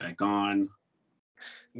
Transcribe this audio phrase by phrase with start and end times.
[0.00, 0.70] Back on.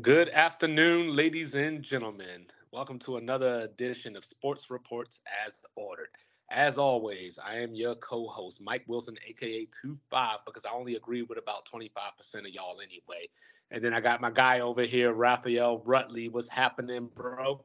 [0.02, 2.48] Good afternoon, ladies and gentlemen.
[2.70, 6.10] Welcome to another edition of Sports Reports as ordered.
[6.50, 11.38] As always, I am your co-host, Mike Wilson, aka 25, because I only agree with
[11.38, 11.94] about 25%
[12.40, 13.26] of y'all anyway.
[13.70, 16.30] And then I got my guy over here, Raphael Rutley.
[16.30, 17.64] What's happening, bro?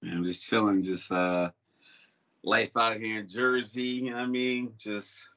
[0.00, 1.50] Man, I'm just chilling, just uh
[2.44, 4.74] life out here in Jersey, you know what I mean?
[4.78, 5.28] Just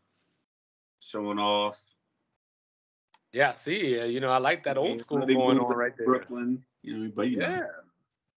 [1.00, 1.82] showing off.
[3.32, 6.07] Yeah, see, you know, I like that old school going on right there.
[6.07, 7.57] Brooklyn, you know, but you Yeah.
[7.57, 7.69] know,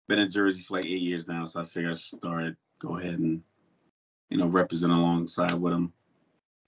[0.09, 2.98] been in Jersey for like eight years now, so I figured I should start go
[2.98, 3.42] ahead and
[4.28, 5.92] you know represent alongside with them.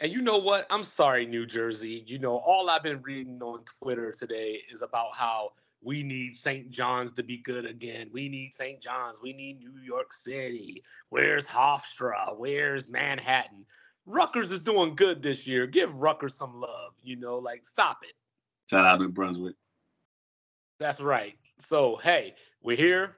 [0.00, 0.66] And you know what?
[0.70, 2.05] I'm sorry, New Jersey.
[2.06, 5.52] You know, all I've been reading on Twitter today is about how
[5.83, 6.70] we need St.
[6.70, 8.09] John's to be good again.
[8.12, 8.80] We need St.
[8.80, 9.20] John's.
[9.20, 10.83] We need New York City.
[11.11, 12.36] Where's Hofstra?
[12.36, 13.66] Where's Manhattan?
[14.06, 15.66] Rutgers is doing good this year.
[15.66, 16.92] Give Rutgers some love.
[17.02, 18.14] You know, like stop it.
[18.70, 19.56] Shout out New Brunswick.
[20.78, 21.36] That's right.
[21.60, 23.16] So, hey, we're here.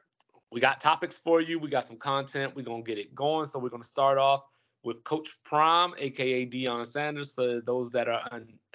[0.52, 1.58] We got topics for you.
[1.58, 2.54] We got some content.
[2.54, 3.46] We're going to get it going.
[3.46, 4.42] So, we're going to start off
[4.84, 8.22] with Coach Prime, aka Deion Sanders, for those that are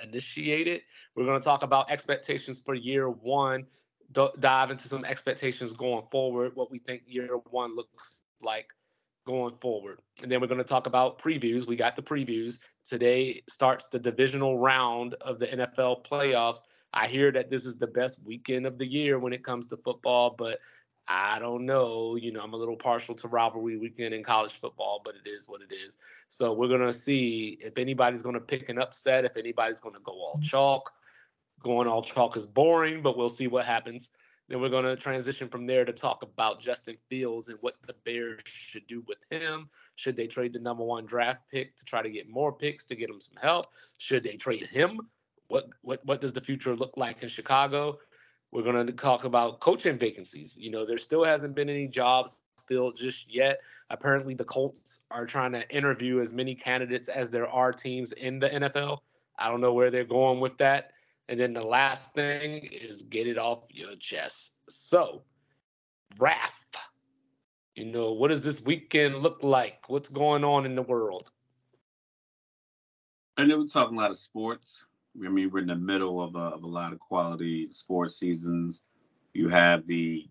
[0.01, 0.81] uninitiated.
[1.15, 3.65] We're going to talk about expectations for year one,
[4.11, 8.67] d- dive into some expectations going forward, what we think year one looks like
[9.25, 10.01] going forward.
[10.21, 11.67] And then we're going to talk about previews.
[11.67, 12.59] We got the previews.
[12.87, 16.59] Today starts the divisional round of the NFL playoffs.
[16.93, 19.77] I hear that this is the best weekend of the year when it comes to
[19.77, 20.59] football, but
[21.07, 22.15] I don't know.
[22.15, 25.47] You know, I'm a little partial to rivalry weekend in college football, but it is
[25.47, 25.97] what it is.
[26.27, 30.39] So we're gonna see if anybody's gonna pick an upset, if anybody's gonna go all
[30.41, 30.91] chalk.
[31.63, 34.09] Going all chalk is boring, but we'll see what happens.
[34.51, 38.41] Then we're gonna transition from there to talk about Justin Fields and what the Bears
[38.43, 39.69] should do with him.
[39.95, 42.95] Should they trade the number one draft pick to try to get more picks to
[42.97, 43.67] get him some help?
[43.97, 44.99] Should they trade him?
[45.47, 47.99] What what what does the future look like in Chicago?
[48.51, 50.57] We're going to talk about coaching vacancies.
[50.57, 53.61] You know, there still hasn't been any jobs filled just yet.
[53.89, 58.39] Apparently, the Colts are trying to interview as many candidates as there are teams in
[58.39, 58.97] the NFL.
[59.39, 60.91] I don't know where they're going with that.
[61.31, 64.57] And then the last thing is get it off your chest.
[64.69, 65.23] So,
[66.17, 66.75] Raph,
[67.73, 69.87] you know, what does this weekend look like?
[69.87, 71.31] What's going on in the world?
[73.37, 74.83] I know we're talking a lot of sports.
[75.25, 78.83] I mean, we're in the middle of a, of a lot of quality sports seasons.
[79.33, 80.29] You have the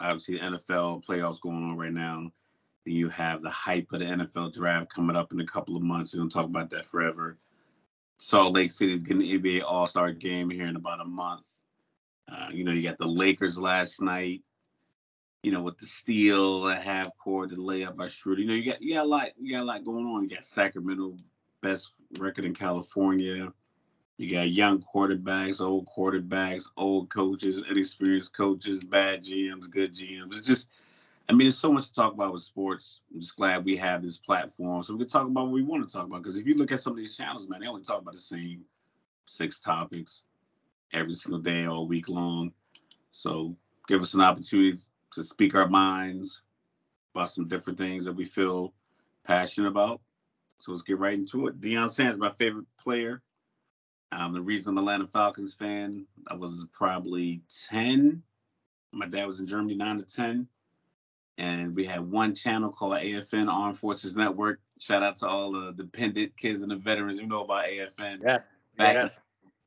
[0.00, 2.32] obviously the NFL playoffs going on right now.
[2.86, 6.14] You have the hype of the NFL draft coming up in a couple of months.
[6.14, 7.36] We're gonna talk about that forever.
[8.18, 11.46] Salt Lake City is getting the NBA All Star game here in about a month.
[12.30, 14.42] Uh, you know, you got the Lakers last night.
[15.44, 18.42] You know, with the steal at half court, the layup by Schroeder.
[18.42, 20.24] You know, you got you got a lot you got a lot going on.
[20.24, 21.16] You got Sacramento
[21.60, 23.52] best record in California.
[24.16, 30.36] You got young quarterbacks, old quarterbacks, old coaches, inexperienced coaches, bad GMs, good GMs.
[30.36, 30.68] It's just,
[31.28, 33.02] I mean, there's so much to talk about with sports.
[33.12, 35.86] I'm just glad we have this platform so we can talk about what we want
[35.86, 36.22] to talk about.
[36.22, 38.20] Because if you look at some of these channels, man, they only talk about the
[38.20, 38.64] same
[39.26, 40.22] six topics
[40.92, 42.52] every single day, all week long.
[43.12, 43.56] So
[43.88, 44.78] give us an opportunity
[45.12, 46.40] to speak our minds
[47.14, 48.72] about some different things that we feel
[49.26, 50.00] passionate about.
[50.60, 51.60] So let's get right into it.
[51.60, 53.22] Deion Sanders, my favorite player.
[54.12, 58.22] Um, the reason I'm an Atlanta Falcons fan, I was probably 10.
[58.92, 60.48] My dad was in Germany, 9 to 10.
[61.38, 64.60] And we had one channel called AFN Armed Forces Network.
[64.80, 68.22] Shout out to all the dependent kids and the veterans who know about AFN.
[68.24, 68.38] Yeah.
[68.76, 69.18] Back yes.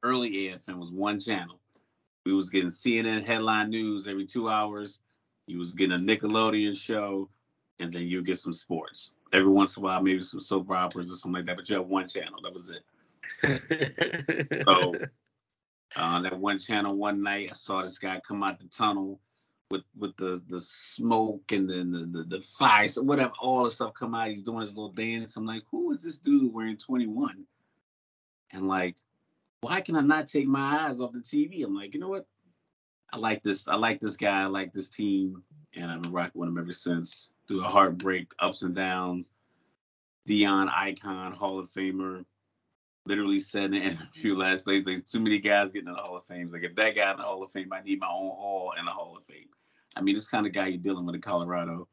[0.03, 1.59] early AFN was one channel.
[2.25, 4.99] We was getting CNN headline news every two hours.
[5.47, 7.29] You was getting a Nickelodeon show,
[7.79, 9.11] and then you get some sports.
[9.33, 11.55] Every once in a while, maybe some soap operas or something like that.
[11.55, 12.39] But you have one channel.
[12.43, 12.83] That was it.
[14.67, 14.93] So
[15.95, 19.19] on that one channel one night, I saw this guy come out the tunnel
[19.71, 23.71] with with the the smoke and then the, the the fire, so whatever, all the
[23.71, 24.29] stuff come out.
[24.29, 25.37] He's doing his little dance.
[25.37, 27.45] I'm like, who is this dude wearing 21?
[28.51, 28.97] And like,
[29.61, 31.63] why can I not take my eyes off the TV?
[31.63, 32.27] I'm like, you know what?
[33.13, 33.67] I like this.
[33.67, 34.43] I like this guy.
[34.43, 35.43] I like this team,
[35.75, 37.31] and I've been rocking with him ever since.
[37.47, 39.31] Through the heartbreak, ups and downs.
[40.27, 42.23] Deion icon, Hall of Famer
[43.05, 46.17] literally said in the interview last night, there's too many guys getting in the Hall
[46.17, 46.51] of Fame.
[46.51, 48.85] Like if that guy in the Hall of Fame, I need my own hall in
[48.85, 49.49] the Hall of Fame.
[49.95, 51.87] I mean, this kind of guy you're dealing with in Colorado.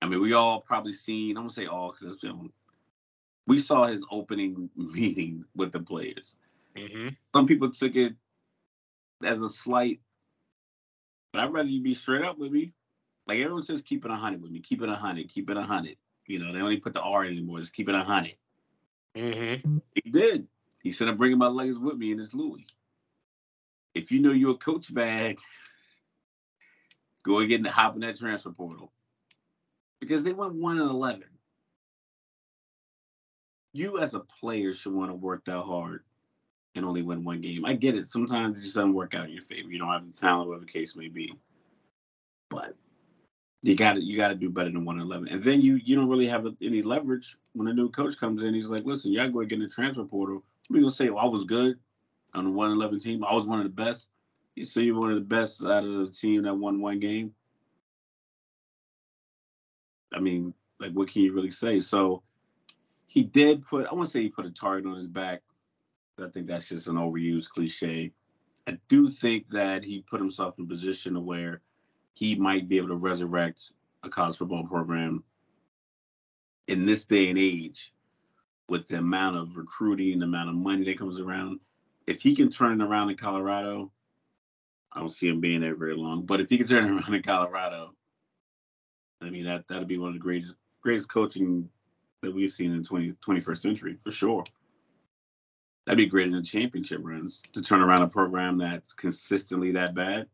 [0.00, 1.36] I mean, we all probably seen.
[1.36, 2.20] I'm gonna say all because
[3.46, 6.36] we saw his opening meeting with the players.
[6.76, 8.14] hmm Some people took it
[9.24, 10.00] as a slight,
[11.32, 12.72] but I'd rather you be straight up with me.
[13.26, 14.60] Like everyone says, keep it a hundred with me.
[14.60, 15.28] Keep it a hundred.
[15.28, 15.96] Keep it a hundred.
[16.26, 17.60] You know, they only put the R anymore.
[17.60, 18.36] Just keep it a hundred.
[19.16, 20.46] hmm He did.
[20.82, 22.66] He said, I'm bringing my legs with me in this Louis.
[23.94, 25.40] if you know you're a coach bag,
[27.24, 28.92] go and in the hop in that transfer portal
[30.00, 31.28] because they went one and eleven.
[33.72, 36.04] You as a player should want to work that hard
[36.76, 37.64] and only win one game.
[37.64, 38.06] I get it.
[38.06, 39.70] Sometimes it just doesn't work out in your favor.
[39.70, 41.34] You don't have the talent, whatever the case may be.
[42.50, 42.76] But
[43.62, 45.28] you got to you got to do better than one and eleven.
[45.28, 48.54] And then you you don't really have any leverage when a new coach comes in.
[48.54, 50.44] He's like, listen, y'all go and get in the transfer portal.
[50.70, 51.78] We gonna say, well, I was good
[52.34, 53.24] on the one eleven team.
[53.24, 54.10] I was one of the best.
[54.62, 57.34] See, you're one of the best out of the team that won one game.
[60.12, 61.80] I mean, like, what can you really say?
[61.80, 62.22] So
[63.06, 65.42] he did put, I want to say he put a target on his back.
[66.22, 68.12] I think that's just an overused cliche.
[68.68, 71.60] I do think that he put himself in a position where
[72.14, 73.72] he might be able to resurrect
[74.04, 75.24] a college football program
[76.68, 77.92] in this day and age
[78.68, 81.58] with the amount of recruiting, the amount of money that comes around.
[82.06, 83.90] If he can turn it around in Colorado,
[84.94, 86.24] I don't see him being there very long.
[86.24, 87.94] But if he can turn around in Colorado,
[89.20, 91.68] I mean that that'd be one of the greatest greatest coaching
[92.22, 94.44] that we've seen in the 20, 21st century for sure.
[95.86, 99.94] That'd be great in the championship runs to turn around a program that's consistently that
[99.94, 100.26] bad.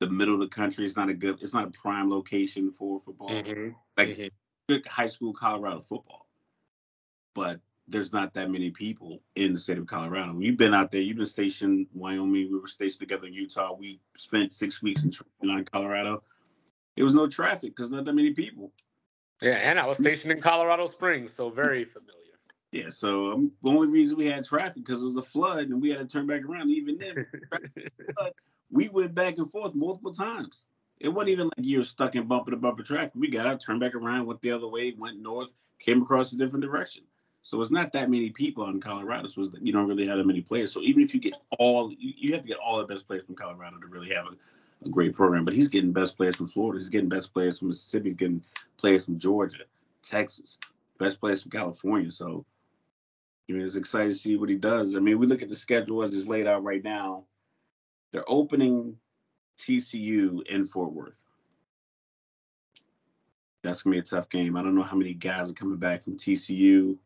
[0.00, 3.00] The middle of the country is not a good, it's not a prime location for
[3.00, 3.30] football.
[3.30, 3.70] Mm-hmm.
[3.96, 4.26] Like mm-hmm.
[4.68, 6.26] good high school Colorado football,
[7.34, 10.38] but there's not that many people in the state of Colorado.
[10.38, 13.74] You've been out there, you've been stationed in Wyoming, we were stationed together in Utah.
[13.74, 16.22] We spent six weeks in Colorado.
[16.96, 18.72] It was no traffic because not that many people.
[19.40, 22.14] Yeah, and I was stationed in Colorado Springs, so very familiar.
[22.72, 25.80] Yeah, so um, the only reason we had traffic because it was a flood and
[25.80, 26.70] we had to turn back around.
[26.70, 27.26] Even then,
[28.70, 30.66] we went back and forth multiple times.
[31.00, 33.12] It wasn't even like you're stuck in bumper to bumper traffic.
[33.14, 36.36] We got out, turned back around, went the other way, went north, came across a
[36.36, 37.04] different direction.
[37.48, 39.26] So it's not that many people in Colorado.
[39.26, 40.70] So you don't really have that many players.
[40.70, 43.36] So even if you get all, you, have to get all the best players from
[43.36, 44.36] Colorado to really have a
[44.84, 45.46] a great program.
[45.46, 46.78] But he's getting best players from Florida.
[46.78, 48.10] He's getting best players from Mississippi.
[48.10, 48.44] He's getting
[48.76, 49.64] players from Georgia,
[50.02, 50.58] Texas,
[50.98, 52.10] best players from California.
[52.10, 52.44] So,
[53.48, 54.94] I mean, it's exciting to see what he does.
[54.94, 57.24] I mean, we look at the schedule as it's laid out right now.
[58.12, 58.98] They're opening
[59.58, 61.24] TCU in Fort Worth.
[63.62, 64.54] That's gonna be a tough game.
[64.54, 66.98] I don't know how many guys are coming back from TCU.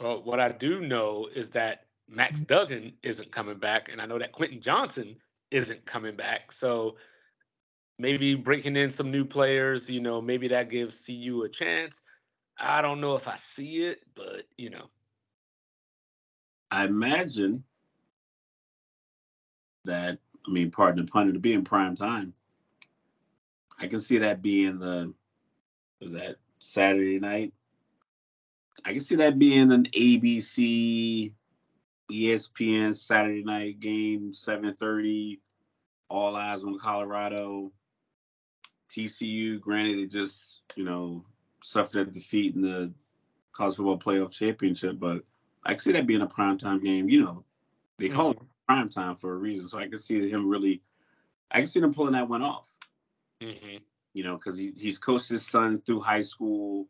[0.00, 2.54] Well, what I do know is that Max mm-hmm.
[2.54, 5.16] Duggan isn't coming back, and I know that Quentin Johnston
[5.50, 6.52] isn't coming back.
[6.52, 6.96] So
[7.98, 12.02] maybe breaking in some new players, you know, maybe that gives CU a chance.
[12.58, 14.90] I don't know if I see it, but you know.
[16.70, 17.64] I imagine
[19.84, 22.34] that I mean, pardon the pun, to be in prime time.
[23.78, 25.12] I can see that being the
[26.00, 27.52] was that Saturday night.
[28.84, 31.32] I can see that being an ABC
[32.10, 35.40] ESPN Saturday night game, 7:30
[36.08, 37.72] all eyes on Colorado.
[38.90, 41.24] TCU, granted, it just you know
[41.62, 42.92] suffered a defeat in the
[43.52, 45.24] college football playoff championship, but
[45.64, 47.08] I can see that being a primetime game.
[47.08, 47.44] You know,
[47.98, 48.44] they call mm-hmm.
[48.44, 50.82] it prime time for a reason, so I can see him really.
[51.50, 52.68] I can see him pulling that one off.
[53.40, 53.78] Mm-hmm.
[54.12, 56.86] You know, because he, he's coached his son through high school.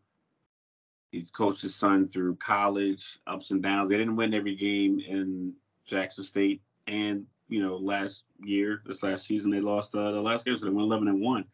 [1.15, 3.89] He's coached his son through college, ups and downs.
[3.89, 9.27] They didn't win every game in Jackson State, and you know, last year, this last
[9.27, 11.45] season, they lost uh, the last game, so they went 11 and one.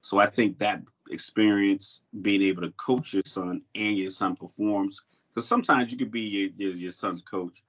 [0.00, 5.02] So I think that experience, being able to coach your son and your son performs,
[5.28, 7.62] because sometimes you could be your, your, your son's coach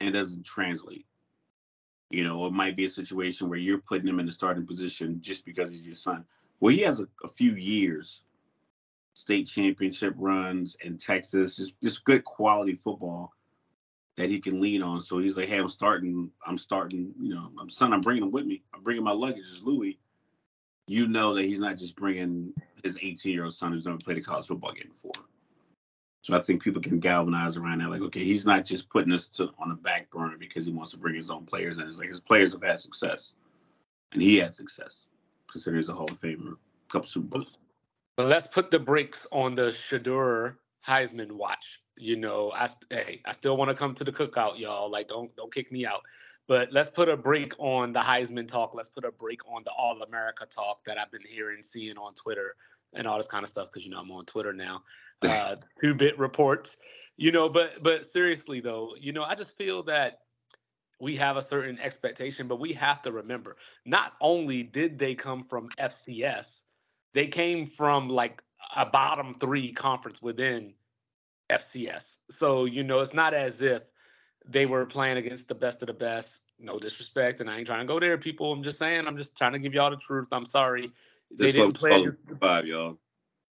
[0.00, 1.06] and it doesn't translate.
[2.10, 5.18] You know, it might be a situation where you're putting him in the starting position
[5.22, 6.24] just because he's your son.
[6.60, 8.22] Well, he has a, a few years,
[9.14, 13.32] state championship runs in Texas, just just good quality football
[14.16, 15.00] that he can lean on.
[15.00, 18.30] So he's like, hey, I'm starting, I'm starting, you know, I'm son, I'm bringing him
[18.30, 18.62] with me.
[18.72, 19.98] I'm bringing my luggage as Louis.
[20.86, 22.52] You know that he's not just bringing
[22.82, 25.24] his 18 year old son who's never played a college football game before.
[26.20, 27.90] So I think people can galvanize around that.
[27.90, 30.92] Like, okay, he's not just putting us to, on the back burner because he wants
[30.92, 31.86] to bring his own players in.
[31.86, 33.34] It's like his players have had success,
[34.12, 35.06] and he had success,
[35.50, 36.56] considering he's a Hall of Famer,
[36.90, 37.58] couple Super Bowls.
[38.16, 40.56] But let's put the brakes on the Shedeur
[40.86, 41.80] Heisman watch.
[41.96, 44.90] You know, I hey, I still want to come to the cookout, y'all.
[44.90, 46.02] Like, don't don't kick me out.
[46.46, 48.74] But let's put a break on the Heisman talk.
[48.74, 52.14] Let's put a break on the All America talk that I've been hearing, seeing on
[52.14, 52.54] Twitter,
[52.92, 53.68] and all this kind of stuff.
[53.72, 54.82] Because you know I'm on Twitter now.
[55.22, 56.76] Uh, two bit reports.
[57.16, 60.18] You know, but but seriously though, you know, I just feel that
[61.00, 63.56] we have a certain expectation, but we have to remember
[63.86, 66.63] not only did they come from FCS,
[67.14, 68.42] they came from like
[68.76, 70.74] a bottom three conference within
[71.50, 72.18] FCS.
[72.30, 73.82] So, you know, it's not as if
[74.46, 77.80] they were playing against the best of the best No disrespect, and I ain't trying
[77.80, 78.52] to go there, people.
[78.52, 79.06] I'm just saying.
[79.06, 80.28] I'm just trying to give y'all the truth.
[80.32, 80.90] I'm sorry.
[81.36, 82.98] They didn't play against, five, y'all.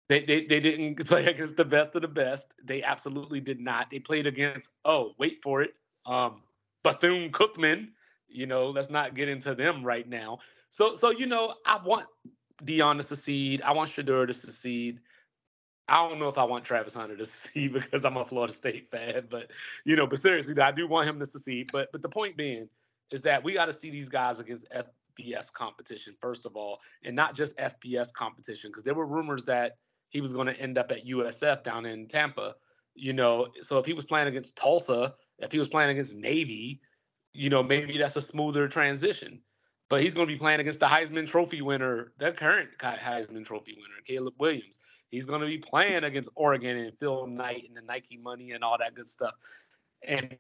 [0.08, 2.54] They, they they didn't play against the best of the best.
[2.64, 3.90] They absolutely did not.
[3.90, 6.42] They played against oh wait for it, um,
[6.84, 7.90] Bethune Cookman.
[8.28, 10.40] You know, let's not get into them right now.
[10.70, 12.08] So so you know, I want
[12.66, 13.62] Deion to succeed.
[13.62, 15.00] I want Shedeur to succeed.
[15.88, 18.90] I don't know if I want Travis Hunter to succeed because I'm a Florida State
[18.90, 19.52] fan, but
[19.86, 21.70] you know, but seriously, I do want him to succeed.
[21.72, 22.70] But but the point being
[23.12, 24.66] is that we got to see these guys against
[25.20, 29.78] FBS competition first of all, and not just FBS competition because there were rumors that
[30.10, 32.56] he was going to end up at USF down in Tampa.
[32.96, 36.80] You know, so if he was playing against Tulsa, if he was playing against Navy,
[37.34, 39.42] you know, maybe that's a smoother transition.
[39.94, 43.76] But he's going to be playing against the Heisman Trophy winner, the current Heisman Trophy
[43.76, 44.80] winner, Caleb Williams.
[45.12, 48.64] He's going to be playing against Oregon and Phil Knight and the Nike money and
[48.64, 49.36] all that good stuff.
[50.02, 50.36] And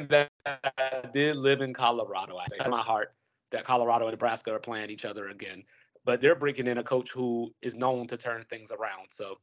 [0.00, 0.30] that
[1.12, 2.38] did live in Colorado.
[2.38, 3.14] I say in my heart
[3.52, 5.62] that Colorado and Nebraska are playing each other again.
[6.04, 9.10] But they're bringing in a coach who is known to turn things around.
[9.10, 9.38] So,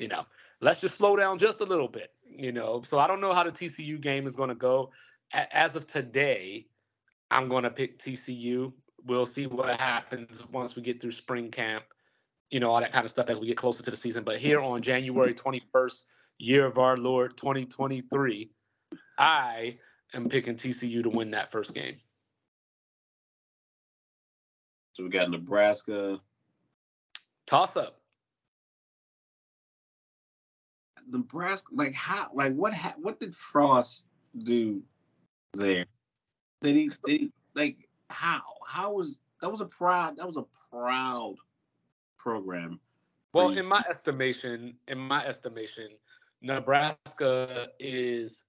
[0.00, 0.26] you know,
[0.60, 2.82] let's just slow down just a little bit, you know.
[2.82, 4.90] So I don't know how the TCU game is going to go.
[5.32, 6.66] As of today,
[7.30, 8.72] I'm going to pick TCU.
[9.04, 11.84] We'll see what happens once we get through spring camp,
[12.50, 14.24] you know, all that kind of stuff as we get closer to the season.
[14.24, 16.04] But here on January 21st,
[16.38, 18.50] year of our Lord 2023,
[19.18, 19.78] I
[20.14, 21.96] am picking TCU to win that first game.
[24.92, 26.20] So we got Nebraska.
[27.46, 28.00] Toss up.
[31.08, 34.06] Nebraska, like how, like what, ha- what did Frost
[34.38, 34.82] do
[35.54, 35.86] there?
[36.66, 40.46] Did he, did he, like how, how was that was a proud, that was a
[40.70, 41.36] proud
[42.16, 42.80] program.
[43.32, 45.90] Well, in my estimation, in my estimation,
[46.40, 48.44] Nebraska is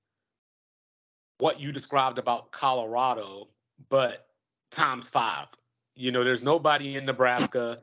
[1.40, 3.50] what you described about Colorado,
[3.90, 4.28] but
[4.72, 5.48] times five.
[5.96, 7.80] You know, there's nobody in Nebraska.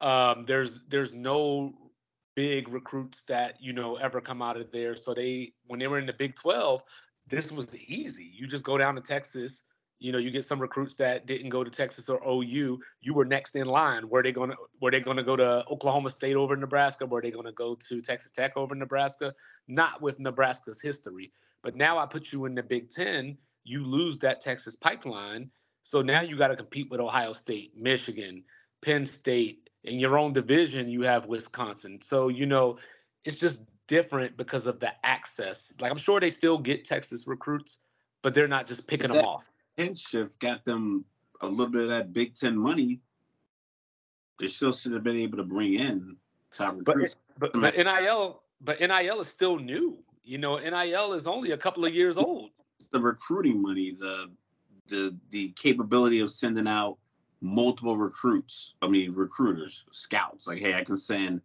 [0.00, 1.74] Um, there's there's no
[2.34, 4.94] big recruits that you know ever come out of there.
[4.94, 6.82] So they when they were in the Big 12,
[7.28, 8.30] this was easy.
[8.32, 9.62] You just go down to Texas.
[10.02, 12.80] You know, you get some recruits that didn't go to Texas or OU.
[13.00, 14.08] You were next in line.
[14.08, 17.06] Were they gonna were they gonna go to Oklahoma State over Nebraska?
[17.06, 19.32] Were they gonna go to Texas Tech over Nebraska?
[19.68, 21.32] Not with Nebraska's history.
[21.62, 23.38] But now I put you in the Big Ten.
[23.64, 25.50] You lose that Texas pipeline.
[25.84, 28.44] So now you got to compete with Ohio State, Michigan,
[28.84, 29.68] Penn State.
[29.84, 32.00] In your own division, you have Wisconsin.
[32.00, 32.78] So, you know,
[33.24, 35.72] it's just different because of the access.
[35.80, 37.80] Like, I'm sure they still get Texas recruits,
[38.22, 39.51] but they're not just picking them off.
[39.76, 41.04] Penn shift got them
[41.40, 43.00] a little bit of that Big Ten money.
[44.38, 46.16] They still should have been able to bring in
[46.56, 47.16] top recruits.
[47.38, 49.98] But, but, but NIL, but NIL is still new.
[50.24, 52.50] You know, NIL is only a couple of years old.
[52.92, 54.30] The recruiting money, the
[54.88, 56.98] the the capability of sending out
[57.40, 58.74] multiple recruits.
[58.82, 60.46] I mean, recruiters, scouts.
[60.46, 61.40] Like, hey, I can send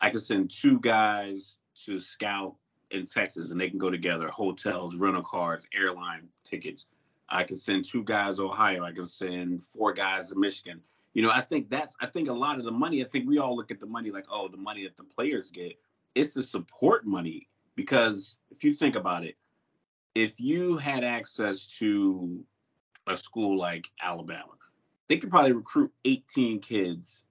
[0.00, 2.54] I can send two guys to scout
[2.90, 4.28] in Texas, and they can go together.
[4.28, 6.86] Hotels, rental cars, airline tickets.
[7.28, 8.84] I can send two guys Ohio.
[8.84, 10.80] I can send four guys to Michigan.
[11.14, 13.02] You know, I think that's I think a lot of the money.
[13.02, 15.50] I think we all look at the money like, oh, the money that the players
[15.50, 15.78] get.
[16.14, 19.36] It's the support money because if you think about it,
[20.14, 22.44] if you had access to
[23.06, 24.52] a school like Alabama,
[25.08, 27.24] they could probably recruit 18 kids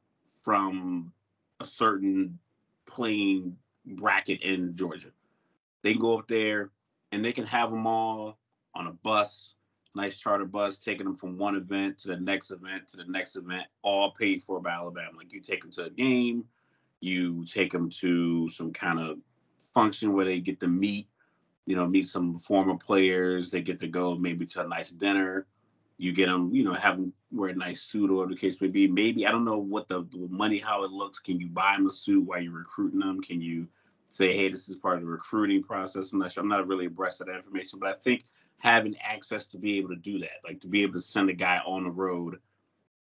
[0.44, 1.12] from
[1.60, 2.40] a certain
[2.86, 5.10] playing bracket in Georgia.
[5.82, 6.72] They can go up there
[7.12, 8.38] and they can have them all
[8.76, 9.54] on a bus,
[9.98, 13.36] nice charter bus, taking them from one event to the next event to the next
[13.36, 15.18] event, all paid for by Alabama.
[15.18, 16.46] Like you take them to a game,
[17.02, 19.18] you take them to some kind of
[19.74, 21.08] function where they get to meet,
[21.66, 23.52] you know, meet some former players.
[23.52, 25.48] They get to go maybe to a nice dinner.
[25.98, 28.62] You get them, you know, have them wear a nice suit or whatever the case
[28.62, 28.88] may be.
[28.88, 31.20] Maybe I don't know what the, the money how it looks.
[31.20, 33.20] Can you buy them a suit while you're recruiting them?
[33.22, 33.68] Can you
[34.06, 36.14] say, hey, this is part of the recruiting process?
[36.14, 36.44] I'm not sure.
[36.44, 38.26] I'm not really abreast of that information, but I think
[38.60, 41.34] having access to be able to do that, like to be able to send a
[41.34, 42.40] guy on the road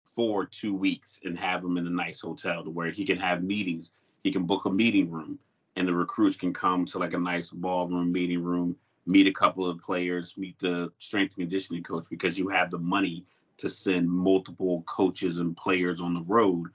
[0.03, 3.43] for two weeks and have him in a nice hotel to where he can have
[3.43, 3.91] meetings.
[4.23, 5.39] He can book a meeting room
[5.75, 9.69] and the recruits can come to like a nice ballroom meeting room, meet a couple
[9.69, 13.25] of players, meet the strength and conditioning coach because you have the money
[13.57, 16.67] to send multiple coaches and players on the road.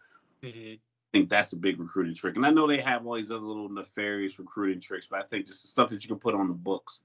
[0.43, 0.75] Mm-hmm.
[0.75, 2.37] I think that's a big recruiting trick.
[2.37, 5.47] And I know they have all these other little nefarious recruiting tricks, but I think
[5.47, 7.01] just the stuff that you can put on the books.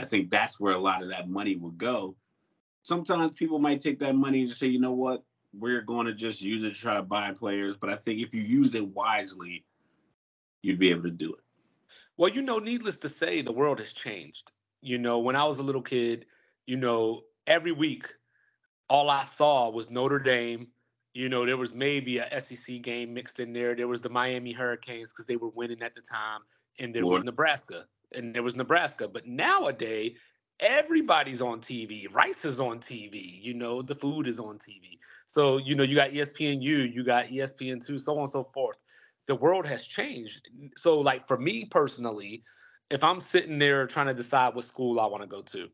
[0.00, 2.16] I think that's where a lot of that money would go.
[2.82, 6.14] Sometimes people might take that money and just say, you know what, we're going to
[6.14, 7.76] just use it to try to buy players.
[7.76, 9.64] But I think if you used it wisely,
[10.62, 11.40] you'd be able to do it.
[12.16, 14.52] Well, you know, needless to say, the world has changed.
[14.82, 16.26] You know, when I was a little kid,
[16.66, 18.06] you know, every week,
[18.88, 20.68] all I saw was Notre Dame.
[21.12, 23.74] You know, there was maybe a SEC game mixed in there.
[23.74, 26.40] There was the Miami Hurricanes because they were winning at the time,
[26.78, 29.08] and there was Nebraska, and there was Nebraska.
[29.08, 30.16] But nowadays,
[30.60, 32.12] everybody's on TV.
[32.12, 33.42] Rice is on TV.
[33.42, 34.98] You know, the food is on TV.
[35.26, 38.76] So you know, you got ESPNU, you got ESPN2, so on and so forth.
[39.26, 40.48] The world has changed.
[40.76, 42.42] So like for me personally,
[42.90, 45.68] if I'm sitting there trying to decide what school I want to go to,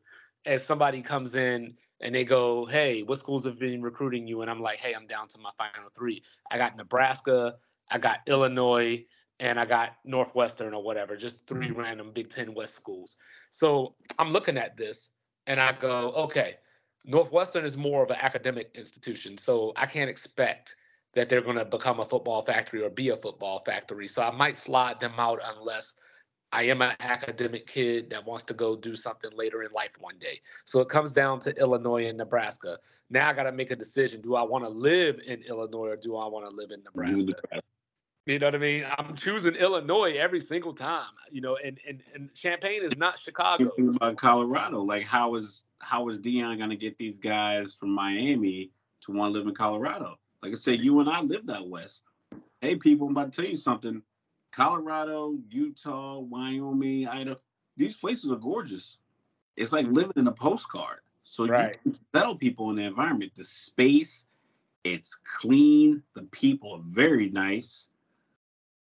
[0.45, 4.51] as somebody comes in and they go, "Hey, what schools have been recruiting you?" and
[4.51, 6.23] I'm like, "Hey, I'm down to my final three.
[6.51, 7.57] I got Nebraska,
[7.91, 9.05] I got Illinois,
[9.41, 11.79] and I got Northwestern or whatever, just 3 mm-hmm.
[11.79, 13.17] random Big Ten West schools."
[13.51, 15.11] So I'm looking at this
[15.47, 16.57] and I go, "Okay,
[17.05, 20.77] Northwestern is more of an academic institution, so I can't expect."
[21.15, 24.07] That they're going to become a football factory or be a football factory.
[24.07, 25.95] So I might slide them out unless
[26.53, 30.19] I am an academic kid that wants to go do something later in life one
[30.19, 30.41] day.
[30.65, 32.79] So it comes down to Illinois and Nebraska.
[33.11, 34.21] Now I got to make a decision.
[34.21, 37.63] Do I want to live in Illinois or do I want to live in Nebraska?
[38.27, 38.85] You know what I mean?
[38.99, 41.13] I'm choosing Illinois every single time.
[41.31, 43.71] You know, and and, and Champaign is not Chicago.
[43.79, 49.13] About Colorado, like how is how is Deion gonna get these guys from Miami to
[49.13, 50.17] want to live in Colorado?
[50.43, 52.03] Like I said, you and I lived out west.
[52.61, 54.03] Hey, people, I'm about to tell you something.
[54.51, 57.39] Colorado, Utah, Wyoming, Idaho,
[57.77, 58.99] these places are gorgeous.
[59.57, 60.99] It's like living in a postcard.
[61.23, 61.77] So right.
[61.85, 63.33] you can tell people in the environment.
[63.37, 64.25] The space,
[64.83, 66.03] it's clean.
[66.15, 67.89] The people are very nice.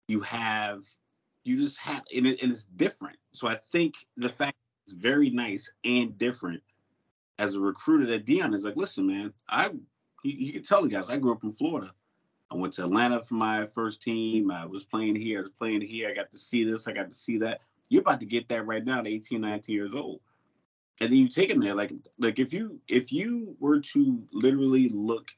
[0.07, 0.83] You have,
[1.43, 3.17] you just have, and, it, and it's different.
[3.33, 4.55] So I think the fact
[4.85, 6.61] it's very nice and different
[7.39, 9.71] as a recruiter that Deion is like, listen, man, I,
[10.23, 11.91] you can tell the guys, I grew up in Florida.
[12.51, 14.51] I went to Atlanta for my first team.
[14.51, 15.39] I was playing here.
[15.39, 16.09] I was playing here.
[16.09, 16.87] I got to see this.
[16.87, 17.61] I got to see that.
[17.89, 20.19] You're about to get that right now at 18, 19 years old.
[20.99, 21.73] And then you take them there.
[21.73, 25.31] Like, like if you if you were to literally look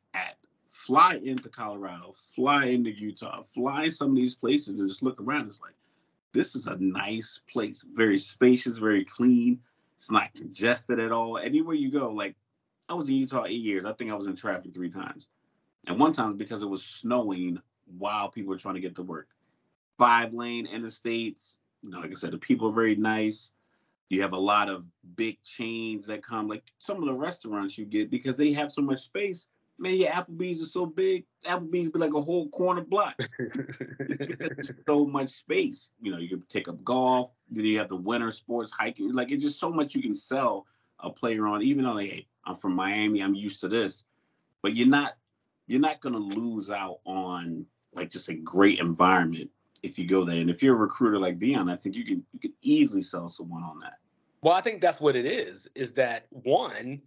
[0.86, 5.48] fly into Colorado, fly into Utah, fly some of these places and just look around,
[5.48, 5.74] it's like
[6.32, 7.84] this is a nice place.
[7.94, 9.60] Very spacious, very clean.
[9.98, 11.40] It's not congested at all.
[11.40, 12.36] Anywhere you go, like
[12.88, 13.86] I was in Utah eight years.
[13.86, 15.28] I think I was in traffic three times.
[15.88, 17.60] And one time because it was snowing
[17.98, 19.30] while people were trying to get to work.
[19.98, 21.56] Five lane interstates.
[21.82, 23.52] You know, like I said, the people are very nice.
[24.10, 27.86] You have a lot of big chains that come, like some of the restaurants you
[27.86, 29.48] get because they have so much space.
[29.78, 31.26] Man, your Applebee's is so big.
[31.44, 33.20] Applebee's be like a whole corner block.
[34.88, 35.90] so much space.
[36.02, 37.32] You know, you can take up golf.
[37.52, 39.12] Then you have the winter sports hiking.
[39.12, 40.66] Like it's just so much you can sell
[41.00, 41.62] a player on.
[41.62, 44.06] Even though like, hey, I'm from Miami, I'm used to this.
[44.62, 45.14] But you're not
[45.68, 49.50] you're not going to lose out on like just a great environment
[49.84, 50.40] if you go there.
[50.40, 53.28] And if you're a recruiter like Deion, I think you can you can easily sell
[53.28, 53.96] someone on that.
[54.42, 55.68] Well, I think that's what it is.
[55.76, 57.02] Is that one?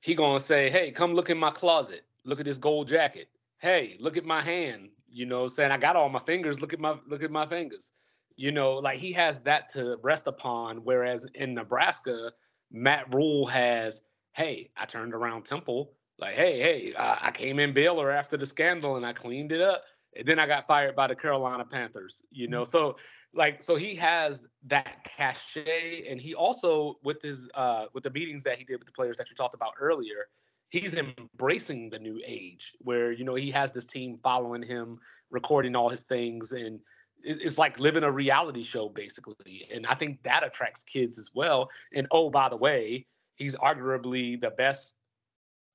[0.00, 2.04] He gonna say, "Hey, come look in my closet.
[2.24, 3.28] Look at this gold jacket.
[3.58, 4.90] Hey, look at my hand.
[5.08, 6.60] You know, saying I got all my fingers.
[6.60, 7.92] Look at my look at my fingers.
[8.36, 10.78] You know, like he has that to rest upon.
[10.78, 12.32] Whereas in Nebraska,
[12.70, 17.72] Matt Rhule has, "Hey, I turned around Temple like, hey, hey, uh, I came in
[17.72, 19.82] Baylor after the scandal and I cleaned it up.
[20.16, 22.62] And then I got fired by the Carolina Panthers, you know.
[22.62, 22.70] Mm-hmm.
[22.70, 22.96] So
[23.32, 28.42] like so he has that cachet and he also with his uh with the meetings
[28.42, 30.26] that he did with the players that you talked about earlier,
[30.70, 34.98] he's embracing the new age where you know he has this team following him,
[35.30, 36.80] recording all his things and
[37.22, 39.68] it's like living a reality show basically.
[39.72, 41.68] And I think that attracts kids as well.
[41.94, 43.06] And oh, by the way,
[43.36, 44.94] he's arguably the best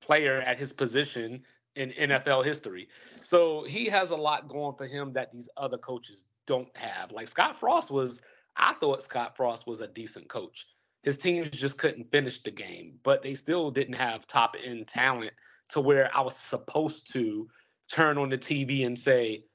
[0.01, 1.43] player at his position
[1.75, 2.87] in NFL history.
[3.23, 7.11] So he has a lot going for him that these other coaches don't have.
[7.11, 8.21] Like Scott Frost was,
[8.55, 10.67] I thought Scott Frost was a decent coach.
[11.05, 15.33] His teams just couldn't finish the game, but they still didn't have top end talent
[15.69, 17.47] to where I was supposed to
[17.91, 19.45] turn on the TV and say,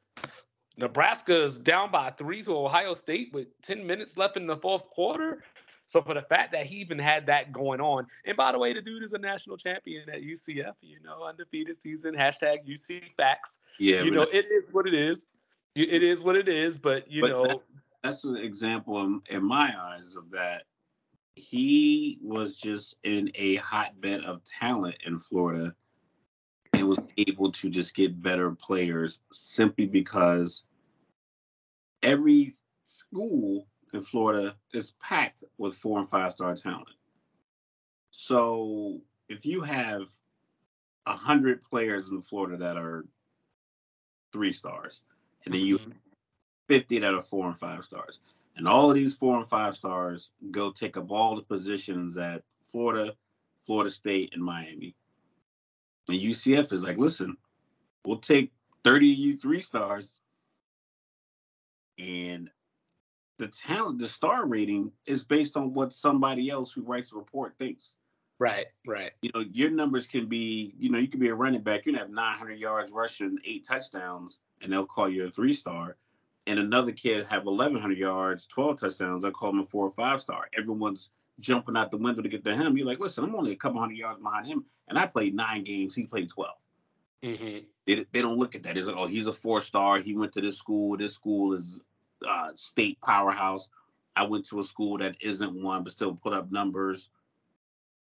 [0.77, 4.89] Nebraska is down by three to Ohio State with 10 minutes left in the fourth
[4.91, 5.43] quarter.
[5.87, 8.73] So for the fact that he even had that going on, and by the way,
[8.73, 13.59] the dude is a national champion at UCF, you know, undefeated season, hashtag UC facts.
[13.81, 15.27] Yeah, you know, it is what it is.
[15.75, 17.59] It is what it is, but you but know, that,
[18.05, 20.63] that's an example in, in my eyes of that.
[21.41, 25.75] He was just in a hotbed of talent in Florida
[26.73, 30.65] and was able to just get better players simply because
[32.03, 36.89] every school in Florida is packed with four and five star talent.
[38.11, 40.11] So if you have
[41.07, 43.07] a hundred players in Florida that are
[44.33, 45.03] three stars,
[45.45, 45.91] and then you mm-hmm.
[46.69, 48.21] 50 that are four and five stars,
[48.61, 52.43] and all of these four and five stars go take up all the positions at
[52.69, 53.15] Florida,
[53.63, 54.95] Florida State, and Miami.
[56.09, 57.39] And UCF is like, listen,
[58.05, 58.53] we'll take
[58.85, 60.21] 30 of you three stars.
[61.99, 62.51] And
[63.39, 67.55] the talent, the star rating is based on what somebody else who writes a report
[67.59, 67.97] thinks.
[68.39, 69.13] Right, right.
[69.23, 71.93] You know, your numbers can be, you know, you can be a running back, you
[71.93, 75.97] can have 900 yards rushing, eight touchdowns, and they'll call you a three star.
[76.51, 80.21] And another kid have 1,100 yards, 12 touchdowns, they'll call him a four or five
[80.21, 80.49] star.
[80.59, 82.77] Everyone's jumping out the window to get to him.
[82.77, 85.63] You're like, listen, I'm only a couple hundred yards behind him, and I played nine
[85.63, 86.51] games, he played 12.
[87.23, 87.59] Mm-hmm.
[87.87, 88.77] They, they don't look at that.
[88.77, 90.01] It's like, oh, he's a four star.
[90.01, 90.97] He went to this school.
[90.97, 91.83] This school is
[92.29, 93.69] uh, state powerhouse.
[94.17, 97.11] I went to a school that isn't one, but still put up numbers.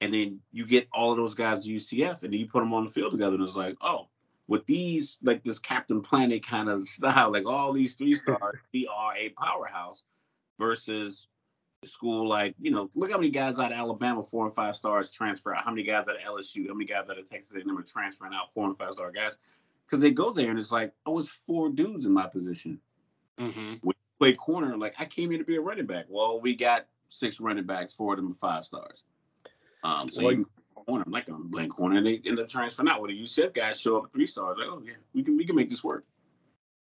[0.01, 2.73] And then you get all of those guys at UCF, and then you put them
[2.73, 4.09] on the field together, and it's like, oh,
[4.49, 8.89] with these like this Captain Planet kind of style, like all these three stars, we
[8.89, 10.05] are a powerhouse.
[10.59, 11.29] Versus
[11.85, 15.11] school like you know look how many guys out of Alabama four and five stars
[15.11, 15.65] transfer out.
[15.65, 16.67] How many guys out of LSU?
[16.67, 19.35] How many guys out of Texas A&M are transferring out four and five star guys?
[19.87, 22.81] Because they go there and it's like oh it's four dudes in my position.
[23.39, 23.75] Mm-hmm.
[23.83, 26.07] When you play corner, like I came here to be a running back.
[26.09, 29.05] Well, we got six running backs, four of them are five stars.
[29.85, 30.58] Um, so Well, you can
[30.89, 33.01] corner, I'm like I'm playing corner, and they end up transferring out.
[33.01, 34.57] What Well, the UCF guys show up at three stars.
[34.59, 36.05] Like oh yeah, we can we can make this work.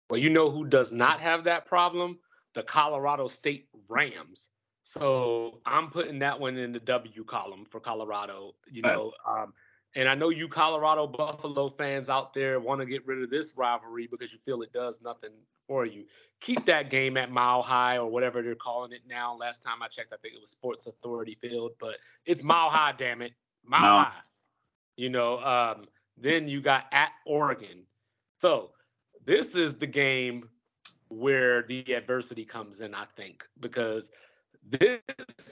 [0.10, 2.18] Well, you know who does not have that problem?
[2.54, 4.48] The Colorado State Rams.
[4.84, 8.56] So I'm putting that one in the W column for Colorado.
[8.72, 9.54] You know, um,
[9.96, 13.58] and I know you Colorado Buffalo fans out there want to get rid of this
[13.58, 15.32] rivalry because you feel it does nothing
[15.68, 16.06] for you.
[16.40, 19.36] Keep that game at Mile High or whatever they're calling it now.
[19.36, 22.94] Last time I checked, I think it was Sports Authority Field, but it's Mile High,
[22.98, 23.34] damn it,
[23.68, 24.22] Mile- High.
[24.96, 25.86] You know, um,
[26.18, 27.84] then you got at Oregon.
[28.40, 28.72] So
[29.26, 30.50] this is the game
[31.10, 34.10] where the adversity comes in, I think, because
[34.70, 35.00] this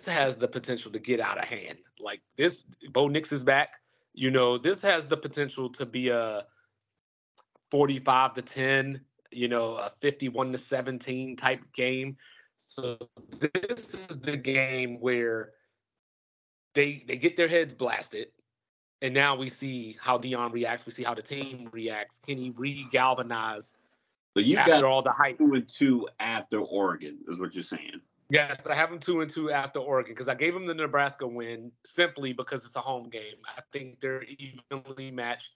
[0.06, 1.78] has the potential to get out of hand.
[2.00, 3.70] Like this, Bo Nix is back.
[4.14, 6.46] You know, this has the potential to be a
[7.72, 9.02] 45 to 10,
[9.32, 12.18] you know, a 51 to 17 type game.
[12.58, 12.98] So
[13.40, 15.52] this is the game where
[16.76, 18.28] they they get their heads blasted.
[19.02, 20.86] And now we see how Deion reacts.
[20.86, 22.20] We see how the team reacts.
[22.26, 23.74] Can he re-galvanize
[24.36, 25.38] So you got all the hype?
[25.38, 28.02] two and two after Oregon, is what you're saying.
[28.30, 31.28] Yes, I have them two and two after Oregon because I gave them the Nebraska
[31.28, 33.36] win simply because it's a home game.
[33.46, 35.50] I think they're evenly matched.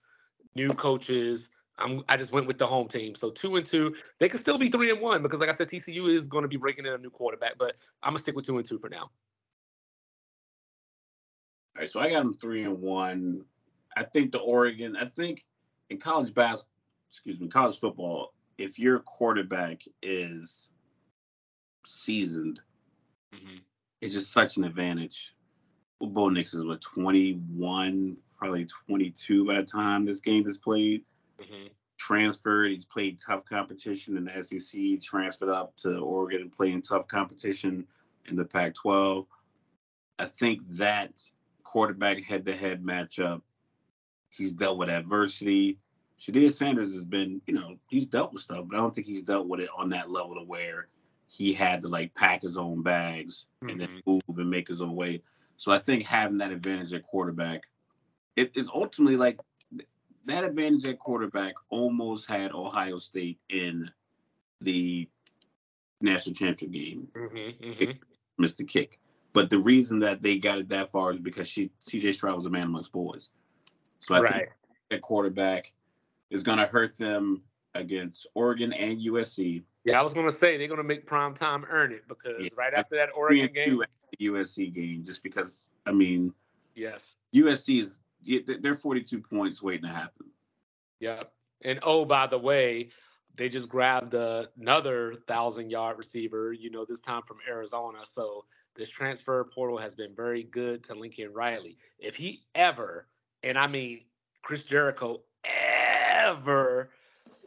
[0.55, 1.49] New coaches.
[1.79, 3.15] I'm, I just went with the home team.
[3.15, 3.95] So two and two.
[4.19, 6.47] They could still be three and one because, like I said, TCU is going to
[6.47, 7.53] be breaking in a new quarterback.
[7.57, 9.09] But I'm gonna stick with two and two for now.
[11.79, 13.45] All right, so I got them three and one.
[13.95, 14.97] I think the Oregon.
[14.97, 15.47] I think
[15.89, 16.73] in college basketball,
[17.09, 20.67] excuse me, college football, if your quarterback is
[21.85, 22.59] seasoned,
[23.33, 23.59] mm-hmm.
[24.01, 25.33] it's just such an advantage.
[26.01, 31.05] Well, Bo Nix is what 21, probably 22 by the time this game is played.
[31.39, 31.67] Mm-hmm.
[31.97, 34.99] Transferred, he's played tough competition in the SEC.
[35.01, 37.87] Transferred up to Oregon and playing tough competition
[38.25, 39.25] in the Pac-12.
[40.19, 41.21] I think that
[41.69, 43.43] quarterback head-to-head matchup,
[44.29, 45.77] he's dealt with adversity.
[46.19, 49.21] Shedeur Sanders has been, you know, he's dealt with stuff, but I don't think he's
[49.21, 50.87] dealt with it on that level to where
[51.27, 54.95] he had to like pack his own bags and then move and make his own
[54.95, 55.21] way.
[55.57, 57.61] So I think having that advantage at quarterback,
[58.35, 59.39] it is ultimately like
[60.25, 63.91] that advantage at quarterback almost had Ohio State in
[64.61, 65.07] the
[66.01, 67.91] national championship game, Mm-hmm, mm-hmm.
[68.39, 68.99] missed the kick.
[69.33, 72.45] But the reason that they got it that far is because she, CJ Stroud was
[72.45, 73.29] a man amongst boys.
[73.99, 74.33] So I Right.
[74.33, 74.49] think
[74.89, 75.71] that quarterback
[76.29, 77.43] is going to hurt them
[77.75, 79.63] against Oregon and USC.
[79.83, 82.49] Yeah, I was gonna say they're gonna make prime time earn it because Yeah.
[82.55, 86.33] right after that Oregon game, two at the USC game, just because I mean
[86.75, 87.99] yes, USC is
[88.61, 90.27] they're 42 points waiting to happen.
[90.99, 91.33] Yep.
[91.61, 92.89] And oh, by the way,
[93.35, 97.99] they just grabbed uh, another thousand yard receiver, you know, this time from Arizona.
[98.03, 101.77] So this transfer portal has been very good to Lincoln Riley.
[101.97, 103.07] If he ever,
[103.43, 104.01] and I mean
[104.41, 106.89] Chris Jericho, ever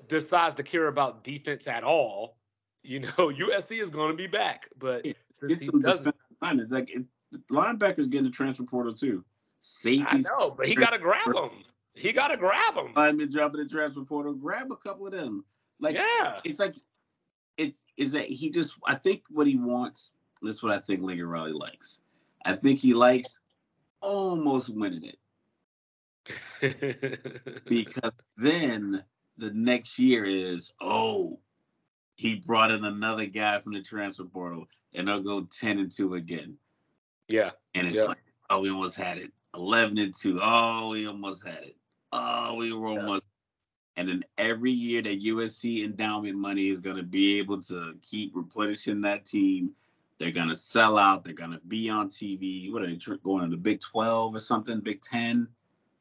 [0.09, 2.37] decides to care about defense at all,
[2.83, 4.69] you know, USC is going to be back.
[4.79, 6.69] But Yeah, since Get he some doesn't, linemen.
[6.71, 7.05] Like it,
[7.51, 9.25] linebackers getting the transfer portal too.
[9.87, 11.51] I know, but he got to grab him.
[11.95, 12.93] He got to grab him.
[12.97, 14.35] linemen dropping the transfer portal.
[14.35, 15.45] Grab a couple of them.
[15.79, 16.41] Like yeah.
[16.45, 16.75] it's like
[17.57, 20.13] it's is that he just I think what he wants.
[20.43, 22.01] This is what I think Lincoln Riley likes.
[22.45, 23.39] I think he likes
[24.01, 25.19] almost winning it
[27.69, 29.03] because then
[29.39, 31.39] the next year is oh
[32.17, 36.15] he brought in another guy from the transfer portal and they'll go ten and two
[36.15, 36.57] again
[37.29, 37.51] yeah.
[37.75, 38.05] and it's Yeah.
[38.05, 38.19] like
[38.51, 40.39] oh we almost had it 11 and 2.
[40.41, 41.77] Oh, we almost had it.
[42.13, 43.23] Oh, we were almost.
[43.97, 48.33] And then every year that USC endowment money is going to be able to keep
[48.35, 49.73] replenishing that team.
[50.23, 51.25] They're going to sell out.
[51.25, 52.73] They're going to be on TV.
[52.73, 54.79] What are they going to the Big 12 or something?
[54.79, 55.49] Big 10?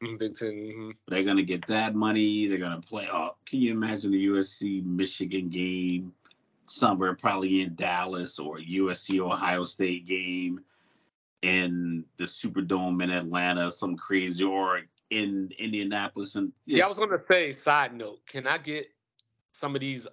[0.04, 0.48] Mm, Big 10.
[0.50, 0.90] Mm-hmm.
[1.08, 2.46] They're going to get that money.
[2.46, 3.08] They're going to play.
[3.12, 6.14] Oh, can you imagine the USC Michigan game
[6.66, 10.62] somewhere probably in Dallas or USC Ohio State game?
[11.42, 16.36] in the Superdome in Atlanta, some crazy, or in Indianapolis.
[16.36, 18.86] And yeah, I was gonna say, side note, can I get
[19.52, 20.06] some of these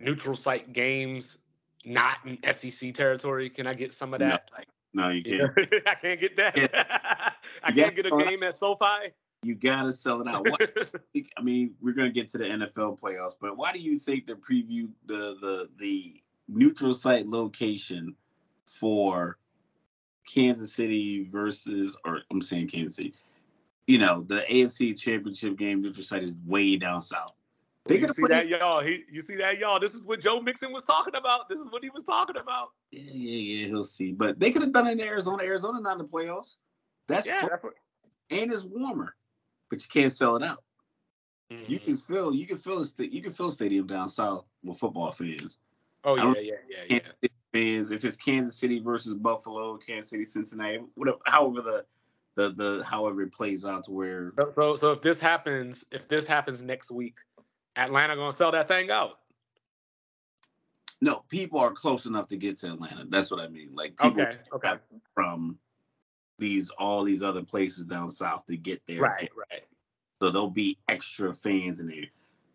[0.00, 1.36] neutral site games
[1.84, 3.50] not in SEC territory?
[3.50, 4.50] Can I get some of that?
[4.94, 5.50] No, no you can't.
[5.86, 6.56] I can't get that.
[6.56, 7.30] Yeah.
[7.62, 9.12] I can't get a game at SoFi.
[9.42, 10.48] You gotta sell it out.
[10.48, 10.90] What,
[11.36, 14.34] I mean, we're gonna get to the NFL playoffs, but why do you think the
[14.34, 18.16] preview the the the neutral site location
[18.66, 19.38] for
[20.28, 23.14] Kansas City versus, or I'm saying Kansas City.
[23.86, 27.34] You know, the AFC Championship game, neutral site is way down south.
[27.88, 28.80] They you see that, y'all.
[28.80, 29.80] He, you see that, y'all.
[29.80, 31.48] This is what Joe Mixon was talking about.
[31.48, 32.68] This is what he was talking about.
[32.90, 33.66] Yeah, yeah, yeah.
[33.66, 34.12] He'll see.
[34.12, 35.42] But they could have done it in Arizona.
[35.42, 36.56] Arizona not in the playoffs.
[37.06, 37.46] That's yeah.
[37.48, 37.72] That's what...
[38.30, 39.14] And it's warmer,
[39.70, 40.62] but you can't sell it out.
[41.50, 41.72] Mm-hmm.
[41.72, 42.34] You can fill.
[42.34, 45.58] You can fill a You can fill a stadium down south with football fans.
[46.04, 47.90] Oh yeah, yeah, yeah, yeah fans.
[47.90, 51.84] If it's Kansas City versus Buffalo, Kansas City, Cincinnati, whatever, however the
[52.36, 54.32] the the however it plays out to where.
[54.54, 57.16] So so if this happens, if this happens next week,
[57.78, 59.20] Atlanta gonna sell that thing out.
[61.00, 63.06] No, people are close enough to get to Atlanta.
[63.08, 63.70] That's what I mean.
[63.72, 64.74] Like people okay, okay.
[65.14, 65.58] from
[66.38, 69.00] these all these other places down south to get there.
[69.00, 69.64] Right, right.
[70.20, 72.06] So there'll be extra fans in there.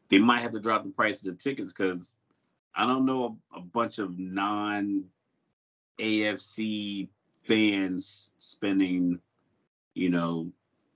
[0.09, 2.13] They might have to drop the price of the tickets because
[2.75, 5.05] I don't know a, a bunch of non
[5.99, 7.07] AFC
[7.43, 9.19] fans spending,
[9.93, 10.51] you know,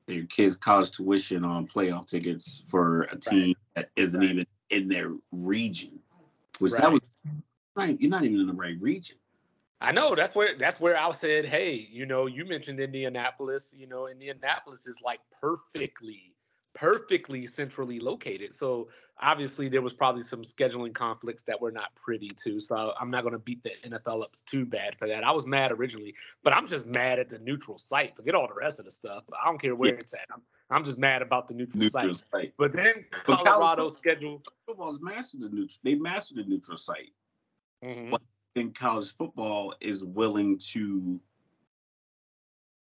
[0.07, 3.57] their kids' college tuition on playoff tickets for a team right.
[3.77, 4.29] That isn't right.
[4.31, 5.99] even in their region.
[6.57, 6.81] Which right.
[6.81, 7.01] that was
[7.75, 7.95] right.
[7.99, 9.17] You're not even in the right region.
[9.79, 13.75] I know that's where that's where I said, hey, you know, you mentioned Indianapolis.
[13.77, 16.33] You know, Indianapolis is like perfectly
[16.73, 18.53] perfectly centrally located.
[18.53, 22.59] So obviously there was probably some scheduling conflicts that we're not privy to.
[22.59, 25.23] So I'm not going to beat the NFL up too bad for that.
[25.23, 26.13] I was mad originally,
[26.43, 28.15] but I'm just mad at the neutral site.
[28.15, 29.23] Forget all the rest of the stuff.
[29.33, 29.99] I don't care where yeah.
[29.99, 30.27] it's at.
[30.31, 32.25] I'm, I'm just mad about the neutral, neutral site.
[32.31, 32.53] site.
[32.57, 35.79] But then Colorado schedule football's mastered the neutral.
[35.83, 37.13] They mastered the neutral site.
[37.83, 38.11] Mm-hmm.
[38.11, 38.21] But
[38.55, 41.19] then college football is willing to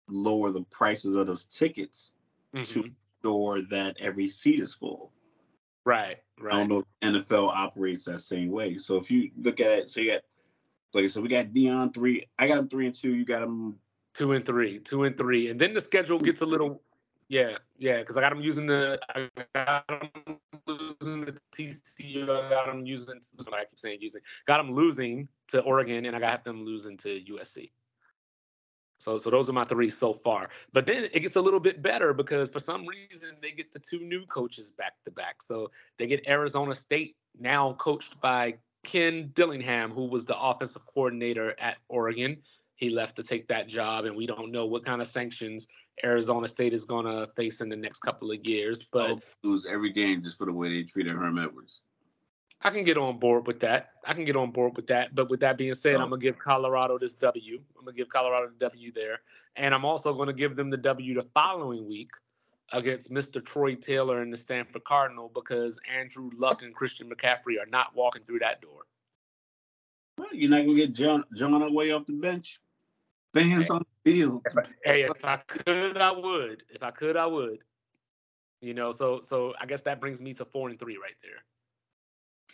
[0.09, 2.11] lower the prices of those tickets
[2.53, 2.63] mm-hmm.
[2.63, 2.89] to
[3.23, 5.11] sure that every seat is full.
[5.85, 6.53] Right, right.
[6.53, 8.77] I don't know if NFL operates that same way.
[8.77, 10.21] So if you look at it, so you got
[10.93, 12.27] like so we got Deion three.
[12.37, 13.13] I got him three and two.
[13.13, 13.75] You got him
[14.13, 16.81] two and three, two and three, and then the schedule gets a little.
[17.29, 18.99] Yeah, yeah, because I got him using the.
[19.15, 22.23] I got him losing the TCU.
[22.23, 23.21] I got him using.
[23.53, 24.21] I keep saying using.
[24.47, 27.69] Got him losing to Oregon, and I got them losing to USC.
[28.97, 30.49] So, so those are my three so far.
[30.73, 33.79] But then it gets a little bit better because for some reason they get the
[33.79, 35.41] two new coaches back to back.
[35.41, 41.55] So they get Arizona State now coached by Ken Dillingham, who was the offensive coordinator
[41.59, 42.37] at Oregon.
[42.75, 45.67] He left to take that job, and we don't know what kind of sanctions
[46.03, 48.87] Arizona State is going to face in the next couple of years.
[48.91, 51.81] But lose every game just for the way they treated Herm Edwards.
[52.61, 53.91] I can get on board with that.
[54.05, 55.15] I can get on board with that.
[55.15, 56.03] But with that being said, oh.
[56.03, 57.61] I'm gonna give Colorado this W.
[57.77, 59.19] I'm gonna give Colorado the W there,
[59.55, 62.11] and I'm also gonna give them the W the following week
[62.71, 63.43] against Mr.
[63.43, 68.23] Troy Taylor and the Stanford Cardinal because Andrew Luck and Christian McCaffrey are not walking
[68.23, 68.81] through that door.
[70.17, 72.59] Well, you're not gonna get John John away off the bench.
[73.33, 74.41] Fans on the field.
[74.45, 76.63] If I, hey, if I could, I would.
[76.69, 77.59] If I could, I would.
[78.61, 81.43] You know, so so I guess that brings me to four and three right there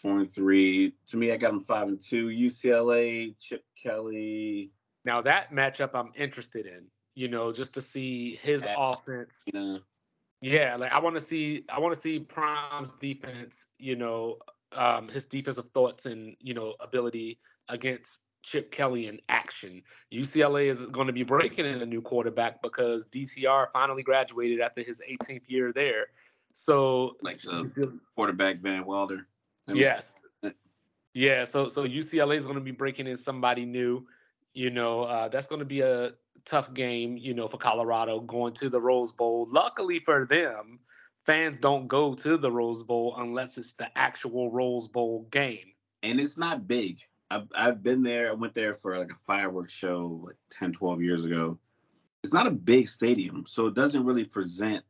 [0.06, 0.94] four and three.
[1.08, 2.28] To me, I got them five and two.
[2.28, 4.72] UCLA, Chip Kelly.
[5.04, 6.86] Now that matchup, I'm interested in.
[7.16, 8.76] You know, just to see his yeah.
[8.78, 9.32] offense.
[9.52, 9.78] Yeah.
[10.42, 13.68] Yeah, like I want to see, I want to see Prime's defense.
[13.80, 14.38] You know,
[14.74, 19.82] um, his defensive thoughts and you know ability against Chip Kelly in action.
[20.14, 24.84] UCLA is going to be breaking in a new quarterback because DTR finally graduated after
[24.84, 26.08] his 18th year there.
[26.54, 29.26] So like the quarterback Van Wilder.
[29.68, 30.20] Yes.
[31.16, 34.06] Yeah, so so UCLA is going to be breaking in somebody new.
[34.54, 36.12] You know, uh, that's going to be a
[36.46, 37.18] tough game.
[37.18, 39.48] You know, for Colorado going to the Rose Bowl.
[39.50, 40.80] Luckily for them,
[41.26, 45.72] fans don't go to the Rose Bowl unless it's the actual Rose Bowl game.
[46.04, 47.00] And it's not big.
[47.32, 48.30] I've, I've been there.
[48.30, 51.58] I went there for like a fireworks show like 10, 12 years ago.
[52.24, 54.84] it's not a big stadium, so it doesn't really present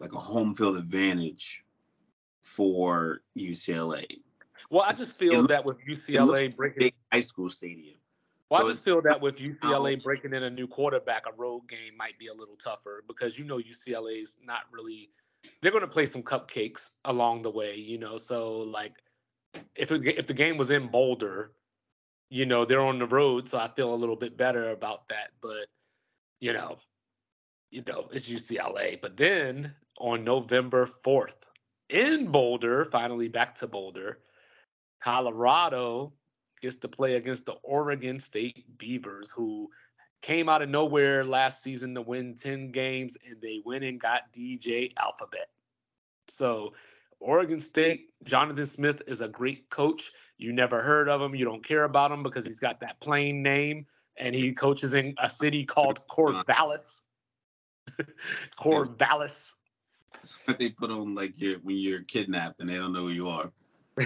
[0.00, 1.64] like a home field advantage
[2.42, 4.04] for UCLA.
[4.70, 7.96] Well, I just feel It that with UCLA breaking Big high school stadium.
[8.50, 9.38] Well, So I just feel that with.
[9.38, 13.04] UCLA um, breaking in a new quarterback, a road game might be a little tougher
[13.08, 15.10] because you know UCLA's not really.
[15.60, 18.18] They're going to play some cupcakes along the way, you know.
[18.18, 18.94] So like,
[19.74, 21.52] if it, if the game was in Boulder,
[22.30, 25.30] you know they're on the road, so I feel a little bit better about that.
[25.40, 25.66] But
[26.40, 26.78] you know,
[27.70, 29.00] you know it's UCLA.
[29.00, 31.36] But then on November fourth
[31.88, 34.18] in Boulder, finally back to Boulder,
[35.00, 36.12] Colorado
[36.60, 39.68] gets to play against the Oregon State Beavers, who
[40.22, 44.32] came out of nowhere last season to win 10 games, and they went and got
[44.32, 45.48] DJ Alphabet.
[46.28, 46.72] So,
[47.24, 50.12] Oregon State, Jonathan Smith is a great coach.
[50.36, 53.42] You never heard of him, you don't care about him because he's got that plain
[53.42, 53.86] name,
[54.18, 57.00] and he coaches in a city called Corvallis.
[58.60, 59.52] Corvallis.
[60.12, 63.10] That's what they put on like you when you're kidnapped and they don't know who
[63.10, 63.50] you are.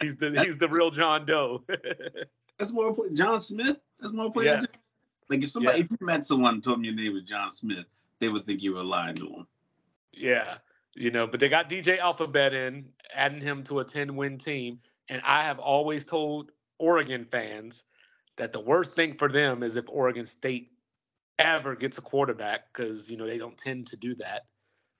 [0.00, 1.64] he's the he's the real John Doe.
[2.58, 3.78] That's more play- John Smith.
[4.00, 4.66] That's more players.
[4.70, 4.82] Yes.
[5.28, 5.86] Like if somebody, Yes.
[5.90, 7.84] if you met someone and told them your name was John Smith,
[8.20, 9.46] they would think you were lying to them.
[10.12, 10.58] Yeah,
[10.94, 14.80] you know, but they got DJ Alphabet in, adding him to a 10 win team.
[15.08, 17.84] And I have always told Oregon fans
[18.36, 20.72] that the worst thing for them is if Oregon State
[21.38, 24.46] ever gets a quarterback, because, you know, they don't tend to do that.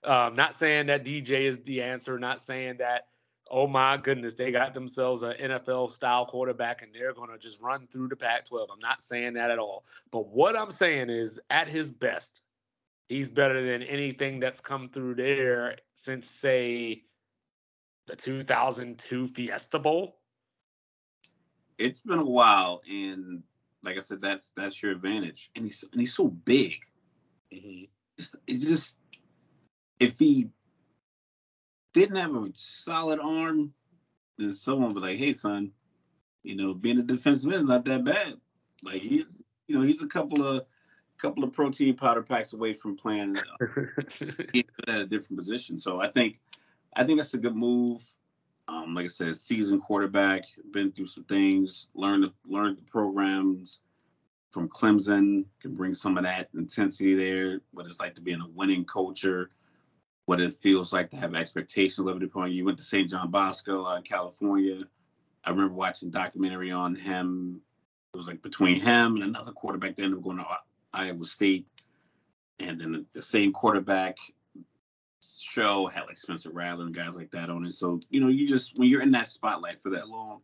[0.03, 3.07] Um, not saying that DJ is the answer, not saying that,
[3.49, 7.61] oh my goodness, they got themselves an NFL style quarterback and they're going to just
[7.61, 8.69] run through the Pac 12.
[8.71, 9.85] I'm not saying that at all.
[10.11, 12.41] But what I'm saying is, at his best,
[13.13, 17.03] he's better than anything that's come through there since say
[18.07, 20.17] the 2002 Fiesta Bowl.
[21.77, 23.43] It's been a while, and
[23.83, 25.51] like I said, that's that's your advantage.
[25.55, 26.73] And he's and he's so big.
[27.53, 27.85] Mm-hmm.
[28.17, 28.97] Just, it's just
[29.99, 30.49] if he
[31.93, 33.73] didn't have a solid arm,
[34.37, 35.71] then someone would be like, "Hey, son,
[36.43, 38.35] you know, being a defensive end is not that bad.
[38.83, 39.09] Like mm-hmm.
[39.09, 40.65] he's, you know, he's a couple of
[41.23, 43.37] couple of protein powder packs away from playing
[44.87, 45.79] at a different position.
[45.79, 46.39] So I think
[46.95, 48.05] I think that's a good move.
[48.67, 53.79] Um, like I said, seasoned quarterback, been through some things, learned the, learned the programs
[54.51, 57.61] from Clemson, can bring some of that intensity there.
[57.71, 59.51] What it's like to be in a winning culture,
[60.25, 62.57] what it feels like to have expectations leveled upon you.
[62.57, 63.09] You went to St.
[63.09, 64.77] John Bosco uh, in California.
[65.45, 67.61] I remember watching a documentary on him.
[68.13, 70.45] It was like between him and another quarterback that ended up going to
[70.93, 71.67] Iowa State.
[72.59, 74.17] And then the, same quarterback
[75.21, 77.73] show had like Spencer Rattler and guys like that on it.
[77.73, 80.41] So, you know, you just when you're in that spotlight for that long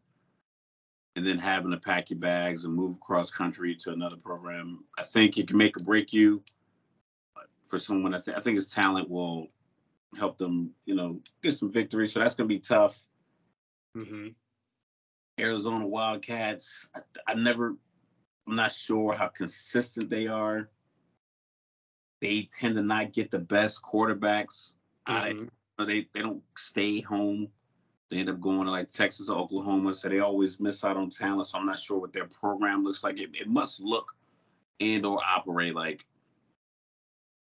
[1.15, 5.03] and then having to pack your bags and move across country to another program, I
[5.03, 6.43] think it can make or break you.
[7.35, 9.47] But for someone, I, th- I think his talent will
[10.17, 12.07] help them, you know, get some victory.
[12.07, 13.03] So that's gonna be tough.
[13.95, 14.29] hmm
[15.39, 17.75] Arizona Wildcats, I, I never,
[18.47, 20.69] I'm not sure how consistent they are.
[22.21, 24.73] They tend to not get the best quarterbacks.
[25.05, 25.49] I, Mhm.
[25.85, 27.51] they they don't stay home.
[28.09, 31.09] They end up going to like Texas or Oklahoma, so they always miss out on
[31.09, 31.47] talent.
[31.47, 33.17] So I'm not sure what their program looks like.
[33.19, 34.15] It, it must look
[34.79, 36.05] and or operate like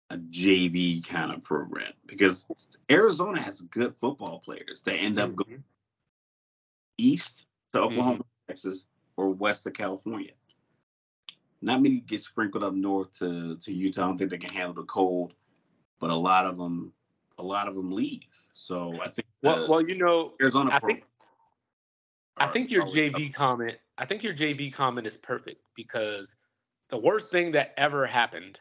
[0.09, 2.47] a JV kind of program because
[2.91, 4.81] Arizona has good football players.
[4.81, 5.63] They end up going Mhm.
[6.97, 8.85] east to Oklahoma, Texas,
[9.17, 10.33] or west to California.
[11.61, 14.03] Not many get sprinkled up north to, to Utah.
[14.03, 15.33] I don't think they can handle the cold,
[15.99, 16.91] but a lot of them,
[17.37, 18.23] a lot of them leave.
[18.53, 21.03] So I think Well, the well, you know, Arizona I think
[22.37, 26.35] I think your JV comment, I think your JV comment is perfect because
[26.89, 28.59] the worst thing that ever happened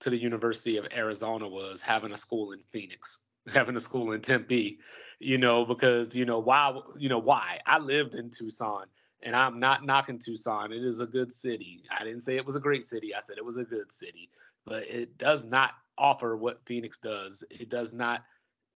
[0.00, 3.20] to the University of Arizona was having a school in Phoenix,
[3.52, 4.78] having a school in Tempe,
[5.18, 7.60] you know, because you know why, you know why?
[7.66, 8.86] I lived in Tucson
[9.26, 10.72] and I'm not knocking Tucson.
[10.72, 11.82] It is a good city.
[11.90, 13.12] I didn't say it was a great city.
[13.12, 14.30] I said it was a good city,
[14.64, 17.42] but it does not offer what Phoenix does.
[17.50, 18.22] It does not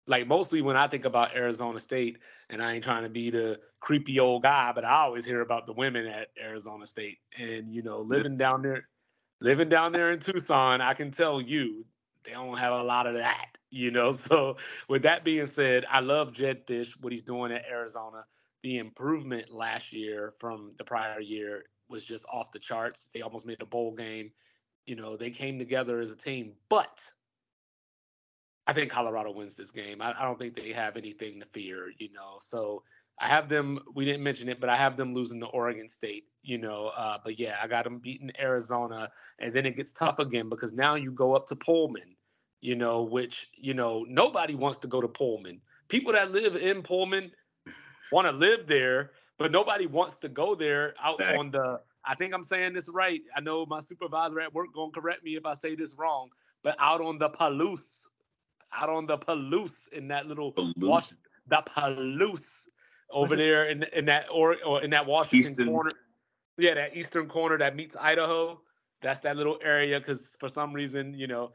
[0.08, 2.18] like mostly when I think about Arizona State,
[2.50, 5.68] and I ain't trying to be the creepy old guy, but I always hear about
[5.68, 7.20] the women at Arizona State.
[7.38, 8.88] And you know, living down there,
[9.42, 11.86] living down there in Tucson, I can tell you
[12.24, 13.56] they don't have a lot of that.
[13.70, 17.68] You know, so with that being said, I love Jedd Fisch, what he's doing at
[17.70, 18.26] Arizona.
[18.64, 23.10] The improvement last year from the prior year was just off the charts.
[23.14, 24.32] They almost made a bowl game.
[24.86, 27.02] You know, they came together as a team, but
[28.70, 30.00] I think Colorado wins this game.
[30.00, 32.38] I, I don't think they have anything to fear, you know.
[32.40, 32.84] So
[33.20, 33.80] I have them.
[33.96, 36.26] We didn't mention it, but I have them losing to Oregon State.
[36.44, 40.20] You know, uh, but yeah, I got them beating Arizona, and then it gets tough
[40.20, 42.16] again because now you go up to Pullman.
[42.62, 45.62] You know, which you know nobody wants to go to Pullman.
[45.88, 47.32] People that live in Pullman
[48.12, 51.82] want to live there, but nobody wants to go there out on the.
[52.06, 53.22] I think I'm saying this right.
[53.36, 56.30] I know my supervisor at work gonna correct me if I say this wrong,
[56.64, 58.06] but out on the Palouse,
[58.74, 61.14] out on the Palouse in that little Palouse.
[61.48, 62.70] the Palouse
[63.12, 65.68] over there in in that or, or in that Washington Eastern.
[65.68, 65.92] corner.
[66.58, 68.60] Yeah, that eastern corner that meets Idaho.
[69.02, 71.54] That's that little area because for some reason, you know,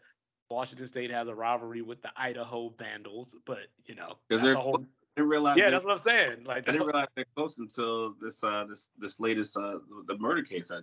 [0.50, 4.84] Washington State has a rivalry with the Idaho Vandals, but you know, because they're whole,
[5.16, 5.56] didn't realize.
[5.56, 6.44] Yeah, that's what I'm saying.
[6.44, 10.42] Like I didn't realize they're close until this uh this this latest uh the murder
[10.42, 10.70] case.
[10.70, 10.80] I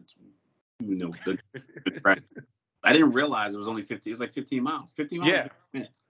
[0.79, 1.38] you know the,
[1.86, 2.21] the
[2.84, 4.09] I didn't realize it was only 15.
[4.09, 4.91] It was like 15 miles.
[4.93, 5.32] 15 miles.
[5.32, 5.47] Yeah.
[5.73, 6.03] Minutes.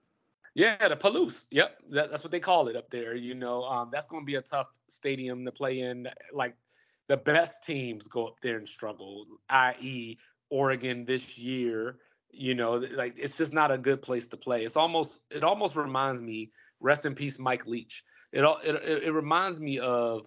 [0.54, 1.46] Yeah, the Palouse.
[1.50, 3.14] Yep, that, that's what they call it up there.
[3.14, 6.08] You know, um, that's going to be a tough stadium to play in.
[6.32, 6.54] Like
[7.08, 10.18] the best teams go up there and struggle, i.e.,
[10.50, 11.96] Oregon this year.
[12.30, 14.64] You know, like it's just not a good place to play.
[14.64, 16.50] It's almost it almost reminds me.
[16.80, 18.02] Rest in peace, Mike Leach.
[18.32, 20.26] It it it reminds me of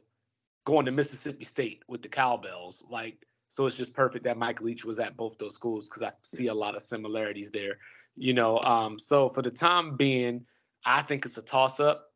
[0.66, 2.84] going to Mississippi State with the Cowbells.
[2.90, 6.12] Like, so it's just perfect that Mike Leach was at both those schools because I
[6.24, 7.78] see a lot of similarities there.
[8.16, 10.46] You know, um, so for the time being,
[10.86, 12.08] I think it's a toss up,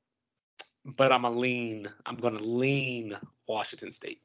[0.86, 1.88] but I'm a lean.
[2.06, 3.18] I'm gonna lean
[3.48, 4.22] Washington State.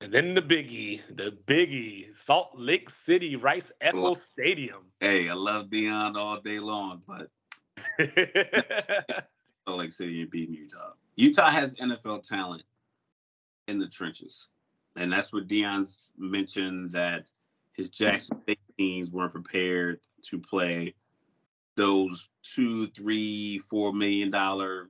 [0.00, 4.86] And then the biggie, the biggie, Salt Lake City Rice Eccles Stadium.
[4.98, 7.28] Hey, I love Deion all day long, but
[9.64, 10.92] Salt Lake City and beating Utah.
[11.16, 12.62] Utah has NFL talent
[13.68, 14.48] in the trenches,
[14.96, 17.30] and that's what Deion's mentioned that
[17.74, 20.94] his Jackson State teams weren't prepared to play
[21.76, 24.88] those two, three, four million dollar,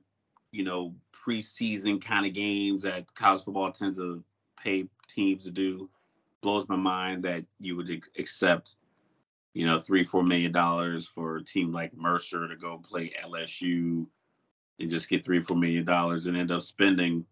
[0.51, 0.93] you know,
[1.25, 4.23] preseason kind of games that college football tends to
[4.61, 5.89] pay teams to do.
[6.41, 8.75] Blows my mind that you would accept,
[9.53, 14.05] you know, three, four million dollars for a team like Mercer to go play LSU
[14.79, 17.25] and just get three, four million dollars and end up spending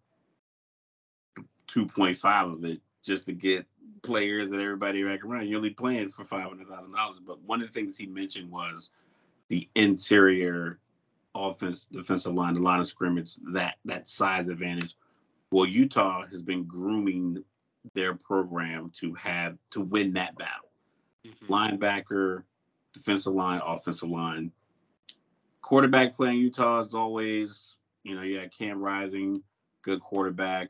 [1.68, 3.66] 2.5 of it just to get
[4.04, 5.48] players and everybody back around.
[5.48, 7.20] You're only playing for five hundred thousand dollars.
[7.26, 8.92] But one of the things he mentioned was
[9.50, 10.80] the interior
[11.36, 14.96] offense, defensive line, the line of scrimmage, that that size advantage.
[15.52, 17.44] Well, Utah has been grooming
[17.94, 20.71] their program to have to win that battle.
[21.26, 21.54] Mm-hmm.
[21.54, 22.44] Linebacker,
[22.94, 24.52] defensive line, offensive line.
[25.62, 29.42] Quarterback playing Utah is always, you know, you yeah, Cam Rising,
[29.84, 30.70] good quarterback.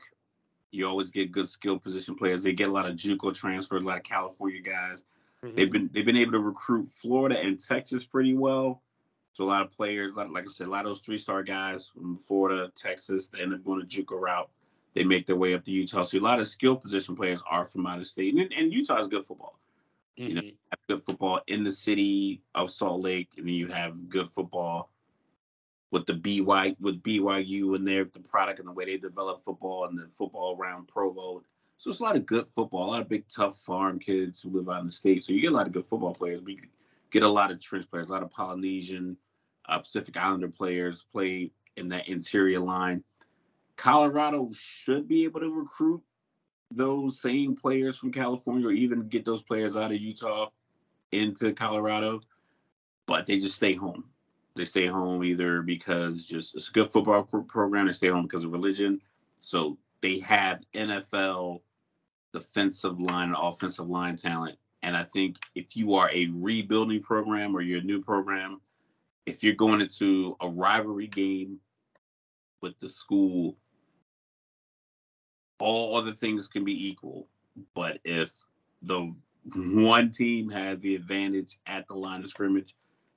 [0.70, 2.42] You always get good skill position players.
[2.42, 5.04] They get a lot of JUCO transfers, a lot of California guys.
[5.44, 5.56] Mm-hmm.
[5.56, 8.82] They've been they've been able to recruit Florida and Texas pretty well.
[9.32, 11.42] So a lot of players, like, like I said, a lot of those three star
[11.42, 14.50] guys from Florida, Texas, they end up going to JUCO route.
[14.92, 16.02] They make their way up to Utah.
[16.02, 19.00] So a lot of skill position players are from out of state, and, and Utah
[19.00, 19.58] is good football.
[20.18, 20.28] Mm-hmm.
[20.28, 20.74] You know, mm-hmm.
[20.88, 24.90] good football in the city of Salt Lake, and then you have good football
[25.90, 29.84] with the BY with BYU and their the product and the way they develop football
[29.84, 31.42] and the football around Provo.
[31.78, 34.50] So it's a lot of good football, a lot of big tough farm kids who
[34.50, 35.22] live out in the state.
[35.22, 36.40] So you get a lot of good football players.
[36.42, 36.60] We
[37.10, 39.16] get a lot of trench players, a lot of Polynesian,
[39.68, 43.02] uh, Pacific Islander players play in that interior line.
[43.76, 46.02] Colorado should be able to recruit
[46.72, 50.48] those same players from California or even get those players out of Utah
[51.12, 52.20] into Colorado,
[53.06, 54.04] but they just stay home.
[54.54, 57.86] They stay home either because just it's a good football program.
[57.86, 59.00] They stay home because of religion.
[59.36, 61.60] So they have NFL
[62.32, 64.58] defensive line and offensive line talent.
[64.82, 68.60] And I think if you are a rebuilding program or you're a new program,
[69.26, 71.60] if you're going into a rivalry game
[72.60, 73.56] with the school,
[75.62, 77.28] all other things can be equal.
[77.74, 78.44] But if
[78.82, 79.14] the
[79.54, 82.74] one team has the advantage at the line of scrimmage,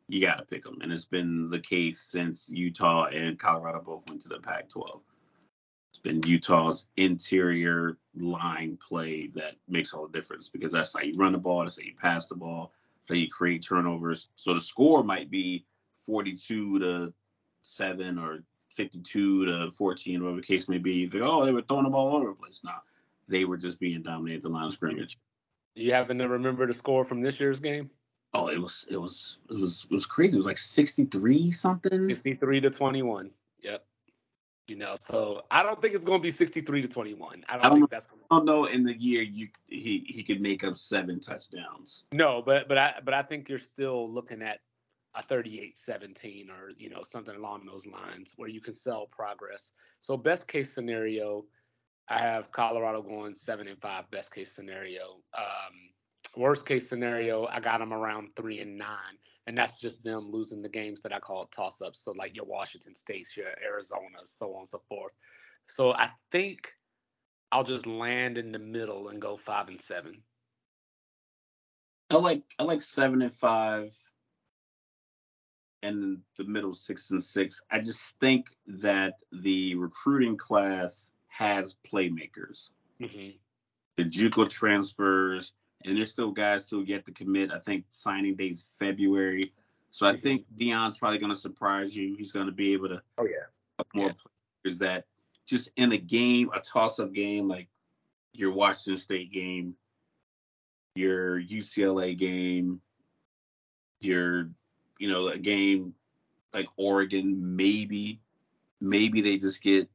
[0.07, 0.77] you got to pick them.
[0.81, 5.01] And it's been the case since Utah and Colorado both went to the Pac 12.
[5.89, 11.13] It's been Utah's interior line play that makes all the difference because that's how you
[11.15, 14.27] run the ball, that's how you pass the ball, that's how you create turnovers.
[14.35, 15.65] So the score might be
[15.95, 17.13] 42 to
[17.61, 18.43] 7 or
[18.75, 20.93] 52 to 14, whatever the case may be.
[20.93, 22.61] You think, oh, they were throwing the ball all over the place.
[22.63, 22.71] No,
[23.27, 25.17] they were just being dominated at the line of scrimmage.
[25.75, 27.89] You happen to remember the score from this year's game?
[28.33, 30.33] Oh, it was it was it was it was crazy.
[30.33, 32.09] It was like 63 something.
[32.09, 33.31] 63 to 21.
[33.61, 33.85] Yep.
[34.67, 37.45] You know, so I don't think it's going to be 63 to 21.
[37.47, 38.09] I don't, I don't think that's.
[38.31, 38.65] I don't know.
[38.65, 42.05] In the year, you he he could make up seven touchdowns.
[42.11, 44.61] No, but but I but I think you're still looking at
[45.15, 49.71] a 38-17 or you know something along those lines where you can sell progress.
[49.99, 51.45] So best case scenario,
[52.09, 54.09] I have Colorado going seven and five.
[54.11, 55.17] Best case scenario.
[55.37, 55.73] Um,
[56.35, 60.61] worst case scenario, I got them around three and nine, and that's just them losing
[60.61, 62.03] the games that I call toss ups.
[62.03, 65.13] So like your Washington States, your Arizona, so on and so forth.
[65.67, 66.73] So I think
[67.51, 70.21] I'll just land in the middle and go five and seven.
[72.09, 73.95] I like I like seven and five
[75.85, 77.61] and the middle six and six.
[77.71, 82.69] I just think that the recruiting class has playmakers.
[83.01, 83.37] Mm-hmm.
[83.97, 87.51] The JUCO transfers, and there's still guys still yet to commit.
[87.51, 89.43] I think signing date's February,
[89.91, 90.21] so I mm-hmm.
[90.21, 92.15] think Deion's probably going to surprise you.
[92.17, 93.01] He's going to be able to.
[93.17, 93.85] Oh yeah.
[93.93, 94.13] More yeah.
[94.63, 95.05] players that
[95.45, 97.67] just in a game, a toss-up game like
[98.33, 99.75] your Washington State game,
[100.95, 102.81] your UCLA game,
[103.99, 104.49] your
[104.97, 105.93] you know, a game
[106.53, 108.19] like Oregon, maybe,
[108.79, 109.89] maybe they just get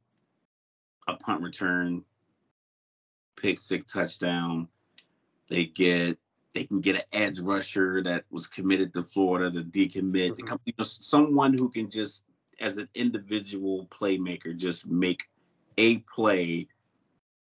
[1.07, 2.03] a punt return,
[3.35, 4.67] pick six touchdown.
[5.49, 6.17] They get
[6.53, 10.55] they can get an edge rusher that was committed to Florida, to decommit, mm-hmm.
[10.65, 12.23] you know, someone who can just
[12.59, 15.23] as an individual playmaker just make
[15.77, 16.67] a play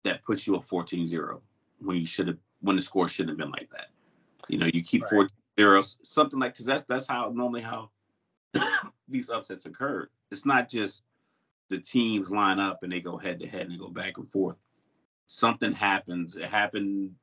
[0.04, 1.42] that puts you at 14-0
[1.80, 3.88] when you should have when the score shouldn't have been like that.
[4.48, 5.12] You know, you keep right.
[5.12, 5.30] 14
[5.60, 7.90] 0 something like because that's that's how normally how
[9.08, 10.10] these upsets occur.
[10.32, 11.04] It's not just
[11.70, 14.28] the teams line up and they go head to head and they go back and
[14.28, 14.58] forth.
[15.28, 16.36] Something happens.
[16.36, 17.16] It happened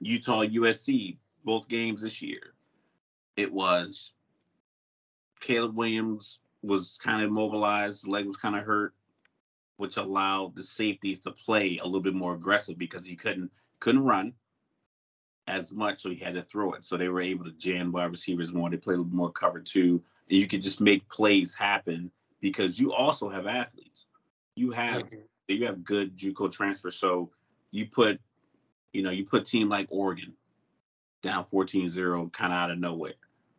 [0.00, 2.54] Utah USC both games this year.
[3.36, 4.12] It was
[5.40, 8.94] Caleb Williams was kind of immobilized, leg was kind of hurt,
[9.76, 13.50] which allowed the safeties to play a little bit more aggressive because he couldn't
[13.80, 14.34] couldn't run
[15.46, 16.84] as much, so he had to throw it.
[16.84, 18.70] So they were able to jam wide receivers more.
[18.70, 22.78] They played a little more cover two, and you could just make plays happen because
[22.78, 24.06] you also have athletes.
[24.54, 25.16] You have mm-hmm.
[25.48, 27.30] you have good JUCO transfer, so
[27.70, 28.20] you put
[28.92, 30.34] you know you put team like Oregon
[31.22, 33.14] down 14-0 kind of out of nowhere.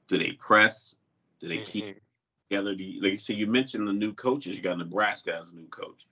[0.07, 0.95] Do they press?
[1.39, 1.65] Do they mm-hmm.
[1.65, 2.01] keep
[2.49, 2.75] together?
[2.75, 4.55] Do you, like you said, you mentioned the new coaches.
[4.55, 6.07] You got Nebraska has a new coach.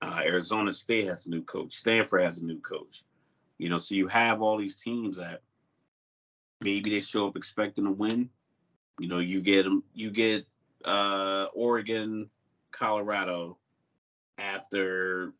[0.00, 1.74] Uh, Arizona State has a new coach.
[1.74, 3.02] Stanford has a new coach.
[3.58, 5.42] You know, so you have all these teams that
[6.60, 8.30] maybe they show up expecting to win.
[8.98, 10.46] You know, you get them, you get
[10.84, 12.30] uh, Oregon,
[12.70, 13.58] Colorado
[14.38, 15.32] after,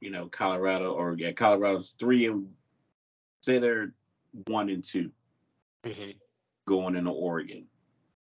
[0.00, 2.48] you know, Colorado or yeah, Colorado's three and
[3.42, 3.92] say they're
[4.46, 5.10] one and 2
[5.84, 6.10] mm-hmm.
[6.66, 7.66] going into Oregon.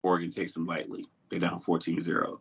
[0.01, 1.05] Oregon takes them lightly.
[1.29, 2.39] They're down 14-0.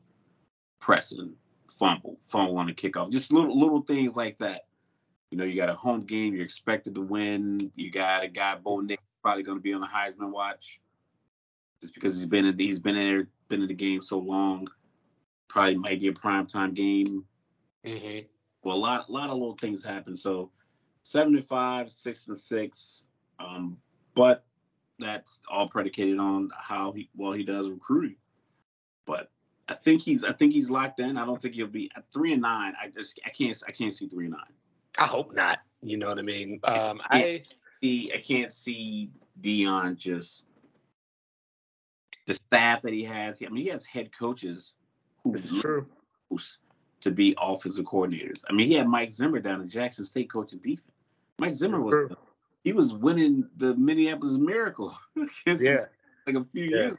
[0.80, 1.34] Pressing,
[1.68, 3.12] fumble, fumble on the kickoff.
[3.12, 4.66] Just little little things like that
[5.32, 7.72] you know, you got a home game, you're expected to win.
[7.74, 10.78] You got a guy, Bo Nix, probably going to be on the Heisman watch,
[11.80, 14.68] just because he's been in, he's been in there, been in the game so long.
[15.48, 17.24] Probably might be a prime time game.
[17.82, 18.26] Mm-hmm.
[18.62, 20.18] Well, a lot, a lot of little things happen.
[20.18, 20.50] So,
[21.02, 23.04] seven and five, six and six,
[23.38, 23.78] um,
[24.14, 24.44] but
[24.98, 28.16] that's all predicated on how he well he does recruiting.
[29.06, 29.30] But
[29.66, 31.16] I think he's I think he's locked in.
[31.16, 32.74] I don't think he'll be at three and nine.
[32.78, 34.52] I just I can't I can't see three and nine.
[34.98, 35.58] I hope not.
[35.82, 36.60] You know what I mean?
[36.64, 37.42] Um, I
[37.82, 38.12] see.
[38.14, 40.44] I can't see Deion just
[42.26, 43.42] the staff that he has.
[43.42, 44.74] I mean, he has head coaches
[45.24, 45.86] who true.
[47.00, 48.44] to be offensive coordinators.
[48.48, 50.90] I mean, he had Mike Zimmer down at Jackson State coaching defense.
[51.38, 52.16] Mike Zimmer was true.
[52.64, 54.96] he was winning the Minneapolis Miracle.
[55.46, 55.78] yeah,
[56.26, 56.76] like a few yeah.
[56.76, 56.96] years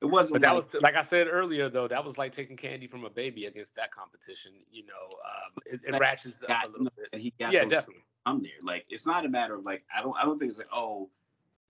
[0.00, 0.34] it wasn't.
[0.34, 1.86] But that like, was like I said earlier, though.
[1.86, 4.52] That was like taking candy from a baby against that competition.
[4.72, 7.20] You know, um, it, it ratchets got, up a little bit.
[7.20, 8.04] He got yeah, definitely.
[8.24, 8.52] I'm there.
[8.62, 11.10] Like it's not a matter of like I don't I don't think it's like oh,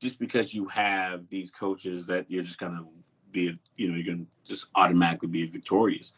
[0.01, 2.85] just because you have these coaches that you're just gonna
[3.33, 6.15] be you know you're gonna just automatically be victorious,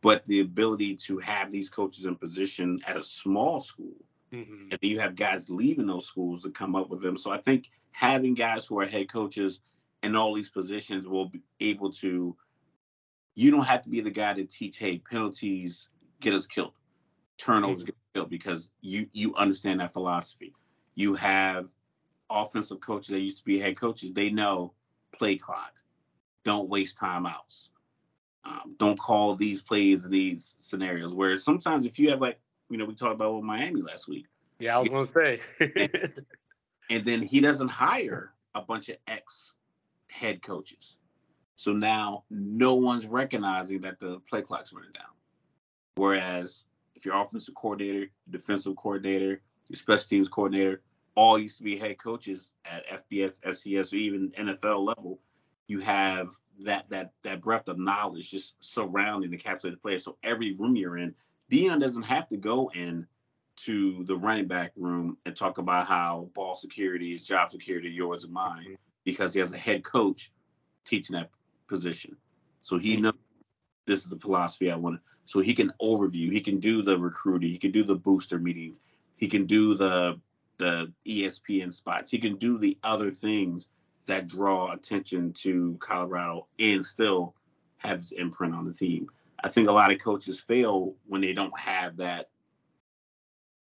[0.00, 3.94] but the ability to have these coaches in position at a small school.
[4.32, 4.68] Mm-hmm.
[4.70, 7.18] And then you have guys leaving those schools to come up with them.
[7.18, 9.60] So I think having guys who are head coaches
[10.02, 12.36] in all these positions will be able to
[13.34, 15.88] you don't have to be the guy to teach hey penalties
[16.20, 16.72] get us killed
[17.38, 20.54] turnovers get killed because you you understand that philosophy.
[20.94, 21.70] You have
[22.28, 24.12] offensive coaches that used to be head coaches.
[24.12, 24.74] They know
[25.12, 25.72] play clock.
[26.44, 27.68] Don't waste timeouts
[28.44, 32.38] um, don't call these plays in these scenarios where sometimes if you have like
[32.70, 34.26] you know we talked about with miami last week.
[34.58, 35.40] Yeah i was going to say.
[35.76, 36.24] And,
[36.90, 39.54] and then he doesn't hire a bunch of ex
[40.12, 40.96] head coaches.
[41.56, 45.04] So now no one's recognizing that the play clock's running down.
[45.96, 50.82] Whereas if you're offensive coordinator, defensive coordinator, your special teams coordinator,
[51.14, 55.18] all used to be head coaches at FBS, FCS, or even NFL level,
[55.66, 59.98] you have that that that breadth of knowledge just surrounding the capsulated player.
[59.98, 61.14] So every room you're in,
[61.50, 63.06] Deion doesn't have to go in
[63.54, 68.24] to the running back room and talk about how ball security is job security, yours
[68.24, 68.76] and mine.
[69.04, 70.32] Because he has a head coach
[70.84, 71.30] teaching that
[71.68, 72.16] position.
[72.60, 73.02] So he mm-hmm.
[73.02, 73.14] knows
[73.86, 75.00] this is the philosophy I want.
[75.24, 78.80] So he can overview, he can do the recruiting, he can do the booster meetings,
[79.16, 80.20] he can do the
[80.58, 83.68] the ESPN spots, he can do the other things
[84.06, 87.34] that draw attention to Colorado and still
[87.78, 89.08] have his imprint on the team.
[89.42, 92.30] I think a lot of coaches fail when they don't have that,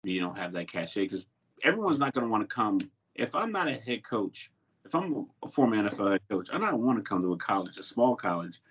[0.03, 1.25] you don't have that cachet because
[1.63, 2.79] everyone's not going to want to come.
[3.13, 4.51] If I'm not a head coach,
[4.85, 7.77] if I'm a former NFL head coach, I don't want to come to a college,
[7.77, 8.61] a small college,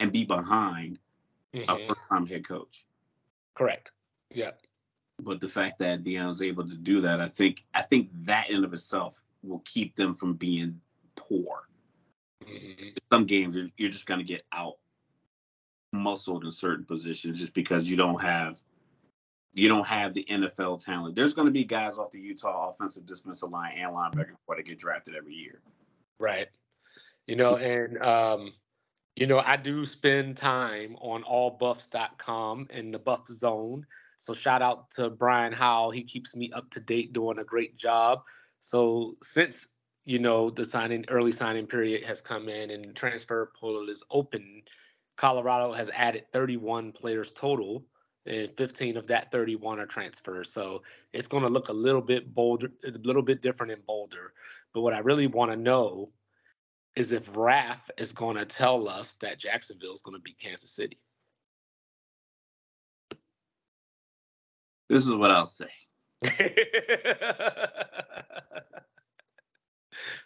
[0.00, 0.98] and be behind
[1.54, 1.70] mm-hmm.
[1.70, 2.84] a first-time head coach.
[3.54, 3.92] Correct.
[4.30, 4.50] Yeah.
[5.22, 8.64] But the fact that Deion's able to do that, I think, I think that in
[8.64, 10.80] of itself will keep them from being
[11.14, 11.68] poor.
[12.44, 12.88] Mm-hmm.
[13.12, 14.78] Some games you're just going to get out
[15.92, 18.60] muscled in certain positions just because you don't have
[19.54, 21.14] you don't have the NFL talent.
[21.14, 24.62] There's going to be guys off the Utah offensive defensive line and linebacker before they
[24.62, 25.60] get drafted every year.
[26.18, 26.48] Right.
[27.26, 28.52] You know, and um,
[29.16, 33.86] you know, I do spend time on allbuffs.com in the buff zone.
[34.18, 35.90] So shout out to Brian Howell.
[35.90, 38.22] He keeps me up to date, doing a great job.
[38.60, 39.66] So since
[40.04, 44.62] you know, the signing early signing period has come in and transfer portal is open.
[45.16, 47.84] Colorado has added 31 players total,
[48.30, 50.52] and 15 of that 31 are transfers.
[50.52, 54.32] So it's going to look a little bit bolder, a little bit different in Boulder.
[54.72, 56.12] But what I really want to know
[56.94, 60.70] is if Raf is going to tell us that Jacksonville is going to beat Kansas
[60.70, 61.00] City.
[64.88, 65.70] This is what I'll say.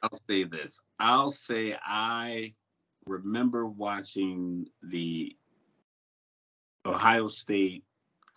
[0.03, 0.79] I'll say this.
[0.99, 2.53] I'll say I
[3.07, 5.35] remember watching the
[6.87, 7.85] Ohio State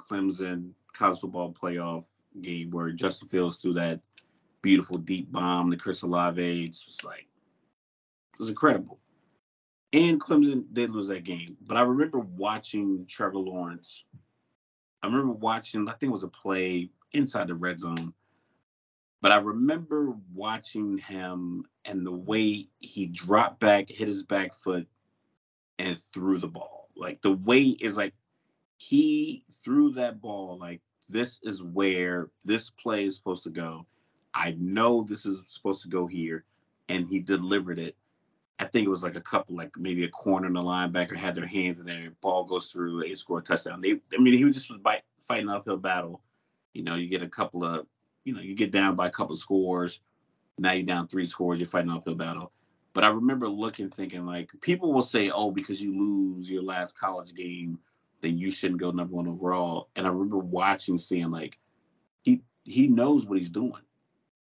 [0.09, 2.05] Clemson college football playoff
[2.41, 3.99] game where Justin Fields threw that
[4.61, 6.63] beautiful deep bomb to Chris Olave.
[6.63, 7.27] It was like
[8.33, 8.99] it was incredible.
[9.93, 14.03] And Clemson did lose that game, but I remember watching Trevor Lawrence.
[15.01, 15.87] I remember watching.
[15.87, 18.13] I think it was a play inside the red zone
[19.21, 24.87] but I remember watching him and the way he dropped back, hit his back foot,
[25.79, 26.89] and threw the ball.
[26.95, 28.13] Like the way is like
[28.77, 33.85] he threw that ball like this is where this play is supposed to go.
[34.33, 36.43] I know this is supposed to go here,
[36.89, 37.95] and he delivered it.
[38.59, 41.35] I think it was like a couple, like maybe a corner and the linebacker had
[41.35, 42.09] their hands in there.
[42.21, 43.81] Ball goes through, they score a touchdown.
[43.81, 44.79] They, I mean, he was just was
[45.19, 46.21] fighting uphill battle.
[46.73, 47.85] You know, you get a couple of
[48.23, 50.01] you know, you get down by a couple scores.
[50.59, 51.59] Now you're down three scores.
[51.59, 52.51] You're fighting uphill battle.
[52.93, 56.97] But I remember looking, thinking like people will say, "Oh, because you lose your last
[56.97, 57.79] college game,
[58.21, 61.57] then you shouldn't go number one overall." And I remember watching, seeing like
[62.21, 63.83] he he knows what he's doing.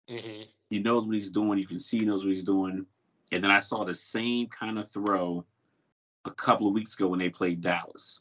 [0.09, 0.43] Mm-hmm.
[0.71, 1.59] He knows what he's doing.
[1.59, 2.87] You can see he knows what he's doing.
[3.31, 5.45] And then I saw the same kind of throw
[6.25, 8.21] a couple of weeks ago when they played Dallas.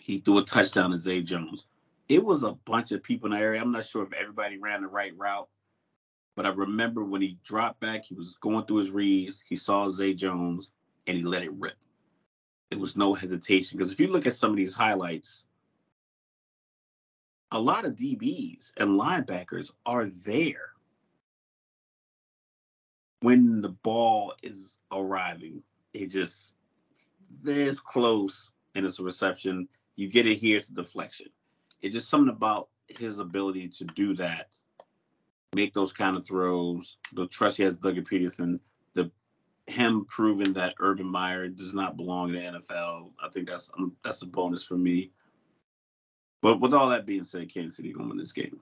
[0.00, 1.66] He threw a touchdown to Zay Jones
[2.08, 3.60] it was a bunch of people in the area.
[3.60, 5.48] I'm not sure if everybody ran the right route,
[6.34, 9.42] but I remember when he dropped back, he was going through his reads.
[9.46, 10.70] He saw Zay Jones
[11.06, 11.76] and he let it rip.
[12.70, 15.44] There was no hesitation because if you look at some of these highlights,
[17.50, 20.72] a lot of DBs and linebackers are there
[23.20, 25.62] when the ball is arriving.
[25.94, 26.54] It just
[27.42, 29.68] this close and it's a reception.
[29.96, 31.28] You get it here, it's a deflection
[31.80, 34.48] it's just something about his ability to do that,
[35.54, 38.60] make those kind of throws, the trust he has Doug Pederson, the
[39.68, 43.10] him proving that Urban Meyer does not belong in the NFL.
[43.22, 45.10] I think that's um, that's a bonus for me.
[46.40, 48.58] But with all that being said, Kansas City gonna win this game,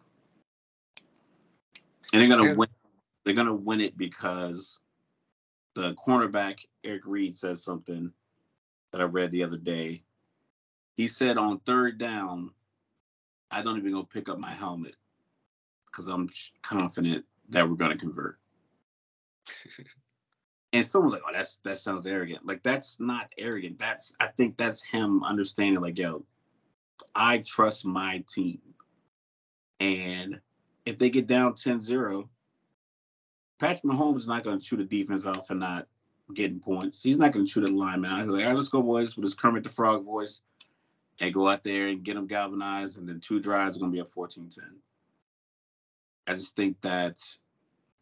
[2.13, 2.55] and they're gonna yeah.
[2.55, 2.69] win.
[3.25, 4.81] They're gonna win it because
[5.75, 8.13] the cornerback Eric Reed says something
[8.93, 10.03] that I read the other day.
[10.97, 12.51] He said on third down,
[13.51, 14.97] I don't even go pick up my helmet
[15.87, 16.29] because I'm
[16.63, 18.39] confident that we're gonna convert.
[20.77, 23.79] and someone's like, "Oh, that's that sounds arrogant." Like that's not arrogant.
[23.79, 26.25] That's I think that's him understanding like, yo,
[27.15, 28.61] I trust my team,
[29.81, 30.41] and
[30.85, 32.29] if they get down 10-0,
[33.59, 35.89] Patrick Mahomes is not gonna shoot a defense out for not
[36.35, 37.03] getting points.
[37.03, 38.21] He's not gonna shoot a lineman.
[38.21, 40.43] He's like, "All right, let's go, boys," with his Kermit the Frog voice
[41.21, 43.97] and go out there and get them galvanized, and then two drives are going to
[43.97, 44.61] be a 14-10.
[46.27, 47.19] I just think that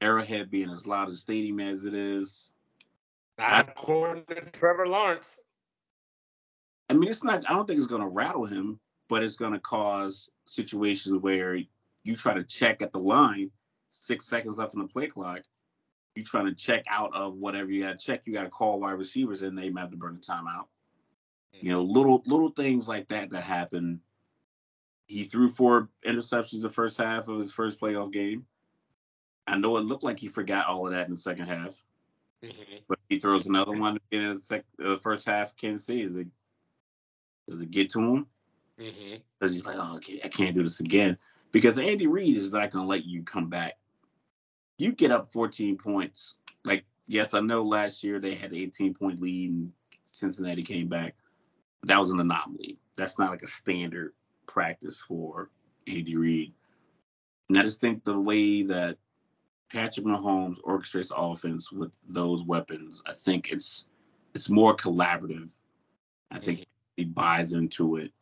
[0.00, 2.50] Arrowhead being as loud a stadium as it is,
[3.38, 5.40] Not according to Trevor Lawrence.
[6.90, 7.48] I mean, it's not.
[7.48, 8.78] I don't think it's going to rattle him,
[9.08, 11.58] but it's going to cause situations where
[12.04, 13.50] you try to check at the line,
[13.90, 15.40] six seconds left on the play clock.
[16.14, 18.22] You trying to check out of whatever you got to check.
[18.24, 20.66] You got to call wide receivers, and they might have to burn the timeout.
[21.60, 24.00] You know, little little things like that that happen.
[25.06, 28.46] He threw four interceptions the first half of his first playoff game.
[29.46, 31.74] I know it looked like he forgot all of that in the second half,
[32.42, 32.76] mm-hmm.
[32.88, 35.56] but he throws another one in the, sec- the first half.
[35.56, 36.28] Kansas City is it
[37.48, 38.26] does it get to him?
[38.80, 39.16] Mm-hmm.
[39.38, 41.18] Because he's like, oh, okay, I can't do this again.
[41.52, 43.74] Because Andy Reid is not going to let you come back.
[44.78, 46.36] You get up 14 points.
[46.64, 49.72] Like, yes, I know last year they had 18 point lead and
[50.06, 51.14] Cincinnati came back.
[51.80, 52.78] But that was an anomaly.
[52.96, 54.14] That's not like a standard
[54.46, 55.50] practice for
[55.86, 56.52] Andy Reid.
[57.48, 58.96] And I just think the way that
[59.72, 63.86] Patrick Mahomes orchestrates offense with those weapons, I think it's
[64.34, 65.50] it's more collaborative.
[66.30, 68.12] I think mm-hmm he buys into it.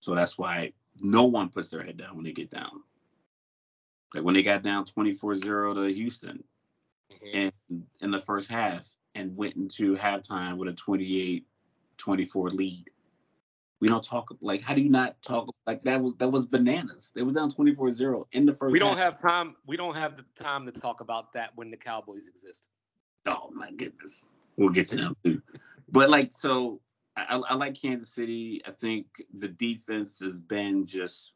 [0.00, 2.82] So that's why no one puts their head down when they get down.
[4.14, 6.44] Like when they got down 24-0 to Houston
[7.12, 7.38] mm-hmm.
[7.38, 11.42] and in the first half and went into halftime with a
[11.98, 12.90] 28-24 lead.
[13.80, 17.12] We don't talk like how do you not talk like that was that was bananas.
[17.14, 19.20] They was down 24-0 in the first We don't half.
[19.20, 22.68] have time we don't have the time to talk about that when the Cowboys exist.
[23.28, 24.26] Oh my goodness.
[24.56, 25.42] We'll get to them too.
[25.90, 26.80] but like so
[27.16, 28.60] I, I like Kansas City.
[28.66, 29.06] I think
[29.38, 31.32] the defense has been just.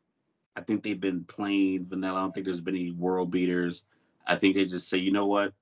[0.57, 2.19] I think they've been plain vanilla.
[2.19, 3.85] I don't think there's been any world beaters.
[4.27, 5.53] I think they just say, you know what?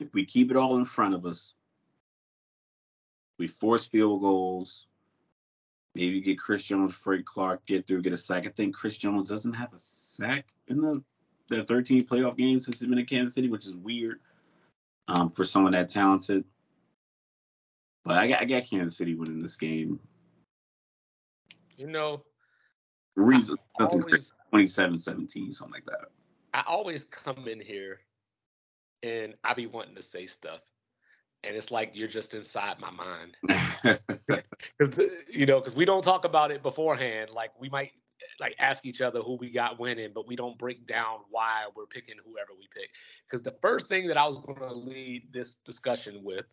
[0.00, 1.54] If we keep it all in front of us,
[3.38, 4.88] we force field goals,
[5.94, 8.46] maybe get Chris Jones, Frank Clark, get through, get a sack.
[8.46, 11.02] I think Chris Jones doesn't have a sack in the
[11.48, 14.20] the 13 playoff games since he's been in Kansas City, which is weird
[15.08, 16.44] um, for someone that talented.
[18.04, 20.00] But I got, I got Kansas City winning this game.
[21.76, 22.24] You know,
[23.16, 24.02] reason nothing
[24.50, 26.08] 27 17, something like that.
[26.54, 28.00] I always come in here
[29.02, 30.60] and I be wanting to say stuff.
[31.44, 33.36] And it's like you're just inside my mind.
[34.78, 37.30] Because, you know, because we don't talk about it beforehand.
[37.30, 37.90] Like, we might
[38.40, 41.86] like ask each other who we got winning, but we don't break down why we're
[41.86, 42.90] picking whoever we pick.
[43.28, 46.46] Because the first thing that I was going to lead this discussion with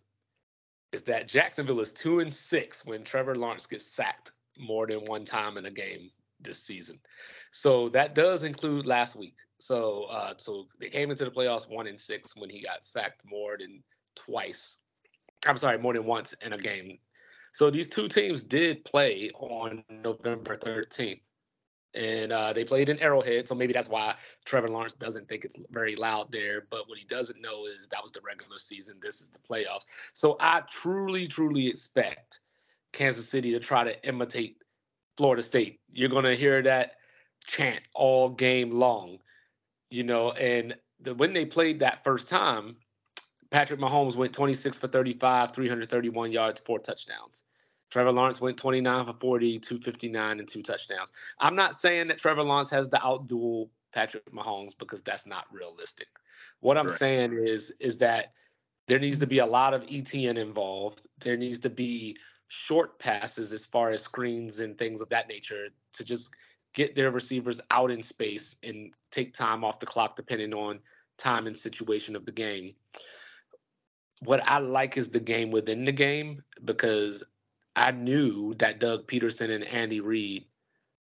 [0.92, 5.24] is that Jacksonville is two and six when Trevor Lawrence gets sacked more than one
[5.24, 6.10] time in a game
[6.42, 7.00] this season.
[7.52, 9.36] So that does include last week.
[9.60, 13.22] So uh, so they came into the playoffs one and six when he got sacked
[13.26, 13.84] more than
[14.16, 14.78] twice.
[15.48, 17.00] I'm sorry, more than once in a game.
[17.54, 21.22] So these two teams did play on November 13th
[21.96, 24.14] and uh, they played in Arrowhead, so maybe that's why
[24.46, 26.68] Trevor Lawrence doesn't think it's very loud there.
[26.70, 28.98] But what he doesn't know is that was the regular season.
[29.02, 29.86] This is the playoffs.
[30.14, 32.42] So I truly, truly expect
[32.94, 34.58] Kansas City to try to imitate
[35.18, 35.80] Florida State.
[35.92, 36.98] You're gonna hear that
[37.46, 39.18] chant all game long,
[39.90, 40.32] you know.
[40.34, 42.76] And the, when they played that first time,
[43.52, 47.43] Patrick Mahomes went 26 for 35, 331 yards, four touchdowns.
[47.89, 51.12] Trevor Lawrence went 29 for 40, 259, and two touchdowns.
[51.39, 56.08] I'm not saying that Trevor Lawrence has the outduel Patrick Mahomes because that's not realistic.
[56.60, 58.34] What I'm saying is is that
[58.88, 61.08] there needs to be a lot of ETN involved.
[61.20, 65.70] There needs to be short passes as far as screens and things of that nature
[65.93, 66.32] to just
[66.74, 70.80] get their receivers out in space and take time off the clock depending on
[71.18, 72.74] time and situation of the game.
[74.20, 77.24] What I like is the game within the game because
[77.76, 80.46] I knew that Doug Pederson and Andy Reid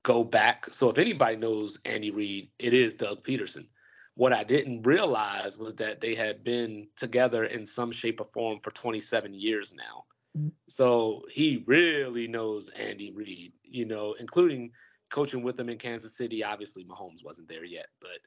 [0.03, 0.67] go back.
[0.73, 3.67] So if anybody knows Andy Reid, it is Doug Pederson.
[4.15, 8.61] What I didn't realize was that they had been together in some shape or form
[8.63, 10.05] for 27 years now.
[10.37, 10.49] Mm-hmm.
[10.69, 14.73] So he really knows Andy Reid, you know, including
[15.11, 16.45] coaching with him in Kansas City.
[16.45, 18.19] Obviously, Mahomes wasn't there yet, but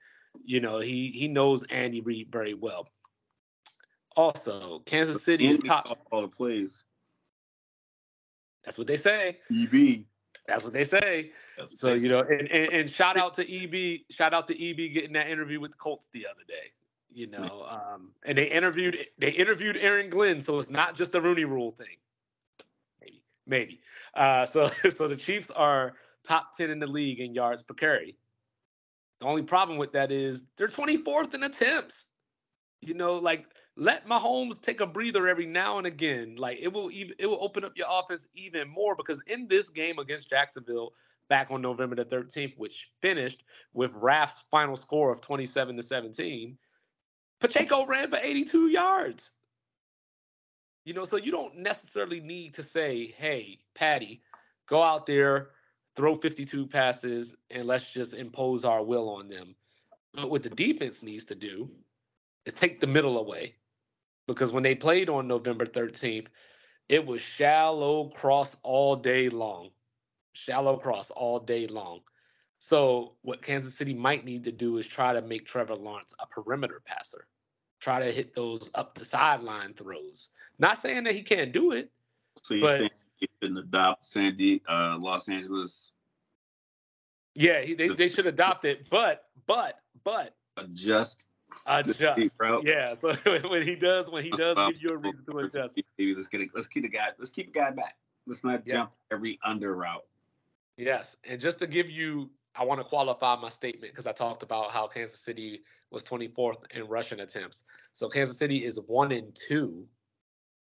[0.43, 2.87] you know, he he knows Andy Reid very well.
[4.15, 6.83] Also, Kansas City is top all the plays.
[8.63, 9.39] That's what they say.
[9.51, 10.05] EB.
[10.47, 11.31] That's what they say.
[11.57, 12.07] What so they you say.
[12.09, 14.01] know, and, and, and shout out to EB.
[14.09, 16.71] Shout out to EB getting that interview with the Colts the other day.
[17.11, 21.21] You know, um, and they interviewed they interviewed Aaron Glenn, so it's not just a
[21.21, 21.97] Rooney Rule thing.
[23.01, 23.81] Maybe, maybe.
[24.13, 25.93] Uh, so so the Chiefs are
[26.23, 28.17] top ten in the league in yards per carry.
[29.19, 32.09] The only problem with that is they're 24th in attempts.
[32.81, 33.45] You know, like
[33.75, 36.35] let Mahomes take a breather every now and again.
[36.35, 39.69] Like it will even it will open up your offense even more because in this
[39.69, 40.93] game against Jacksonville
[41.29, 43.43] back on November the 13th, which finished
[43.73, 46.57] with Raft's final score of 27 to 17,
[47.39, 49.31] Pacheco ran for 82 yards.
[50.85, 54.21] You know, so you don't necessarily need to say, hey, Patty,
[54.67, 55.51] go out there,
[55.95, 59.55] throw 52 passes, and let's just impose our will on them.
[60.13, 61.69] But what the defense needs to do
[62.45, 63.55] is take the middle away.
[64.27, 66.27] Because when they played on November 13th,
[66.89, 69.69] it was shallow cross all day long.
[70.33, 72.01] Shallow cross all day long.
[72.59, 76.25] So what Kansas City might need to do is try to make Trevor Lawrence a
[76.25, 77.27] perimeter passer.
[77.79, 80.29] Try to hit those up the sideline throws.
[80.59, 81.91] Not saying that he can't do it.
[82.41, 85.91] So you're saying you can adopt Sandy, uh, Los Angeles?
[87.35, 91.27] Yeah, he, they they should adopt it, but but but adjust.
[91.65, 92.31] Adjust.
[92.63, 92.93] Yeah.
[92.93, 93.13] So
[93.49, 95.79] when he does, when he does give you a reason to adjust.
[95.97, 97.95] Maybe let's get it, let's keep the guy let's keep the guy back.
[98.25, 98.73] Let's not yeah.
[98.73, 100.05] jump every under route.
[100.77, 104.43] Yes, and just to give you I want to qualify my statement because I talked
[104.43, 107.63] about how Kansas City was 24th in rushing attempts.
[107.93, 109.87] So Kansas City is one and two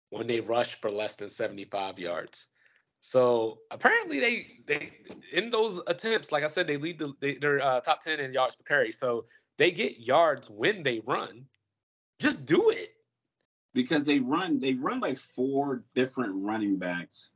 [0.10, 2.48] when they rush for less than 75 yards.
[3.02, 4.92] So apparently they they
[5.32, 8.34] in those attempts, like I said, they lead the they, they're uh, top 10 in
[8.34, 8.92] yards per carry.
[8.92, 9.26] So
[9.60, 11.46] they get yards when they run.
[12.18, 12.96] Just do it.
[13.74, 17.30] Because they run they run like four different running backs,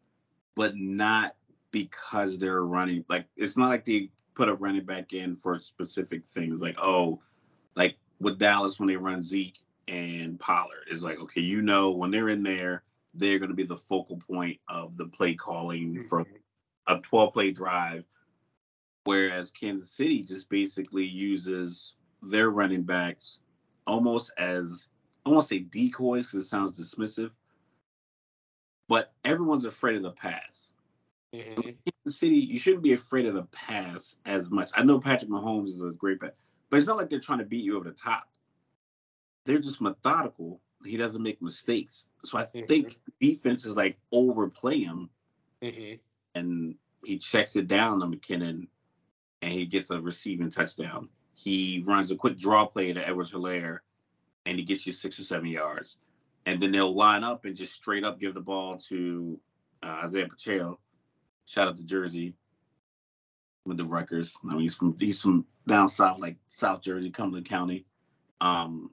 [0.55, 1.35] but not
[1.71, 6.25] because they're running like it's not like they put a running back in for specific
[6.25, 7.19] things like oh
[7.75, 12.09] like with Dallas when they run Zeke and Pollard is like okay you know when
[12.09, 16.01] they're in there they're going to be the focal point of the play calling mm-hmm.
[16.01, 16.25] for
[16.87, 18.05] a 12 play drive
[19.03, 21.93] whereas Kansas City just basically uses
[22.29, 23.39] their running backs
[23.85, 24.89] almost as
[25.25, 27.31] I won't say decoys because it sounds dismissive
[28.87, 30.73] but everyone's afraid of the pass
[31.33, 31.61] Mm-hmm.
[31.61, 34.69] Kansas City, you shouldn't be afraid of the pass as much.
[34.75, 36.31] I know Patrick Mahomes is a great pass,
[36.69, 38.29] but it's not like they're trying to beat you over the top.
[39.45, 40.61] They're just methodical.
[40.85, 42.05] He doesn't make mistakes.
[42.23, 42.65] So I mm-hmm.
[42.65, 45.09] think defenses like overplay him,
[45.61, 45.95] mm-hmm.
[46.35, 48.67] and he checks it down to McKinnon,
[49.41, 51.09] and he gets a receiving touchdown.
[51.33, 53.79] He runs a quick draw play to Edwards Helaire,
[54.45, 55.97] and he gets you six or seven yards.
[56.45, 59.39] And then they'll line up and just straight up give the ball to
[59.81, 60.79] uh, Isaiah Pacheco
[61.45, 62.35] Shout out to Jersey
[63.65, 64.37] with the Rutgers.
[64.43, 67.85] I mean, he's from he's from down south, like South Jersey, Cumberland County.
[68.39, 68.91] Um,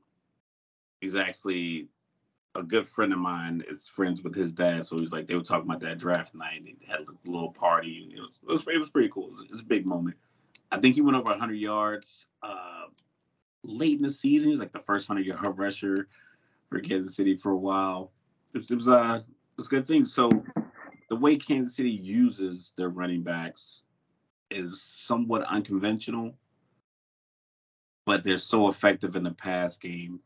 [1.00, 1.88] he's actually
[2.54, 3.64] a good friend of mine.
[3.68, 6.58] Is friends with his dad, so he's like they were talking about that draft night.
[6.58, 8.12] And they had a little party.
[8.16, 9.28] It was it was, it was pretty cool.
[9.28, 10.16] It was, it a big moment.
[10.70, 12.84] I think he went over 100 yards uh,
[13.64, 14.48] late in the season.
[14.48, 16.08] He was like the first 100 yard rusher
[16.68, 18.12] for Kansas City for a while.
[18.54, 20.04] It was, it was uh, it was a good thing.
[20.04, 20.30] So
[21.08, 23.82] the way Kansas City uses their running backs
[24.50, 26.34] is somewhat unconventional,
[28.06, 30.20] but they're so effective in the pass game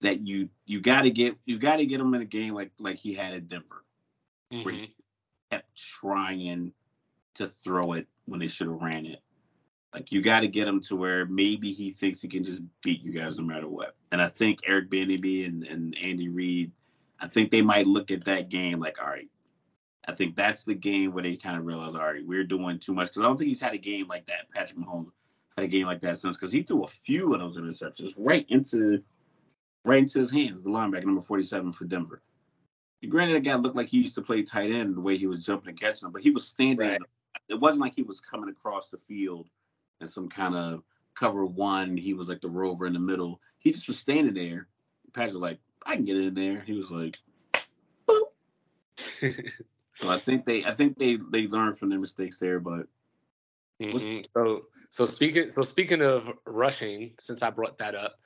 [0.00, 2.70] that you you got to get you got to get them in a game like
[2.78, 3.84] like he had at Denver,
[4.52, 4.64] mm-hmm.
[4.64, 5.54] where he mm-hmm.
[5.56, 6.72] kept trying
[7.34, 9.20] to throw it when they should have ran it.
[9.94, 13.02] Like you got to get him to where maybe he thinks he can just beat
[13.02, 13.96] you guys no matter what.
[14.12, 16.70] And I think Eric Bieniemy and, and Andy Reid,
[17.20, 19.28] I think they might look at that game like, all right,
[20.06, 22.94] I think that's the game where they kind of realize, all right, we're doing too
[22.94, 23.08] much.
[23.08, 24.50] Because I don't think he's had a game like that.
[24.52, 25.10] Patrick Mahomes
[25.56, 28.46] had a game like that since, because he threw a few of those interceptions right
[28.50, 29.02] into
[29.84, 30.62] right into his hands.
[30.62, 32.22] The linebacker number 47 for Denver.
[33.08, 35.44] Granted, that guy looked like he used to play tight end the way he was
[35.44, 36.88] jumping and catching them, but he was standing.
[36.88, 37.00] Right.
[37.48, 39.48] It wasn't like he was coming across the field
[40.00, 40.82] in some kind of
[41.14, 41.96] cover one.
[41.96, 43.40] He was like the rover in the middle.
[43.58, 44.68] He just was standing there.
[45.12, 46.60] Patrick was like, I can get in there.
[46.60, 47.18] He was like,
[48.08, 49.52] boop.
[49.96, 52.86] So I think they I think they they learned from their mistakes there, but
[53.80, 54.20] mm-hmm.
[54.34, 58.16] so so speaking so speaking of rushing, since I brought that up,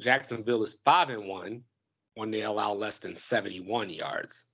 [0.00, 1.64] Jacksonville is five and one
[2.14, 4.46] when they allow less than 71 yards.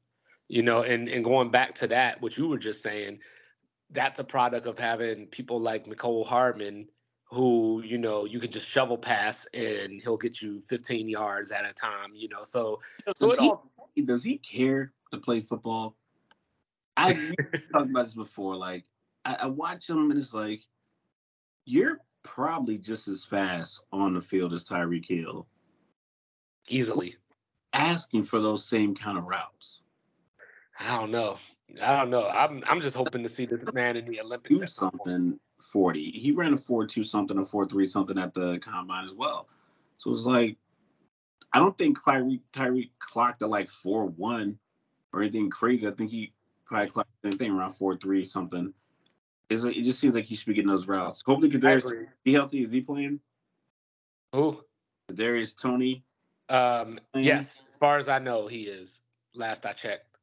[0.48, 3.20] You know, and and going back to that, what you were just saying,
[3.94, 6.88] that's a product of having people like Mecole Hardman
[7.30, 11.64] who you know you can just shovel pass and he'll get you 15 yards at
[11.64, 12.80] a time you know so
[13.16, 13.70] so does, he, all,
[14.04, 15.96] does he care to play football
[16.96, 17.14] I
[17.72, 18.56] talked about this before.
[18.56, 18.84] Like,
[19.24, 20.62] I, I watch him and it's like,
[21.64, 25.46] you're probably just as fast on the field as Tyreek Hill.
[26.68, 27.16] Easily.
[27.72, 29.80] Asking for those same kind of routes.
[30.78, 31.38] I don't know.
[31.82, 32.26] I don't know.
[32.26, 34.58] I'm I'm just hoping to see this man in the Olympics.
[34.58, 36.10] Do something 40.
[36.10, 39.48] He ran a 4-2 something, a 4-3 something at the combine as well.
[39.96, 40.56] So it's like,
[41.52, 44.56] I don't think Tyreek Tyreek clocked at like 4-1
[45.12, 45.86] or anything crazy.
[45.86, 46.32] I think he
[46.64, 48.72] probably clocked same thing around four three something.
[49.48, 51.22] It's like, it just seems like he should be getting those routes.
[51.24, 52.62] Hopefully, Kadarius be healthy.
[52.62, 53.20] Is he playing?
[54.32, 54.60] Who?
[55.10, 56.04] Kadarius Toney.
[56.48, 56.98] Um.
[57.12, 57.26] Playing?
[57.26, 59.02] Yes, as far as I know, he is.
[59.34, 60.13] last I checked.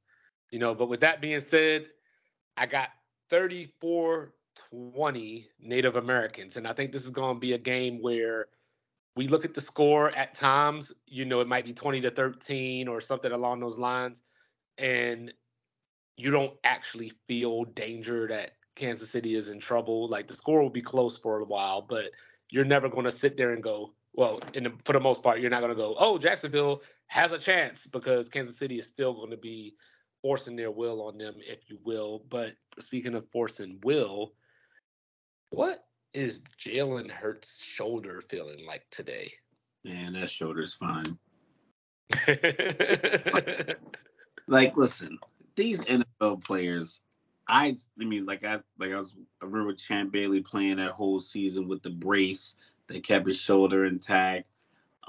[0.51, 1.87] You know, but with that being said,
[2.57, 2.89] I got
[3.29, 4.33] 34
[4.71, 6.57] 20 Native Americans.
[6.57, 8.47] And I think this is going to be a game where
[9.15, 12.87] we look at the score at times, you know, it might be 20 to 13
[12.87, 14.23] or something along those lines.
[14.77, 15.33] And
[16.17, 20.07] you don't actually feel danger that Kansas City is in trouble.
[20.07, 22.11] Like the score will be close for a while, but
[22.49, 25.49] you're never going to sit there and go, well, the, for the most part, you're
[25.49, 29.31] not going to go, oh, Jacksonville has a chance because Kansas City is still going
[29.31, 29.75] to be
[30.21, 32.23] forcing their will on them, if you will.
[32.29, 34.33] But speaking of forcing will,
[35.49, 39.31] what is Jalen Hurts' shoulder feeling like today?
[39.83, 41.17] Man, that shoulder's fine.
[44.47, 45.17] like, listen,
[45.55, 47.01] these NFL players,
[47.47, 51.19] I, I mean, like I, like I was, I remember Champ Bailey playing that whole
[51.19, 52.55] season with the brace
[52.87, 54.45] that kept his shoulder intact.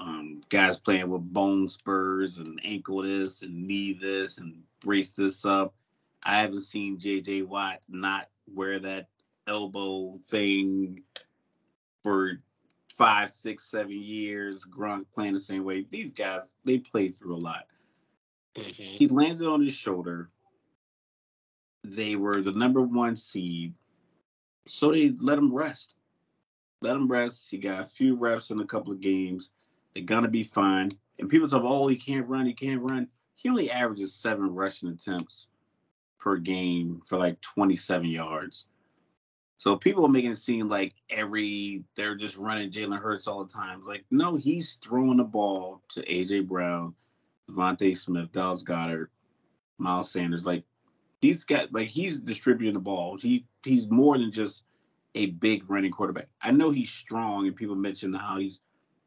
[0.05, 5.45] Um, guys playing with bone spurs and ankle this and knee this and brace this
[5.45, 5.73] up.
[6.21, 7.43] I haven't seen J.J.
[7.43, 9.07] Watt not wear that
[9.47, 11.03] elbow thing
[12.03, 12.33] for
[12.89, 14.65] five, six, seven years.
[14.65, 15.85] Grunt playing the same way.
[15.89, 17.65] These guys, they play through a lot.
[18.57, 18.71] Mm-hmm.
[18.71, 20.29] He landed on his shoulder.
[21.85, 23.73] They were the number one seed,
[24.65, 25.95] so they let him rest.
[26.81, 27.49] Let him rest.
[27.49, 29.49] He got a few reps in a couple of games.
[29.93, 30.91] They're gonna be fine.
[31.19, 33.07] And people talk, oh, he can't run, he can't run.
[33.35, 35.47] He only averages seven rushing attempts
[36.19, 38.65] per game for like 27 yards.
[39.57, 43.53] So people are making it seem like every they're just running Jalen Hurts all the
[43.53, 43.83] time.
[43.85, 46.95] Like, no, he's throwing the ball to AJ Brown,
[47.49, 49.07] DeVonta Smith, Dallas Goedert,
[49.77, 50.45] Miles Sanders.
[50.45, 50.63] Like
[51.21, 53.17] he's got like he's distributing the ball.
[53.17, 54.65] He he's more than just
[55.15, 56.27] a big running quarterback.
[56.41, 58.59] I know he's strong, and people mention how he's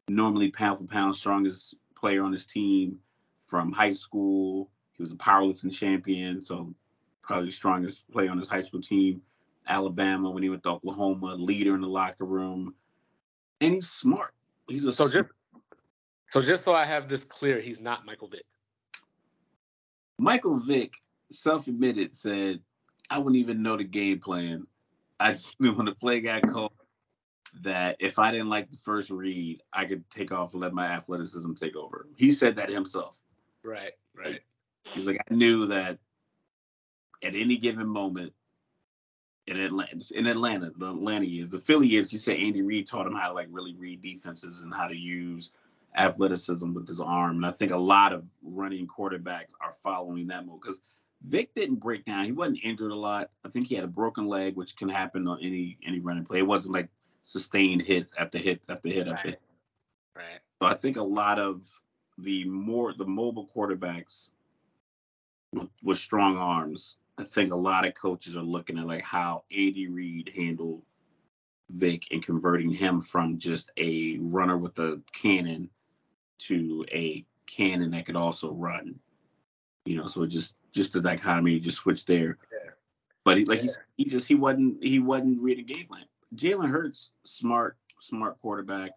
[0.08, 2.98] normally pound for pound strongest player on his team
[3.46, 4.70] from high school.
[4.92, 6.74] He was a powerlifting champion, so
[7.22, 9.20] probably the strongest player on his high school team.
[9.68, 12.74] Alabama when he went to Oklahoma, leader in the locker room,
[13.60, 14.32] and he's smart.
[14.68, 15.28] He's a so just
[16.30, 18.44] so just so I have this clear, he's not Michael Vick.
[20.18, 20.94] Michael Vick,
[21.30, 22.60] self-admitted, said,
[23.10, 24.66] "I wouldn't even know the game plan.
[25.18, 26.72] I just knew when the play got called
[27.62, 30.86] that if I didn't like the first read, I could take off and let my
[30.86, 33.20] athleticism take over." He said that himself.
[33.62, 34.40] Right, right.
[34.84, 35.98] He's like, I knew that
[37.22, 38.32] at any given moment,
[39.46, 43.06] in Atlanta, in Atlanta, the Atlanta years, the Philly years, you said Andy Reid taught
[43.06, 45.52] him how to like really read defenses and how to use
[45.96, 47.36] athleticism with his arm.
[47.36, 50.80] And I think a lot of running quarterbacks are following that move because
[51.22, 52.24] Vick didn't break down.
[52.24, 53.30] He wasn't injured a lot.
[53.44, 56.38] I think he had a broken leg, which can happen on any any running play.
[56.38, 56.88] It wasn't like
[57.26, 59.40] sustained hits after hits after hit after hit.
[60.14, 60.40] Right.
[60.60, 61.68] So I think a lot of
[62.18, 64.30] the more the mobile quarterbacks
[65.52, 69.44] with, with strong arms I think a lot of coaches are looking at like how
[69.50, 70.82] Andy Reid handled
[71.70, 75.70] Vick and converting him from just a runner with a cannon
[76.40, 78.98] to a cannon that could also run.
[79.86, 82.38] You know, so it just just the dichotomy just switched there.
[82.52, 82.70] Yeah.
[83.24, 83.70] But he, like yeah.
[83.96, 86.04] he, he just he wasn't he wasn't reading game plan.
[86.34, 88.92] Jalen Hurts, smart smart quarterback,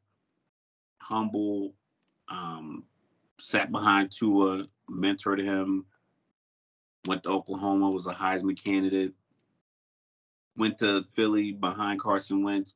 [0.99, 1.73] humble,
[2.27, 2.83] um,
[3.39, 5.85] sat behind Tua, mentored him,
[7.07, 9.13] went to Oklahoma, was a Heisman candidate,
[10.57, 12.75] went to Philly behind Carson Wentz.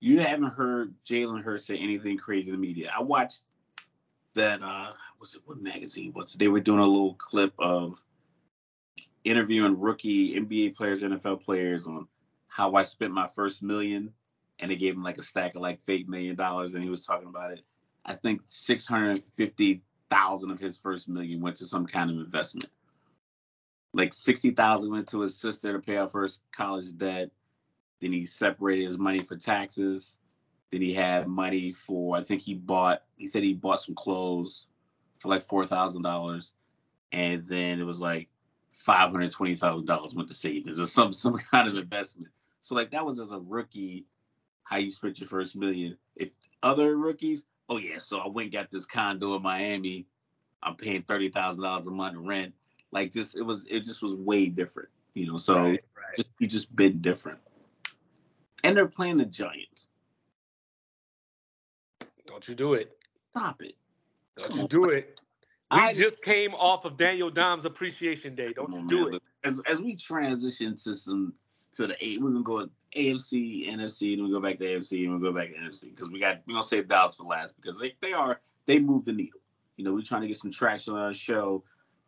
[0.00, 2.92] You haven't heard Jalen Hurts say anything crazy in the media.
[2.96, 3.42] I watched
[4.34, 6.38] that uh was it what magazine was it?
[6.38, 8.02] They were doing a little clip of
[9.24, 12.08] interviewing rookie NBA players, NFL players on
[12.54, 14.12] how I spent my first million
[14.60, 17.04] and they gave him like a stack of like fake million dollars and he was
[17.04, 17.64] talking about it.
[18.04, 22.18] I think six hundred fifty thousand of his first million went to some kind of
[22.18, 22.70] investment
[23.94, 27.30] like sixty thousand went to his sister to pay off her college debt.
[28.00, 30.16] Then he separated his money for taxes.
[30.70, 34.66] Then he had money for I think he bought he said he bought some clothes
[35.20, 36.52] for like four thousand dollars.
[37.12, 38.28] And then it was like
[38.72, 42.32] five hundred twenty thousand dollars went to savings or some some kind of investment.
[42.64, 44.06] So like that was as a rookie
[44.64, 45.98] how you spent your first million.
[46.16, 50.06] If other rookies, oh yeah, so I went and got this condo in Miami.
[50.62, 52.54] I'm paying thirty thousand dollars a month rent.
[52.90, 55.36] Like just it was it just was way different, you know.
[55.36, 56.16] So right, right.
[56.16, 57.38] just you just been different.
[58.64, 59.86] And they're playing the Giants.
[62.26, 62.96] Don't you do it.
[63.36, 63.74] Stop it.
[64.36, 64.68] Don't Come you on.
[64.68, 65.20] do it.
[65.70, 68.54] We I, just came off of Daniel Dimes Appreciation Day.
[68.54, 69.14] Don't you do man.
[69.16, 69.22] it.
[69.44, 71.34] As as we transition to some
[71.74, 75.14] to the eight, we're gonna go AFC, NFC, then we go back to AFC, and
[75.14, 77.78] we go back to NFC because we got we're gonna save Dallas for last because
[77.78, 79.40] they, they are they move the needle.
[79.76, 81.64] You know, we're trying to get some traction on our show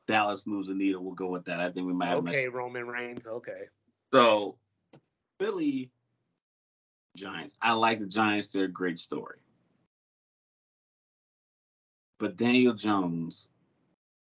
[0.06, 1.02] Dallas moves the needle.
[1.02, 1.60] We'll go with that.
[1.60, 2.18] I think we might have.
[2.18, 3.26] Okay, Roman Reigns.
[3.26, 3.64] Okay.
[4.12, 4.56] So,
[5.38, 5.90] Philly
[7.16, 7.54] Giants.
[7.60, 8.48] I like the Giants.
[8.48, 9.38] They're a great story.
[12.18, 13.48] But Daniel Jones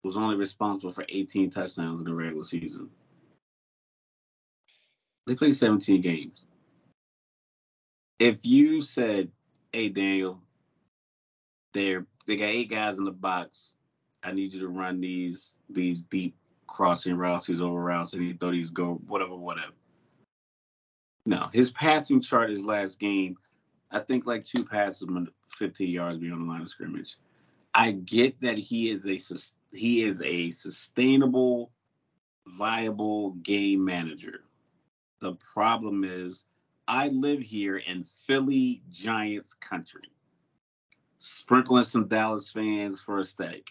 [0.03, 2.89] was only responsible for 18 touchdowns in the regular season.
[5.27, 6.47] They played 17 games.
[8.19, 9.31] If you said,
[9.73, 10.41] "Hey Daniel,
[11.73, 13.75] they're they got eight guys in the box.
[14.23, 18.35] I need you to run these these deep crossing routes, these over routes, and you
[18.35, 19.73] throw these go whatever, whatever."
[21.27, 23.37] No, his passing chart his last game,
[23.91, 25.09] I think like two passes
[25.49, 27.17] 15 yards beyond the line of scrimmage.
[27.75, 31.73] I get that he is a he is a sustainable,
[32.47, 34.46] viable game manager.
[35.21, 36.45] The problem is,
[36.89, 40.11] I live here in Philly Giants country,
[41.19, 43.69] sprinkling some Dallas fans for aesthetic.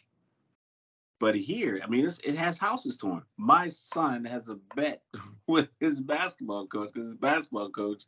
[1.19, 3.23] But here, I mean, it has houses torn.
[3.37, 5.01] My son has a bet
[5.47, 8.03] with his basketball coach because his basketball coach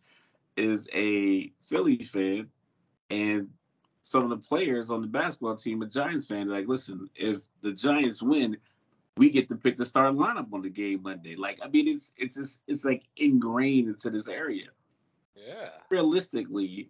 [0.58, 2.50] is a Philly fan,
[3.10, 3.50] and
[4.02, 6.50] some of the players on the basketball team are Giants fans.
[6.50, 8.58] Like, listen, if the Giants win,
[9.18, 11.36] we get to pick the starting lineup on the game Monday.
[11.36, 14.68] Like, I mean, it's it's just it's like ingrained into this area.
[15.36, 15.70] Yeah.
[15.90, 16.90] Realistically,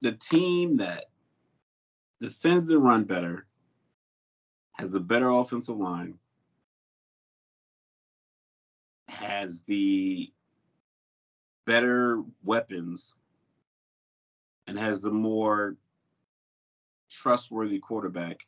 [0.00, 1.06] the team that
[2.20, 3.46] defends the run better
[4.72, 6.14] has a better offensive line,
[9.08, 10.32] has the
[11.66, 13.14] better weapons,
[14.66, 15.76] and has the more
[17.10, 18.46] trustworthy quarterback,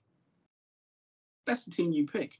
[1.46, 2.38] that's the team you pick.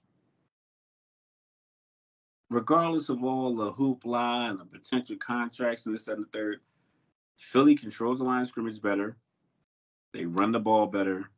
[2.51, 6.61] Regardless of all the hoopla and the potential contracts and this and the third,
[7.39, 9.17] Philly controls the line of scrimmage better.
[10.13, 11.31] They run the ball better.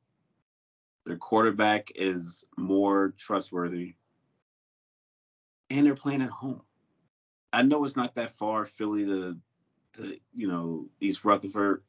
[1.06, 3.94] Their quarterback is more trustworthy.
[5.70, 6.62] And they're playing at home.
[7.52, 9.36] I know it's not that far, Philly to,
[9.94, 11.82] to you know, East Rutherford.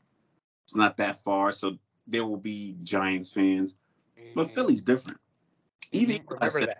[0.66, 3.76] It's not that far, so there will be Giants fans.
[4.18, 4.30] Mm-hmm.
[4.36, 5.20] But Philly's different.
[5.92, 6.44] Even mm-hmm.
[6.44, 6.76] Eli said,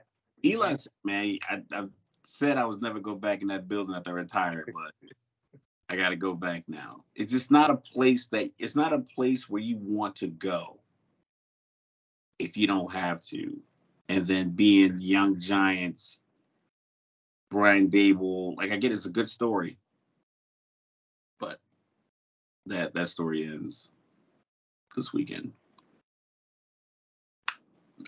[0.46, 1.88] Eli said, man, I, I
[2.28, 4.94] said I was never go back in that building after I retired, but
[5.90, 7.06] I got to go back now.
[7.16, 10.78] It's just not a place that it's not a place where you want to go
[12.38, 13.58] if you don't have to.
[14.10, 16.20] And then being young Giants,
[17.50, 19.78] Brian Daboll, like I get it's a good story,
[21.40, 21.60] but
[22.66, 23.92] that that story ends
[24.98, 25.54] this weekend.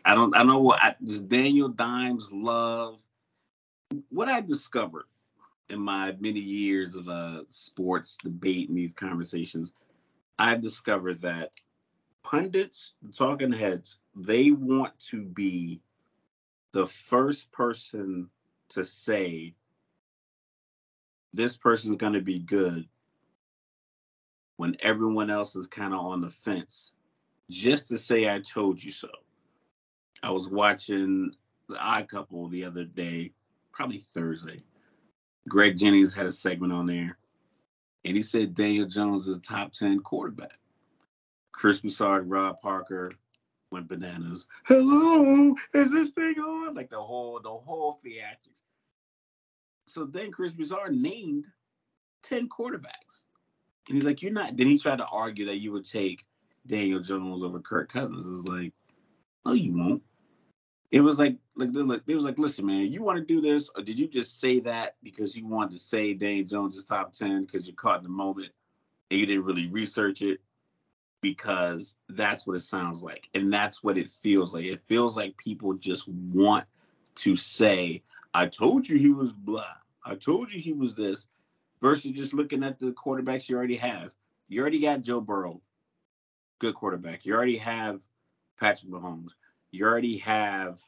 [0.03, 0.95] I don't I know what I,
[1.27, 3.01] Daniel Dimes love
[4.09, 5.05] what I discovered
[5.69, 9.71] in my many years of uh, sports debate and these conversations.
[10.37, 11.51] I've discovered that
[12.23, 15.81] pundits, talking heads, they want to be
[16.71, 18.29] the first person
[18.69, 19.53] to say
[21.33, 22.87] this person's going to be good
[24.57, 26.93] when everyone else is kind of on the fence
[27.49, 29.09] just to say I told you so.
[30.21, 31.31] I was watching
[31.67, 33.31] the Odd Couple the other day,
[33.79, 34.59] probably Thursday.
[35.47, 37.17] Greg Jennings had a segment on there,
[38.03, 40.59] and he said Daniel Jones is a top 10 quarterback.
[41.53, 43.13] Chris Broussard, Rob Parker
[43.71, 44.47] went bananas.
[44.65, 46.75] Hello, is this thing on?
[46.75, 48.65] Like the whole the whole theatrics.
[49.85, 51.45] So then Chris Broussard named
[52.21, 53.23] ten quarterbacks,
[53.87, 56.25] and he's like, "You're not." Then he tried to argue that you would take
[56.67, 58.27] Daniel Jones over Kirk Cousins.
[58.27, 58.73] It's like,
[59.45, 60.03] no, you won't.
[60.91, 61.71] It was like, like,
[62.05, 64.59] they was like, listen, man, you want to do this, or did you just say
[64.61, 68.03] that because you wanted to say Daniel Jones is top ten because you're caught in
[68.03, 68.49] the moment
[69.11, 70.39] and you didn't really research it?
[71.21, 74.65] because that's what it sounds like and that's what it feels like.
[74.65, 76.65] It feels like people just want
[77.15, 78.03] to say,
[78.33, 79.65] I told you he was blah.
[80.05, 81.27] I told you he was this
[81.81, 84.13] versus just looking at the quarterbacks you already have.
[84.47, 85.61] You already got Joe Burrow,
[86.59, 87.25] good quarterback.
[87.25, 88.01] You already have
[88.59, 89.31] Patrick Mahomes.
[89.71, 90.79] You already have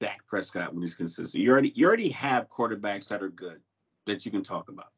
[0.00, 1.42] Dak Prescott when he's consistent.
[1.42, 3.60] You already you already have quarterbacks that are good
[4.06, 4.92] that you can talk about,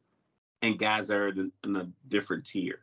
[0.62, 2.80] and guys that are in, in a different tier.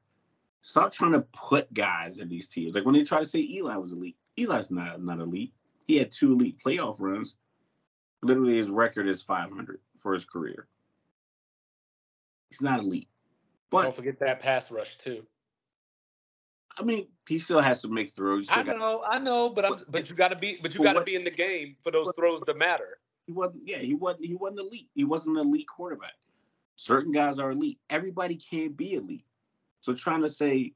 [0.61, 2.73] Stop trying to put guys in these tiers.
[2.73, 5.53] Like when they try to say Eli was elite, Eli's not not elite.
[5.85, 7.35] He had two elite playoff runs.
[8.23, 10.67] Literally, his record is 500 for his career.
[12.49, 13.09] He's not elite.
[13.69, 15.25] But don't forget that pass rush too.
[16.77, 18.47] I mean, he still has to make throws.
[18.49, 20.93] I know, got, I know, but I'm, but you got to be, but you got
[20.93, 22.99] to be in the game for those throws to matter.
[23.25, 23.63] He wasn't.
[23.65, 24.25] Yeah, he wasn't.
[24.25, 24.89] He wasn't elite.
[24.93, 26.13] He wasn't an elite quarterback.
[26.75, 27.79] Certain guys are elite.
[27.89, 29.25] Everybody can't be elite.
[29.79, 30.73] So trying to say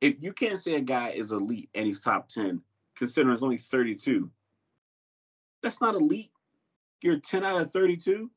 [0.00, 2.60] if you can't say a guy is elite and he's top 10,
[2.96, 4.30] considering it's only 32,
[5.62, 6.30] That's not elite.
[7.02, 8.30] You're 10 out of 32.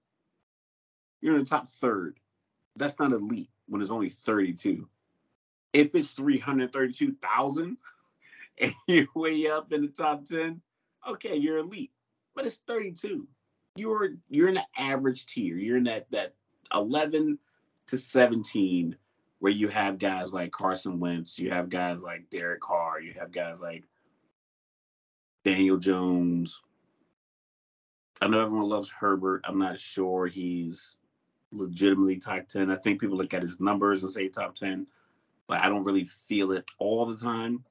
[1.22, 2.19] You're in the top third.
[2.76, 4.88] That's not elite when it's only 32.
[5.74, 7.78] If it's 332,000
[8.62, 10.62] and you're way up in the top 10,
[11.08, 11.91] okay, you're elite.
[12.36, 13.28] But it's 32.
[13.76, 15.56] You're you're in the average tier.
[15.56, 16.34] You're in that that
[16.74, 17.40] 11
[17.88, 18.96] to 17
[19.40, 23.32] where you have guys like Carson Wentz, you have guys like Derek Carr, you have
[23.32, 23.86] guys like
[25.44, 26.62] Daniel Jones.
[28.22, 29.46] I know everyone loves Herbert.
[29.46, 30.98] I'm not sure he's
[31.52, 32.70] legitimately top 10.
[32.70, 34.86] I think people look at his numbers and say top 10,
[35.50, 37.66] but I don't really feel it all the time.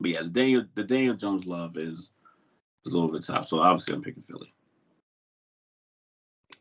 [0.00, 2.10] But yeah, the Daniel the Daniel Jones love is
[2.84, 3.44] is a little bit top.
[3.44, 4.52] So obviously I'm picking Philly.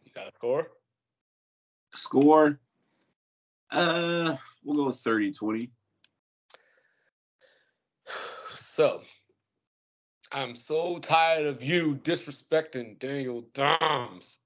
[0.04, 0.68] You got a score?
[1.96, 2.60] Score.
[3.72, 5.72] Uh we'll go with 30 20.
[8.62, 9.02] So
[10.32, 14.40] I'm so tired of you disrespecting Daniel Doms.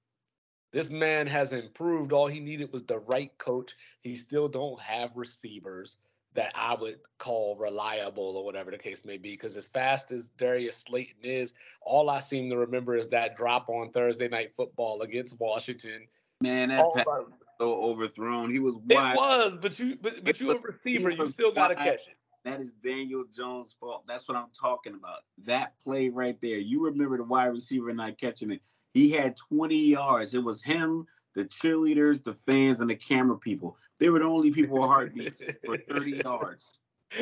[0.74, 2.12] This man has improved.
[2.12, 3.76] All he needed was the right coach.
[4.00, 5.98] He still don't have receivers
[6.34, 9.30] that I would call reliable or whatever the case may be.
[9.30, 13.68] Because as fast as Darius Slayton is, all I seem to remember is that drop
[13.68, 16.08] on Thursday night football against Washington.
[16.40, 17.30] Man, that pass was
[17.60, 18.50] so overthrown.
[18.50, 19.12] He was wide.
[19.12, 22.16] It was, but you but, but you a receiver, you still gotta catch it.
[22.44, 24.04] That is Daniel Jones' fault.
[24.08, 25.20] That's what I'm talking about.
[25.44, 26.58] That play right there.
[26.58, 28.60] You remember the wide receiver not catching it.
[28.94, 30.34] He had 20 yards.
[30.34, 33.76] It was him, the cheerleaders, the fans, and the camera people.
[33.98, 36.72] They were the only people with heartbeats for 30 yards.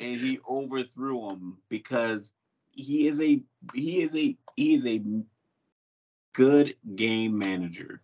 [0.00, 2.32] And he overthrew them because
[2.70, 3.42] he is a
[3.74, 5.02] he is a he is a
[6.32, 8.00] good game manager.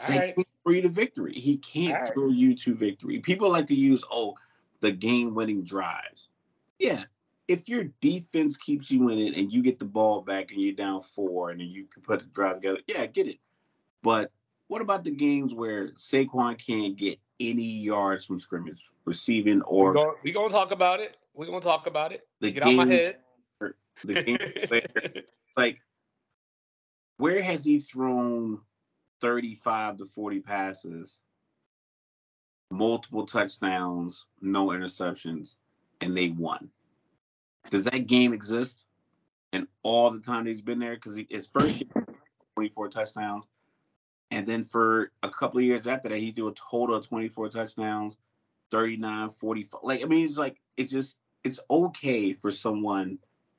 [0.00, 0.34] All they right.
[0.34, 1.34] can't throw you to victory.
[1.34, 2.34] He can't All throw right.
[2.34, 3.18] you to victory.
[3.18, 4.36] People like to use oh
[4.80, 6.28] the game winning drives.
[6.78, 7.04] Yeah,
[7.48, 10.74] if your defense keeps you in it and you get the ball back and you're
[10.74, 13.38] down four and then you can put the drive together, yeah, get it.
[14.02, 14.30] But
[14.68, 19.94] what about the games where Saquon can't get any yards from scrimmage, receiving or?
[19.94, 21.16] We're gonna, we gonna talk about it.
[21.34, 22.28] We're gonna talk about it.
[22.40, 23.16] The get game, out my head.
[24.04, 24.38] The game
[24.68, 25.22] where,
[25.56, 25.80] like,
[27.16, 28.60] where has he thrown
[29.22, 31.20] 35 to 40 passes,
[32.70, 35.54] multiple touchdowns, no interceptions,
[36.02, 36.70] and they won?
[37.70, 38.84] Does that game exist?
[39.52, 42.06] And all the time he's been there, because his first year,
[42.54, 43.44] 24 touchdowns,
[44.30, 47.48] and then for a couple of years after that, he threw a total of 24
[47.48, 48.16] touchdowns,
[48.70, 49.80] 39, 45.
[49.82, 53.18] Like I mean, it's like it's just it's okay for someone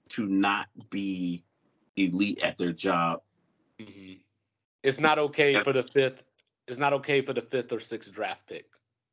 [0.10, 1.44] to not be
[1.96, 3.22] elite at their job.
[3.80, 4.14] Mm-hmm.
[4.84, 6.24] It's not okay for the fifth.
[6.68, 8.68] It's not okay for the fifth or sixth draft pick,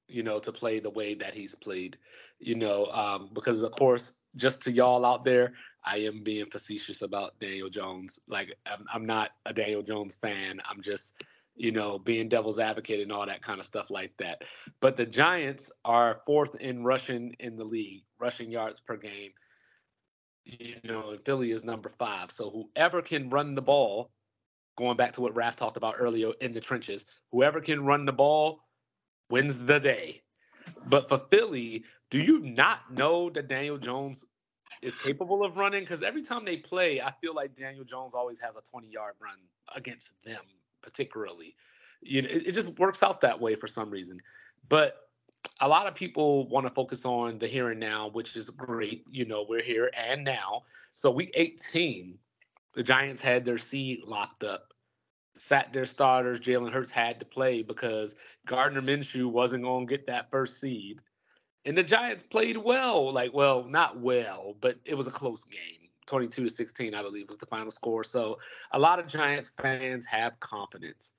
[0.08, 1.98] you know, to play the way that he's played,
[2.38, 5.54] you know, um, because of course just to y'all out there,
[5.84, 8.20] I am being facetious about Daniel Jones.
[8.28, 10.60] Like I'm, I'm not a Daniel Jones fan.
[10.68, 11.22] I'm just,
[11.54, 14.42] you know, being devil's advocate and all that kind of stuff like that.
[14.80, 19.30] But the Giants are fourth in rushing in the league, rushing yards per game.
[20.44, 22.30] You know, and Philly is number five.
[22.30, 24.10] So whoever can run the ball,
[24.76, 28.12] going back to what Raph talked about earlier in the trenches, whoever can run the
[28.12, 28.60] ball
[29.30, 30.22] wins the day.
[30.86, 34.24] But for Philly, do you not know that Daniel Jones
[34.82, 35.82] is capable of running?
[35.82, 39.14] Because every time they play, I feel like Daniel Jones always has a 20 yard
[39.20, 39.38] run
[39.74, 40.42] against them,
[40.82, 41.56] particularly.
[42.00, 44.18] You know, it, it just works out that way for some reason.
[44.68, 44.96] But
[45.60, 49.04] a lot of people want to focus on the here and now, which is great.
[49.10, 50.62] You know, we're here and now.
[50.94, 52.18] So week 18,
[52.74, 54.72] the Giants had their seed locked up,
[55.38, 56.40] sat their starters.
[56.40, 58.14] Jalen Hurts had to play because
[58.46, 61.00] Gardner Minshew wasn't going to get that first seed.
[61.64, 65.88] And the Giants played well, like well, not well, but it was a close game.
[66.06, 68.04] 22 to 16, I believe, was the final score.
[68.04, 68.38] So
[68.70, 71.12] a lot of Giants fans have confidence.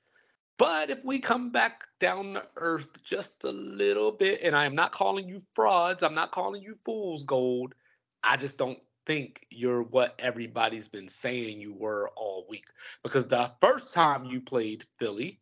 [0.58, 4.74] But if we come back down to earth just a little bit, and I am
[4.74, 7.76] not calling you frauds, I'm not calling you fool's gold.
[8.24, 12.66] I just don't think you're what everybody's been saying you were all week.
[13.04, 15.40] Because the first time you played Philly,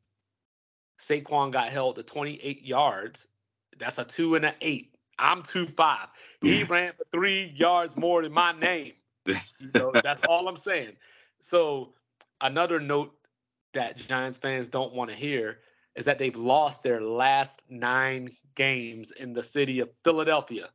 [0.99, 3.27] Saquon got held to 28 yards.
[3.77, 4.95] That's a two and an eight.
[5.19, 6.07] I'm two five.
[6.41, 8.93] He ran for three yards more than my name.
[9.59, 10.93] You know, that's all I'm saying.
[11.41, 11.93] So
[12.41, 13.13] another note
[13.73, 15.59] that Giants fans don't want to hear
[15.95, 20.69] is that they've lost their last nine games in the city of Philadelphia.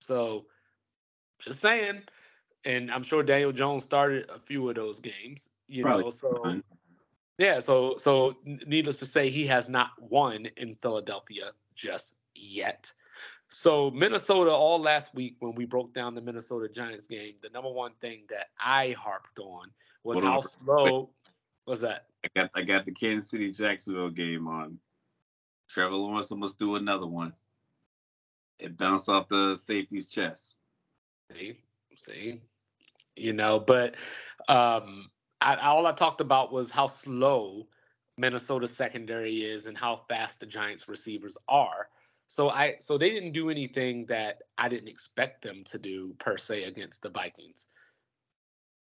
[0.00, 0.46] So
[1.42, 2.02] just saying.
[2.64, 5.50] And I'm sure Daniel Jones started a few of those games.
[5.68, 6.04] You Probably.
[6.04, 6.60] know, so
[7.38, 12.92] yeah, so so needless to say, he has not won in Philadelphia just yet.
[13.48, 17.70] So Minnesota all last week when we broke down the Minnesota Giants game, the number
[17.70, 19.70] one thing that I harped on
[20.04, 20.42] was Hold how on.
[20.42, 21.10] slow
[21.66, 22.06] was that?
[22.24, 24.78] I got I got the Kansas City Jacksonville game on.
[25.68, 27.32] Trevor Lawrence must do another one.
[28.58, 30.54] It bounced off the safety's chest.
[31.34, 31.56] See,
[31.96, 32.40] see,
[33.16, 33.94] you know, but
[34.48, 35.10] um,
[35.40, 37.68] I, all I talked about was how slow
[38.18, 41.88] Minnesota secondary is and how fast the Giants receivers are.
[42.28, 46.36] So I, so they didn't do anything that I didn't expect them to do per
[46.38, 47.66] se against the Vikings.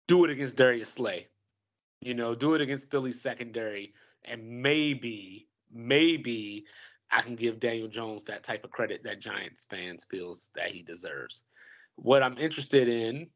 [0.08, 1.28] Do it against Darius Slay,
[2.02, 3.94] you know, do it against Philly's secondary,
[4.26, 6.66] and maybe, maybe
[7.12, 10.82] I can give Daniel Jones that type of credit that Giants fans feels that he
[10.82, 11.44] deserves.
[12.02, 13.28] What I'm interested in,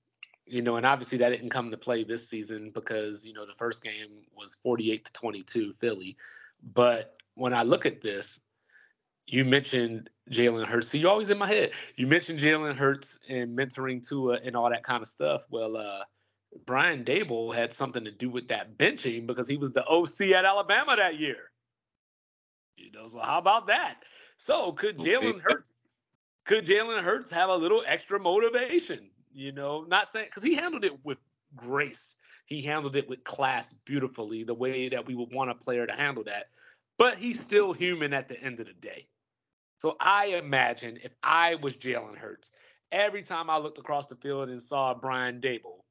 [0.45, 3.53] you know, and obviously that didn't come to play this season because you know the
[3.53, 6.17] first game was 48 to 22 Philly,
[6.73, 8.41] but when I look at this,
[9.25, 10.89] you mentioned Jalen Hurts.
[10.89, 11.71] See, you're always in my head.
[11.95, 15.45] You mentioned Jalen Hurts and mentoring Tua and all that kind of stuff.
[15.49, 16.03] Well, uh,
[16.65, 20.45] Brian Daboll had something to do with that benching because he was the OC at
[20.45, 21.51] Alabama that year.
[22.77, 24.03] You know, so how about that?
[24.37, 25.72] So could Jalen Hurts
[26.45, 29.09] could Jalen Hurts have a little extra motivation?
[29.31, 31.17] You know, not saying because he handled it with
[31.55, 32.15] grace.
[32.45, 35.93] He handled it with class beautifully, the way that we would want a player to
[35.93, 36.49] handle that.
[36.97, 39.07] But he's still human at the end of the day.
[39.79, 42.51] So I imagine if I was Jalen Hurts,
[42.91, 45.83] every time I looked across the field and saw Brian Daboll,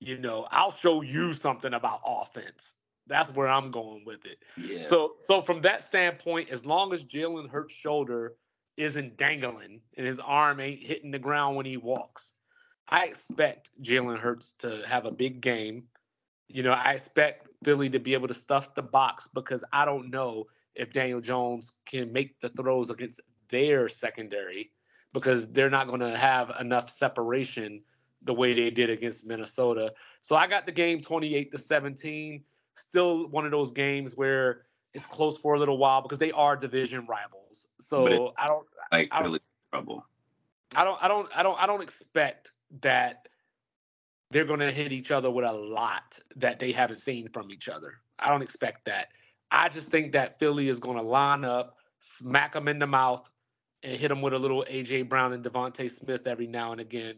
[0.00, 2.76] you know, I'll show you something about offense.
[3.06, 4.38] That's where I'm going with it.
[4.56, 4.82] Yeah.
[4.82, 8.34] So so from that standpoint, as long as Jalen Hurts' shoulder
[8.76, 12.32] isn't dangling and his arm ain't hitting the ground when he walks,
[12.88, 15.84] I expect Jalen Hurts to have a big game.
[16.48, 20.10] You know, I expect Philly to be able to stuff the box because I don't
[20.10, 24.70] know if Daniel Jones can make the throws against their secondary
[25.12, 27.82] because they're not going to have enough separation
[28.22, 29.92] the way they did against Minnesota.
[30.20, 32.42] So I got the game 28 to 17.
[32.76, 34.62] Still one of those games where
[34.94, 37.68] it's close for a little while because they are division rivals.
[37.80, 39.42] So it- I don't like I don't-
[39.72, 40.06] trouble.
[40.76, 43.28] I don't I don't I don't I don't expect that
[44.30, 47.68] they're going to hit each other with a lot that they haven't seen from each
[47.68, 48.00] other.
[48.18, 49.08] I don't expect that.
[49.50, 53.30] I just think that Philly is going to line up, smack them in the mouth,
[53.84, 57.16] and hit them with a little AJ Brown and DeVonta Smith every now and again.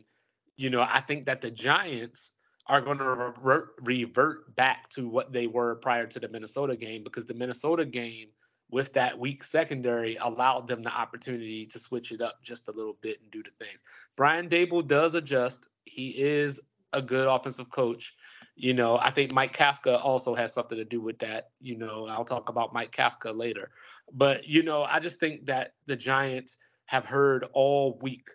[0.57, 2.33] You know, I think that the Giants
[2.69, 7.05] are going to revert, revert back to what they were prior to the Minnesota game
[7.05, 8.29] because the Minnesota game
[8.71, 12.97] with that weak secondary allowed them the opportunity to switch it up just a little
[13.01, 13.81] bit and do the things.
[14.17, 15.69] Brian Daboll does adjust.
[15.85, 16.61] He is
[16.93, 18.15] a good offensive coach.
[18.57, 21.51] You know, I think Mike Kafka also has something to do with that.
[21.61, 23.71] You know, I'll talk about Mike Kafka later.
[24.13, 26.57] But, you know, I just think that the Giants
[26.87, 28.31] have heard all week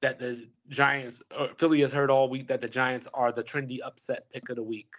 [0.00, 3.78] that the Giants, or Philly has heard all week that the Giants are the trendy
[3.84, 4.94] upset pick of the week.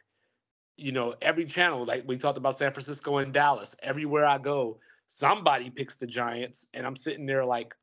[0.77, 4.79] You know, every channel, like we talked about San Francisco and Dallas, everywhere I go,
[5.07, 7.75] somebody picks the Giants, and I'm sitting there like,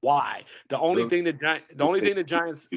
[0.00, 0.44] why?
[0.68, 2.68] The only thing the Gi- the only thing the Giants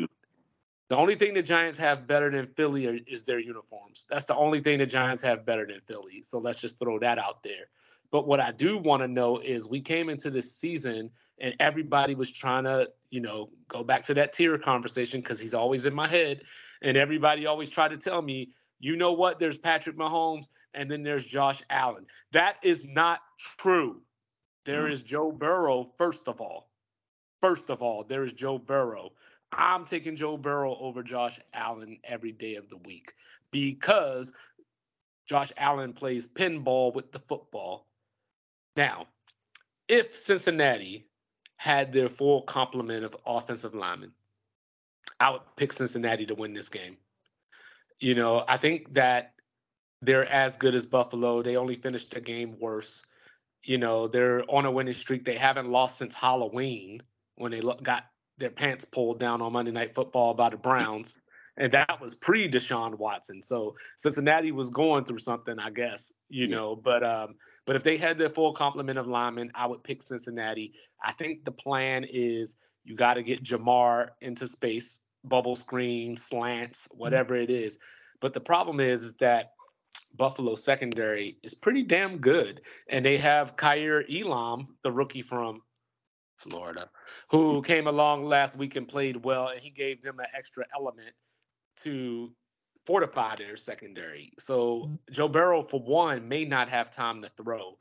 [0.90, 4.06] the only thing the Giants have better than Philly are, is their uniforms.
[4.10, 6.22] That's the only thing the Giants have better than Philly.
[6.24, 7.70] So let's just throw that out there.
[8.12, 11.10] But what I do want to know is we came into this season
[11.40, 15.54] and everybody was trying to, you know, go back to that tier conversation because he's
[15.54, 16.42] always in my head.
[16.82, 21.04] And everybody always tried to tell me, you know what, there's Patrick Mahomes and then
[21.04, 22.06] there's Josh Allen.
[22.32, 24.02] That is not true.
[24.66, 24.92] There Mm.
[24.92, 26.70] is Joe Burrow, first of all.
[27.42, 29.12] First of all, there is Joe Burrow.
[29.52, 33.14] I'm taking Joe Burrow over Josh Allen every day of the week
[33.52, 34.36] because
[35.28, 37.88] Josh Allen plays pinball with the football.
[38.76, 39.08] Now,
[39.88, 41.08] if Cincinnati
[41.58, 44.12] had their full complement of offensive linemen,
[45.20, 46.98] I would pick Cincinnati to win this game.
[48.00, 49.34] You know, I think that
[50.02, 51.42] they're as good as Buffalo.
[51.42, 53.06] They only finished the game worse.
[53.64, 55.26] You know, they're on a winning streak.
[55.26, 57.02] They haven't lost since Halloween
[57.36, 58.06] when they got
[58.38, 61.16] their pants pulled down on Monday Night Football by the Browns,
[61.58, 63.42] and that was pre Deshaun Watson.
[63.42, 66.58] So Cincinnati was going through something, I guess, you Yeah.
[66.58, 66.76] know.
[66.76, 67.36] But um,
[67.66, 70.74] but if they had their full complement of linemen, I would pick Cincinnati.
[71.04, 76.88] I think the plan is you got to get Ja'Marr into space, bubble screen, slants,
[76.88, 77.00] mm-hmm.
[77.00, 77.80] whatever it is.
[78.22, 79.54] But the problem is, is that
[80.16, 85.62] Buffalo secondary is pretty damn good, and they have Kaiir Elam, the rookie from
[86.38, 86.90] Florida,
[87.30, 91.14] who came along last week and played well, and he gave them an extra element
[91.84, 92.32] to
[92.86, 94.34] fortify their secondary.
[94.40, 97.78] So Joe Burrow, for one, may not have time to throw.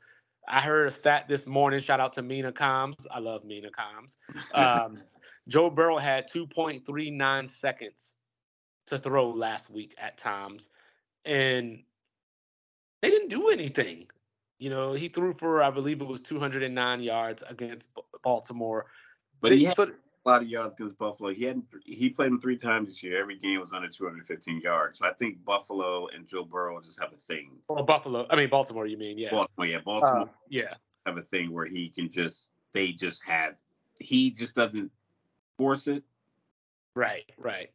[0.47, 1.79] I heard a stat this morning.
[1.79, 3.05] Shout out to Mina Kimes.
[3.11, 4.15] I love Mina Kimes.
[4.53, 4.95] Um,
[5.47, 8.15] Joe Burrow had 2.39 seconds
[8.87, 10.69] to throw last week at times,
[11.25, 11.83] and
[13.01, 14.07] they didn't do anything.
[14.59, 17.89] You know, he threw for I believe it was 209 yards against
[18.23, 18.85] Baltimore.
[19.41, 19.91] But he had so,
[20.25, 21.33] a lot of yards against Buffalo.
[21.33, 23.19] He had he played him three times this year.
[23.19, 24.99] Every game was under 215 yards.
[24.99, 27.51] So I think Buffalo and Joe Burrow just have a thing.
[27.69, 28.25] Well, Buffalo.
[28.29, 28.87] I mean Baltimore.
[28.87, 29.31] You mean yeah?
[29.31, 29.67] Baltimore.
[29.67, 30.21] Yeah, Baltimore.
[30.21, 30.73] Uh, yeah.
[31.05, 33.53] Have a thing where he can just they just have
[33.99, 34.91] he just doesn't
[35.57, 36.03] force it.
[36.95, 37.31] Right.
[37.37, 37.71] Right.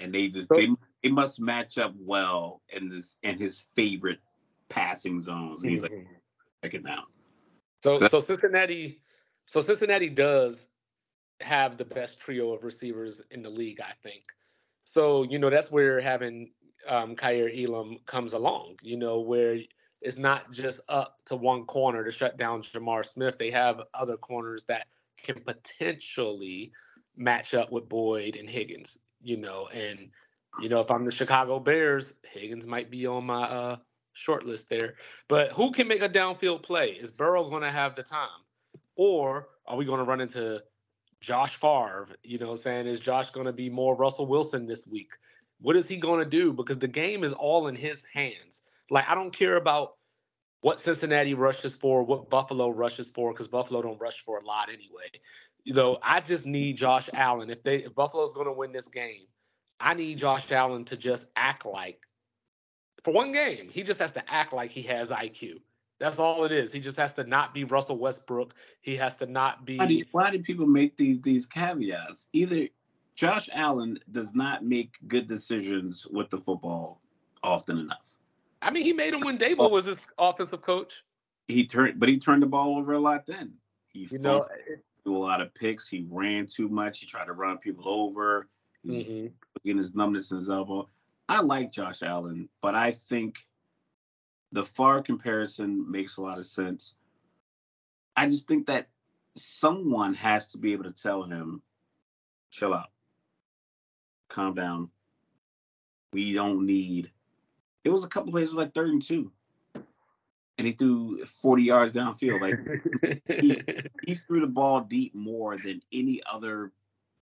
[0.00, 0.68] And they just so, they
[1.02, 4.20] they must match up well in this in his favorite
[4.68, 5.62] passing zones.
[5.62, 5.94] And he's mm-hmm.
[5.94, 6.06] like,
[6.62, 7.06] check it out.
[7.82, 9.00] So so, so Cincinnati
[9.46, 10.68] so Cincinnati does
[11.40, 14.22] have the best trio of receivers in the league, I think.
[14.84, 16.52] So, you know, that's where having
[16.86, 19.58] um, Kaiir Elam comes along, you know, where
[20.00, 23.38] it's not just up to one corner to shut down Ja'Marr Smith.
[23.38, 24.86] They have other corners that
[25.22, 26.72] can potentially
[27.16, 30.10] match up with Boyd and Higgins, you know, and
[30.60, 33.76] you know, if I'm the Chicago Bears, Higgins might be on my uh,
[34.12, 34.94] short list there.
[35.28, 36.90] But who can make a downfield play?
[36.90, 38.28] Is Burrow going to have the time?
[38.96, 40.62] Or are we going to run into
[41.24, 42.08] Josh Favre.
[42.22, 45.12] You know, saying is Josh going to be more Russell Wilson this week?
[45.60, 46.52] What is he going to do?
[46.52, 48.62] Because the game is all in his hands.
[48.90, 49.94] Like I don't care about
[50.60, 54.68] what Cincinnati rushes for, what Buffalo rushes for, because Buffalo don't rush for a lot
[54.68, 55.10] anyway.
[55.64, 57.48] You know, I just need Josh Allen.
[57.48, 59.24] If they if Buffalo's going to win this game,
[59.80, 62.06] I need Josh Allen to just act like
[63.02, 65.60] for one game, he just has to act like he has IQ.
[66.00, 66.72] That's all it is.
[66.72, 68.54] He just has to not be Russell Westbrook.
[68.80, 69.76] He has to not be.
[69.78, 72.28] Why do, why do people make these these caveats?
[72.32, 72.68] Either
[73.14, 77.00] Josh Allen does not make good decisions with the football
[77.42, 78.16] often enough.
[78.60, 81.04] I mean, he made them when Daboll was his offensive coach.
[81.48, 83.52] He turned, but he turned the ball over a lot then.
[83.92, 84.46] He you know,
[85.04, 85.88] threw a lot of picks.
[85.88, 87.00] He ran too much.
[87.00, 88.48] He tried to run people over.
[88.82, 89.26] He's mm-hmm.
[89.64, 90.88] getting his numbness in his elbow.
[91.28, 93.36] I like Josh Allen, but I think
[94.52, 96.94] the Favre comparison makes a lot of sense.
[98.16, 98.88] I just think that
[99.36, 101.62] someone has to be able to tell him,
[102.50, 102.90] chill out,
[104.28, 104.90] calm down.
[106.12, 107.10] We don't need.
[107.82, 109.32] It was a couple plays like third and two,
[110.58, 112.40] and he threw 40 yards downfield.
[112.40, 113.60] Like he,
[114.06, 116.72] he threw the ball deep more than any other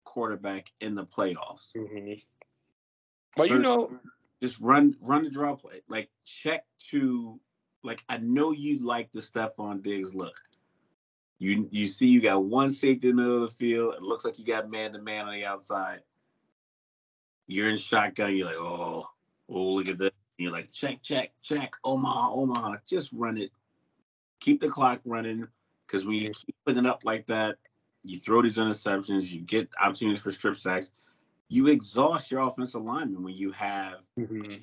[0.04, 1.72] quarterback in the playoffs.
[1.74, 2.14] Mm-hmm.
[3.36, 3.90] But you know,
[4.44, 5.80] just run run the draw play.
[5.88, 7.40] Like check to
[7.82, 10.38] like I know you like the Stefon Diggs look.
[11.38, 13.94] You you see you got one safety in the middle of the field.
[13.94, 16.00] It looks like you got man to man on the outside.
[17.46, 18.36] You're in shotgun.
[18.36, 19.06] You're like, oh,
[19.48, 20.10] oh, look at this.
[20.38, 21.74] And you're like, check, check, check.
[21.82, 22.72] Oh, Omaha, Omaha.
[22.74, 23.50] Oh, just run it.
[24.40, 25.46] Keep the clock running.
[25.86, 27.56] Because when you keep putting it up like that,
[28.02, 29.30] you throw these interceptions.
[29.30, 30.90] You get opportunities for strip sacks
[31.54, 34.56] you exhaust your offensive lineman when you have mm-hmm.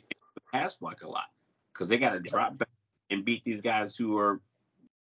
[0.52, 1.26] pass block a lot
[1.74, 2.70] because they got to drop back
[3.10, 4.42] and beat these guys who are,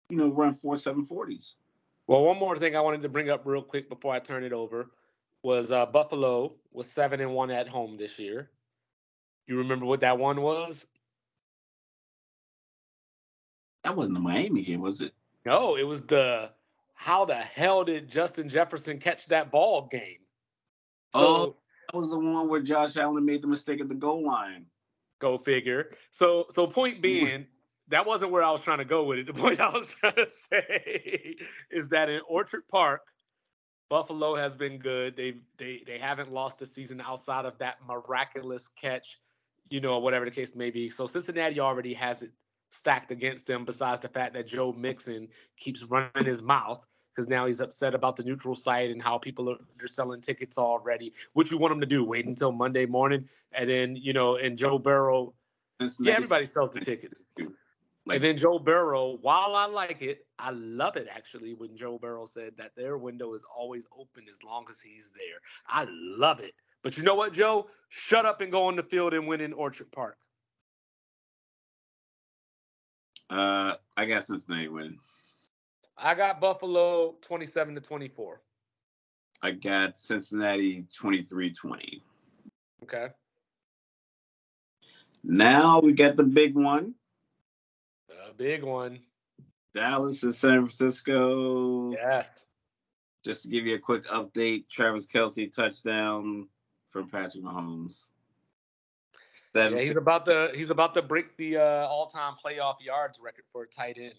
[0.10, 1.56] you know, run four seven forties.
[2.08, 4.54] Well, one more thing I wanted to bring up real quick before I turn it
[4.54, 4.90] over
[5.44, 8.50] was uh, Buffalo was seven and one at home this year.
[9.48, 10.86] You remember what that one was?
[13.84, 15.14] That wasn't the Miami game, was it?
[15.46, 16.52] No, it was the
[16.96, 20.20] how the hell did Justin Jefferson catch that ball game?
[21.14, 21.56] So, oh,
[21.92, 24.66] that was the one where Josh Allen made the mistake at the goal line.
[25.20, 25.92] Go figure.
[26.12, 27.48] So, so point being,
[27.88, 29.26] that wasn't where I was trying to go with it.
[29.26, 31.36] The point I was trying to say
[31.72, 33.02] is that in Orchard Park,
[33.90, 35.18] Buffalo has been good.
[35.18, 39.20] They they they haven't lost the season outside of that miraculous catch,
[39.70, 40.92] you know, whatever the case may be.
[40.92, 42.32] So Cincinnati already has it
[42.70, 43.66] stacked against them.
[43.66, 48.16] Besides the fact that Joe Mixon keeps running his mouth, because now he's upset about
[48.16, 51.14] the neutral site and how people are they're selling tickets already.
[51.34, 52.04] What you want him to do?
[52.04, 55.34] Wait until Monday morning, and then you know, and Joe Burrow.
[56.00, 57.28] Yeah, everybody sells the tickets.
[58.06, 62.00] Like, and then Joe Burrow, while I like it, I love it actually when Joe
[62.00, 65.40] Burrow said that their window is always open as long as he's there.
[65.68, 66.54] I love it.
[66.82, 67.68] But you know what, Joe?
[67.90, 70.18] Shut up and go on the field and win in Orchard Park.
[73.30, 75.00] Uh, I got Cincinnati winning.
[76.02, 78.42] I got Buffalo 27 to 24.
[79.42, 82.02] I got Cincinnati 23-20.
[82.84, 83.08] Okay.
[85.24, 86.94] Now we got the big one.
[88.08, 89.00] The big one.
[89.74, 91.92] Dallas and San Francisco.
[91.92, 92.32] Yes.
[93.24, 96.48] Just to give you a quick update, Travis Kelce touchdown
[96.88, 98.08] from Patrick Mahomes.
[99.54, 103.64] yeah, he's about to he's about to break the uh, all-time playoff yards record for
[103.64, 104.14] a tight end.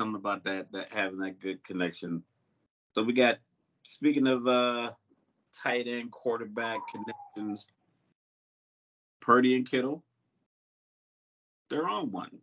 [0.00, 2.22] Something about that that having that good connection.
[2.94, 3.36] So we got
[3.82, 4.92] speaking of uh
[5.54, 7.66] tight end quarterback connections,
[9.20, 10.02] Purdy and Kittle.
[11.68, 12.38] They're on one.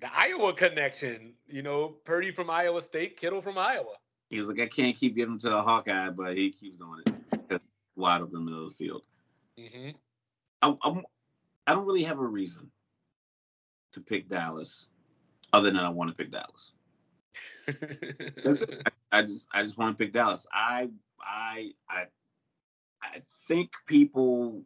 [0.00, 3.94] The Iowa connection, you know, Purdy from Iowa State, Kittle from Iowa.
[4.28, 7.48] He was like, I can't keep giving to the Hawkeye, but he keeps doing it.
[7.48, 7.60] Cuz
[7.94, 9.02] wide open middle of the field.
[9.56, 9.90] Mm-hmm.
[10.62, 11.02] I, I'm,
[11.68, 12.72] I don't really have a reason
[13.92, 14.88] to pick Dallas,
[15.58, 16.72] other than I want to pick Dallas.
[17.66, 17.74] I,
[19.18, 20.46] I just I just want to pick Dallas.
[20.52, 20.88] I
[21.20, 22.04] I I
[23.02, 24.62] I think people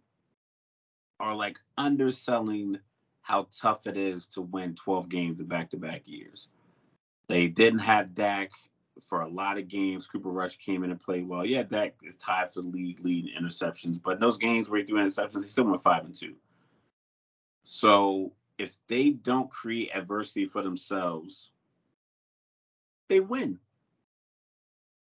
[1.18, 2.78] are like underselling
[3.22, 6.48] how tough it is to win 12 games in back-to-back years.
[7.28, 8.50] They didn't have Dak
[9.00, 10.08] for a lot of games.
[10.08, 11.46] Cooper Rush came in and played well.
[11.46, 14.80] Yeah, Dak is tied for the league lead in interceptions, but in those games where
[14.80, 16.34] he threw interceptions, he still went five and two.
[17.62, 18.32] So
[18.62, 21.50] if they don't create adversity for themselves,
[23.08, 23.58] they win.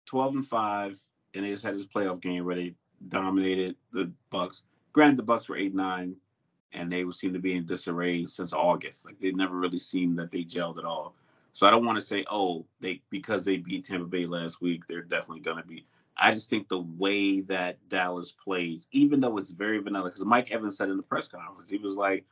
[0.07, 1.01] 12 and 5,
[1.35, 2.75] and they just had this playoff game where they
[3.09, 4.63] dominated the Bucs.
[4.93, 6.17] Granted, the Bucs were 8 9,
[6.73, 9.07] and they seem to be in disarray since August.
[9.07, 11.15] Like they never really seemed that they gelled at all.
[11.53, 14.83] So I don't want to say, oh, they because they beat Tampa Bay last week,
[14.87, 15.85] they're definitely gonna be.
[16.17, 20.51] I just think the way that Dallas plays, even though it's very vanilla, because Mike
[20.51, 22.25] Evans said in the press conference, he was like,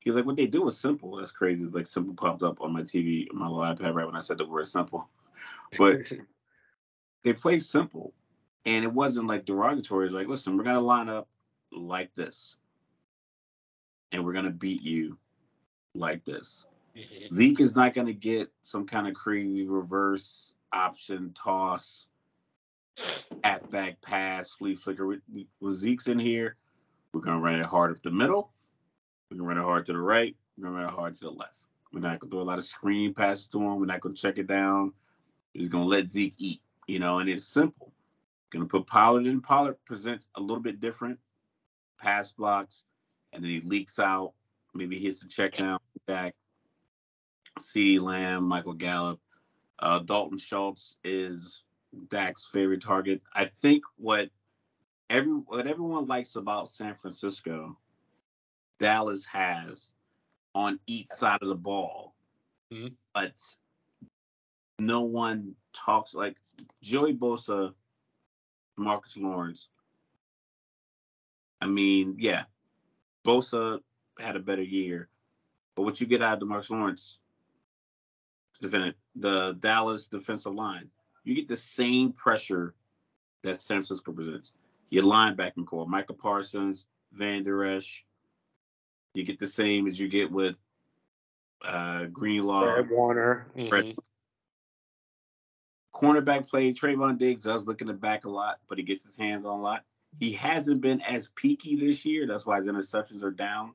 [0.00, 1.16] he was like, what they do is simple.
[1.16, 1.62] That's crazy.
[1.62, 4.20] It's like simple popped up on my TV, on my little iPad right when I
[4.20, 5.08] said the word simple.
[5.78, 6.00] But
[7.22, 8.12] they play simple.
[8.66, 10.10] And it wasn't like derogatory.
[10.10, 11.28] Like, listen, we're gonna line up
[11.72, 12.56] like this.
[14.10, 15.16] And we're gonna beat you
[15.94, 16.66] like this.
[17.32, 22.08] Zeke is not gonna get some kind of crazy reverse option toss,
[23.44, 25.06] halfback pass, flea flicker.
[25.06, 25.20] With,
[25.60, 26.56] with Zeke's in here,
[27.14, 28.52] we're gonna run it hard up the middle
[29.30, 30.36] we're gonna run it hard to the right.
[30.56, 31.64] We're gonna run it hard to the left.
[31.92, 33.78] We're not gonna throw a lot of screen passes to him.
[33.78, 34.92] We're not gonna check it down.
[35.54, 37.92] We're just gonna let Zeke eat, you know, and it's simple.
[38.50, 39.40] Gonna put Pollard in.
[39.40, 41.18] Pollard presents a little bit different.
[41.98, 42.84] Pass blocks,
[43.32, 44.32] and then he leaks out.
[44.74, 46.34] Maybe hits the check down back.
[47.58, 49.20] CeeDee Lamb, Michael Gallup.
[49.78, 51.64] Uh, Dalton Schultz is
[52.08, 53.22] Dak's favorite target.
[53.34, 54.30] I think what
[55.08, 57.76] every what everyone likes about San Francisco
[58.80, 59.90] Dallas has
[60.54, 62.14] on each side of the ball,
[62.72, 62.88] mm-hmm.
[63.14, 63.32] but
[64.78, 66.36] no one talks like
[66.82, 67.74] Joey Bosa,
[68.76, 69.68] Marcus Lawrence.
[71.60, 72.44] I mean, yeah,
[73.24, 73.80] Bosa
[74.18, 75.08] had a better year,
[75.76, 77.18] but what you get out of the Marcus Lawrence
[78.60, 80.90] defendant, the Dallas defensive line,
[81.22, 82.74] you get the same pressure
[83.42, 84.52] that San Francisco presents.
[84.88, 88.04] Your linebacking core, Micah Parsons, Van Der Esch,
[89.14, 90.56] you get the same as you get with
[91.64, 92.74] uh, Greenlaw.
[92.74, 93.46] Fred Warner.
[93.56, 93.98] Mm-hmm.
[95.94, 99.16] Cornerback play, Trevon Diggs does look in the back a lot, but he gets his
[99.16, 99.84] hands on a lot.
[100.18, 102.26] He hasn't been as peaky this year.
[102.26, 103.74] That's why his interceptions are down.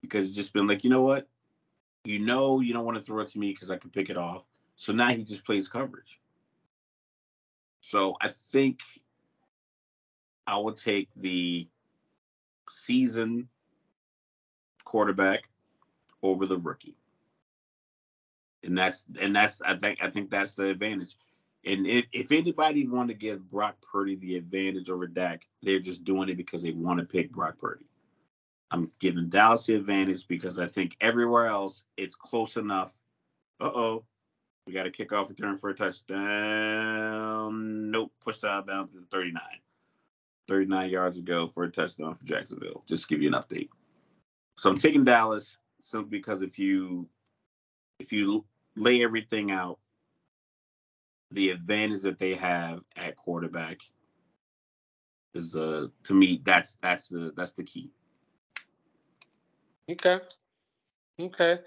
[0.00, 1.28] Because it's just been like, you know what?
[2.04, 4.16] You know you don't want to throw it to me because I can pick it
[4.16, 4.44] off.
[4.76, 6.20] So now he just plays coverage.
[7.80, 8.80] So I think
[10.46, 11.68] I will take the
[12.68, 13.48] season
[14.94, 15.48] quarterback
[16.22, 16.94] over the rookie.
[18.62, 21.16] And that's and that's I think I think that's the advantage.
[21.64, 26.04] And if, if anybody want to give Brock Purdy the advantage over Dak, they're just
[26.04, 27.86] doing it because they want to pick Brock Purdy.
[28.70, 32.96] I'm giving Dallas the advantage because I think everywhere else it's close enough.
[33.60, 34.04] Uh oh,
[34.64, 37.50] we got a kickoff return for a touchdown.
[37.90, 39.42] Nope, pushed out of bounds to 39.
[40.46, 42.84] 39 yards ago for a touchdown for Jacksonville.
[42.86, 43.70] Just to give you an update.
[44.56, 47.08] So I'm taking Dallas simply because if you
[47.98, 48.44] if you
[48.76, 49.78] lay everything out,
[51.30, 53.78] the advantage that they have at quarterback
[55.34, 57.90] is the to me that's that's the that's the key.
[59.90, 60.20] Okay.
[61.20, 61.58] Okay.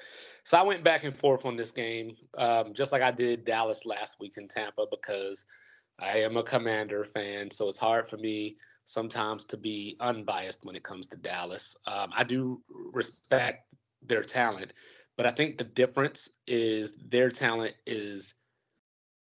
[0.44, 3.86] So I went back and forth on this game, um, just like I did Dallas
[3.86, 5.46] last week in Tampa, because
[6.00, 8.58] I am a Commander fan, so it's hard for me
[8.88, 11.78] sometimes to be unbiased when it comes to Dallas.
[11.86, 12.62] Um, I do
[12.94, 13.68] respect
[14.02, 14.72] their talent,
[15.18, 18.34] but I think the difference is their talent is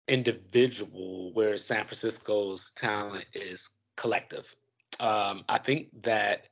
[0.07, 4.55] individual, whereas San Francisco's talent is collective.
[5.01, 6.47] Um, I think that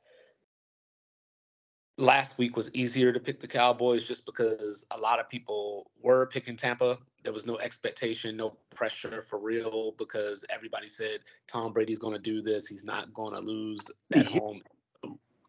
[1.98, 6.26] last week was easier to pick the Cowboys just because a lot of people were
[6.26, 6.96] picking Tampa.
[7.24, 12.20] There was no expectation, no pressure for real because everybody said Tom Brady's going to
[12.20, 12.66] do this.
[12.66, 13.84] He's not going to lose
[14.14, 14.62] at home.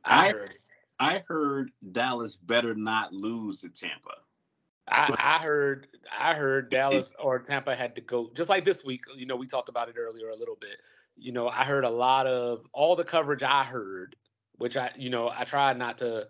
[0.04, 0.56] I, I heard.
[1.02, 4.16] I heard Dallas better not lose to Tampa.
[4.92, 5.88] I, I heard
[6.20, 9.04] I heard Dallas or Tampa had to go just like this week.
[9.16, 10.82] You know, we talked about it earlier a little bit.
[11.16, 14.16] You know, I heard a lot of all the coverage I heard,
[14.58, 16.28] which I you know I tried not to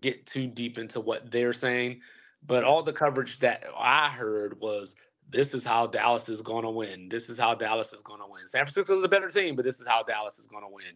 [0.00, 2.00] get too deep into what they're saying,
[2.46, 4.96] but all the coverage that I heard was
[5.28, 7.08] this is how Dallas is going to win.
[7.08, 8.46] This is how Dallas is going to win.
[8.46, 10.94] San Francisco is a better team, but this is how Dallas is going to win.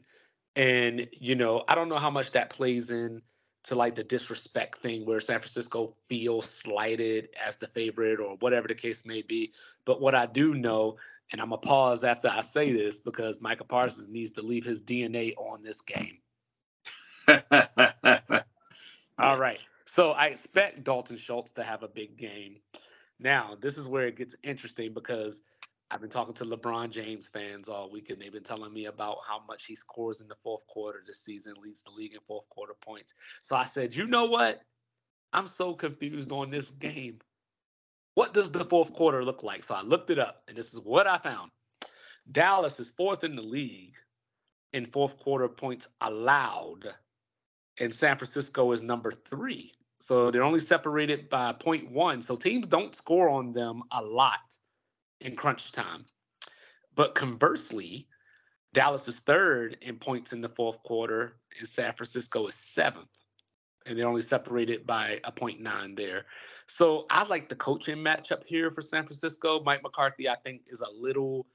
[0.57, 3.23] And you know, I don't know how much that plays in
[3.65, 8.69] to like the disrespect thing where San Francisco feels slighted as the favorite or whatever
[8.69, 9.53] the case may be.
[9.85, 10.97] But what I do know,
[11.33, 14.83] and I'm gonna pause after I say this because Micah Parsons needs to leave his
[14.83, 16.19] DNA on this game.
[19.20, 19.60] All right.
[19.84, 22.56] So I expect Dalton Schultz to have a big game.
[23.18, 25.42] Now, this is where it gets interesting because
[25.90, 29.18] I've been talking to LeBron James fans all week, and they've been telling me about
[29.28, 32.48] how much he scores in the fourth quarter this season, leads the league in fourth
[32.48, 33.12] quarter points.
[33.42, 34.62] So I said, you know what?
[35.32, 37.18] I'm so confused on this game.
[38.14, 39.64] What does the fourth quarter look like?
[39.64, 41.51] So I looked it up, and this is what I found.
[42.30, 43.97] Dallas is fourth in the league
[44.72, 46.94] in fourth quarter points allowed,
[47.81, 49.73] and San Francisco is number three.
[50.01, 52.23] So they're only separated by 0.1.
[52.23, 54.57] So teams don't score on them a lot
[55.20, 56.05] in crunch time.
[56.94, 58.07] But conversely,
[58.73, 63.09] Dallas is third in points in the fourth quarter, and San Francisco is seventh.
[63.86, 66.27] And they're only separated by a 0.9 there.
[66.66, 69.62] So I like the coaching matchup here for San Francisco.
[69.65, 71.47] Mike McCarthy, I think, is a little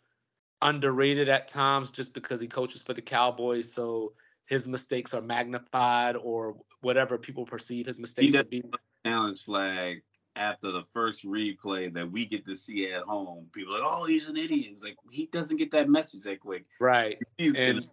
[0.61, 3.71] underrated at times just because he coaches for the Cowboys.
[3.71, 4.13] So
[4.45, 8.63] his mistakes are magnified or whatever people perceive his mistakes to be.
[9.05, 10.01] Challenge flag
[10.35, 14.05] after the first replay that we get to see at home, people are like, oh,
[14.05, 14.75] he's an idiot.
[14.81, 16.65] Like he doesn't get that message that quick.
[16.79, 17.17] Right.
[17.37, 17.87] He's, and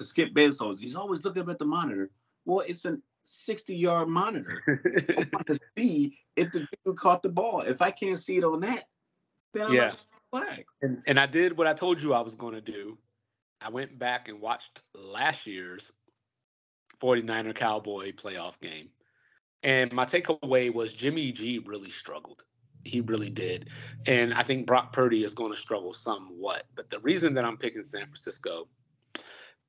[0.00, 2.10] Skip Bayless, he's always looking at the monitor.
[2.44, 4.62] Well, it's a 60 yard monitor.
[5.18, 7.60] I want to see if the dude caught the ball.
[7.60, 8.84] If I can't see it on that,
[9.54, 9.90] then I'm yeah.
[9.90, 9.98] like,
[10.30, 10.64] flag.
[10.82, 12.98] And, and I did what I told you I was going to do.
[13.60, 15.92] I went back and watched last year's
[17.02, 18.88] 49er Cowboy playoff game.
[19.62, 22.42] And my takeaway was Jimmy G really struggled.
[22.84, 23.68] He really did.
[24.06, 26.64] And I think Brock Purdy is going to struggle somewhat.
[26.74, 28.68] But the reason that I'm picking San Francisco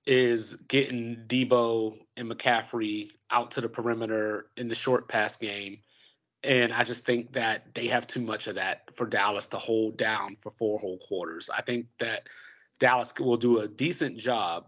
[0.06, 5.80] is getting Deebo and McCaffrey out to the perimeter in the short pass game.
[6.44, 9.98] And I just think that they have too much of that for Dallas to hold
[9.98, 11.50] down for four whole quarters.
[11.56, 12.28] I think that
[12.82, 14.66] Dallas will do a decent job,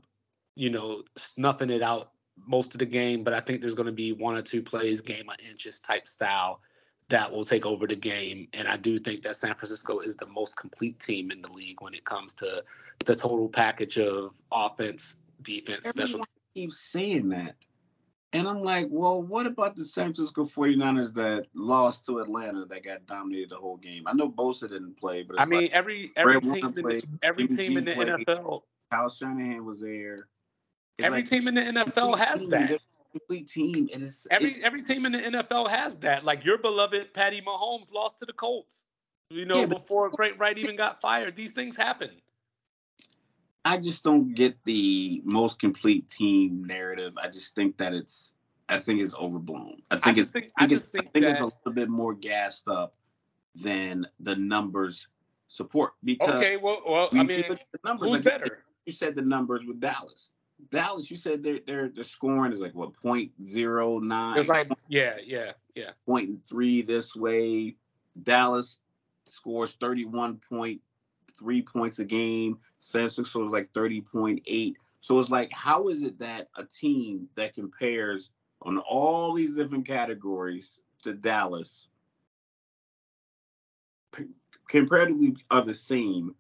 [0.56, 2.12] you know, snuffing it out
[2.48, 5.02] most of the game, but I think there's going to be one or two plays,
[5.02, 6.62] game of inches type style
[7.10, 8.48] that will take over the game.
[8.54, 11.82] And I do think that San Francisco is the most complete team in the league
[11.82, 12.64] when it comes to
[13.04, 16.26] the total package of offense, defense, Everyone special.
[16.54, 17.56] keeps saying that.
[18.34, 22.84] And I'm like, well, what about the San Francisco 49ers that lost to Atlanta that
[22.84, 24.04] got dominated the whole game?
[24.08, 27.02] I know Bosa didn't play, but I mean, like every every Fred team, in played,
[27.04, 28.08] the, every Jimmy team in the played.
[28.08, 28.62] NFL,
[28.92, 30.14] Kyle Shanahan was there.
[30.98, 32.82] It's every like team in the NFL has team, that.
[33.12, 36.24] Complete team, and it's Every it's, every team in the NFL has that.
[36.24, 38.86] Like your beloved Patty Mahomes lost to the Colts.
[39.30, 41.36] You know, Yeah, before Frank Reich even got fired.
[41.36, 42.10] These things happen.
[43.66, 47.14] I just don't get the most complete team narrative.
[47.18, 48.34] I just think that it's
[48.70, 49.82] I think it's overblown.
[49.92, 51.72] I think just it's think- I I think, it's, think I think it's a little
[51.74, 52.94] bit more gassed up
[53.56, 55.08] than the numbers
[55.48, 58.64] support because Okay, well, well, I mean, the numbers, who's like, better?
[58.86, 60.32] You said the numbers with Dallas.
[60.72, 64.70] Dallas, you said their their their scoring is like what point zero nine, It's like,
[64.88, 65.92] yeah, yeah, yeah.
[66.06, 67.76] point three this way.
[68.24, 68.78] Dallas
[69.30, 70.82] scores thirty one point
[71.38, 72.58] three points a game.
[72.80, 74.78] San Francisco is like thirty point eight.
[75.02, 78.30] So it's like, how is it that a team that compares
[78.62, 81.88] on all these different categories to Dallas
[84.14, 84.26] p-
[84.70, 86.36] comparatively are the same?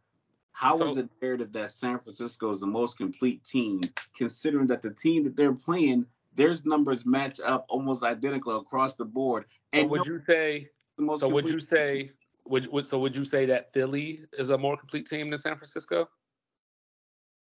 [0.53, 3.81] How is So- it narrative that San Francisco is the most complete team,
[4.15, 6.05] considering that the team that they're playing,
[6.35, 9.45] their numbers match up almost identical across the board?
[9.73, 10.69] So And would no- you say?
[10.95, 12.11] the most So would you say?
[12.45, 15.55] Would, would so would you say that Philly is a more complete team than San
[15.55, 16.09] Francisco?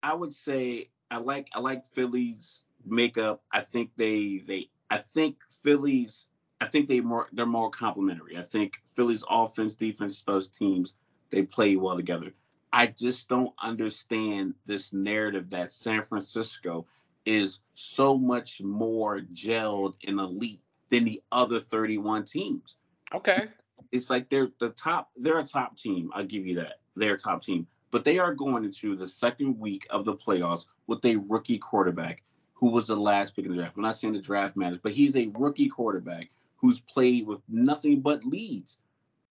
[0.01, 3.43] I would say I like I like Philly's makeup.
[3.51, 6.27] I think they they I think Philly's
[6.59, 8.37] I think they more they're more complementary.
[8.37, 10.93] I think Philly's offense, defense, special teams
[11.29, 12.33] they play well together.
[12.73, 16.85] I just don't understand this narrative that San Francisco
[17.25, 22.75] is so much more gelled and elite than the other 31 teams
[23.13, 23.47] Okay.
[23.91, 27.19] It's like they're the top they're a top team i'll give you that they're a
[27.19, 31.15] top team but they are going into the second week of the playoffs with a
[31.27, 32.21] rookie quarterback
[32.53, 34.91] who was the last pick in the draft i'm not saying the draft matters but
[34.91, 38.79] he's a rookie quarterback who's played with nothing but leads.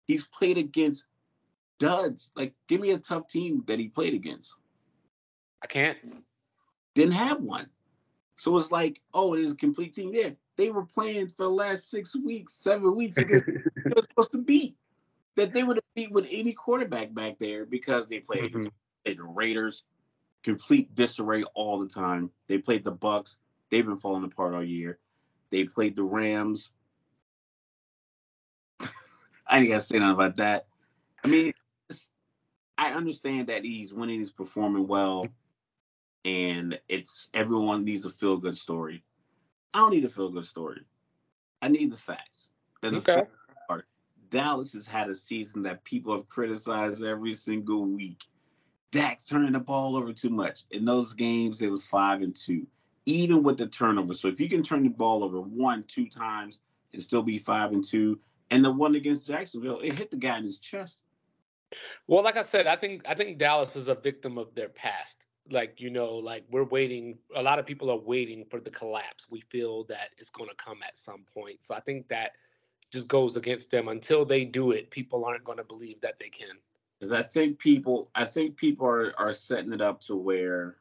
[0.06, 1.05] He's played against
[1.78, 2.31] duds.
[2.35, 4.55] Like, give me a tough team that he played against.
[5.62, 5.98] I can't.
[6.94, 7.68] Didn't have one.
[8.36, 10.12] So it's like, oh, it is a complete team.
[10.14, 14.33] Yeah, they were playing for the last six weeks, seven weeks against they were supposed
[14.33, 14.77] to beat.
[15.37, 18.62] That they would have beat with any quarterback back there because they played mm-hmm.
[19.05, 19.85] the Raiders,
[20.43, 22.31] complete disarray all the time.
[22.47, 23.37] They played the Bucs.
[23.70, 24.99] They've been falling apart all year.
[25.51, 26.70] They played the Rams.
[29.47, 30.69] I ain't gotta say nothing about that.
[31.23, 31.53] I mean,
[32.78, 35.27] I understand that he's winning, he's performing well,
[36.24, 39.03] and it's everyone needs a feel good story.
[39.77, 40.81] I don't need a feel good story.
[41.61, 42.48] I need the facts.
[42.82, 43.15] And the okay.
[43.16, 43.36] facts
[43.69, 43.85] are
[44.31, 48.24] Dallas has had a season that people have criticized every single week.
[48.90, 50.65] Dak turning the ball over too much.
[50.70, 52.66] In those games, it was five and two,
[53.05, 54.15] even with the turnover.
[54.15, 56.61] So if you can turn the ball over one, two times
[56.94, 58.19] and still be five and two,
[58.51, 61.01] and the one against Jacksonville, it hit the guy in his chest.
[62.07, 65.26] Well, like I said, I think I think Dallas is a victim of their past.
[65.51, 67.18] Like you know, like we're waiting.
[67.35, 69.27] A lot of people are waiting for the collapse.
[69.31, 71.62] We feel that it's going to come at some point.
[71.62, 72.32] So I think that
[72.93, 73.89] just goes against them.
[73.89, 76.56] Until they do it, people aren't going to believe that they can.
[76.98, 80.77] Because I think people, I think people are are setting it up to where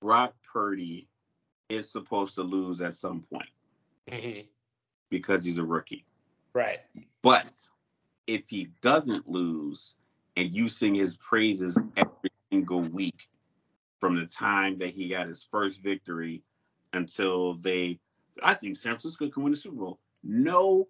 [0.00, 1.08] Brock Purdy
[1.68, 3.48] is supposed to lose at some point
[4.10, 4.40] mm-hmm.
[5.10, 6.04] because he's a rookie.
[6.54, 6.80] Right.
[7.22, 7.56] But
[8.26, 9.94] if he doesn't lose
[10.36, 13.28] and you sing his praises every single week
[14.02, 16.42] from the time that he got his first victory
[16.92, 18.00] until they
[18.42, 20.00] I think San Francisco can win the Super Bowl.
[20.24, 20.88] No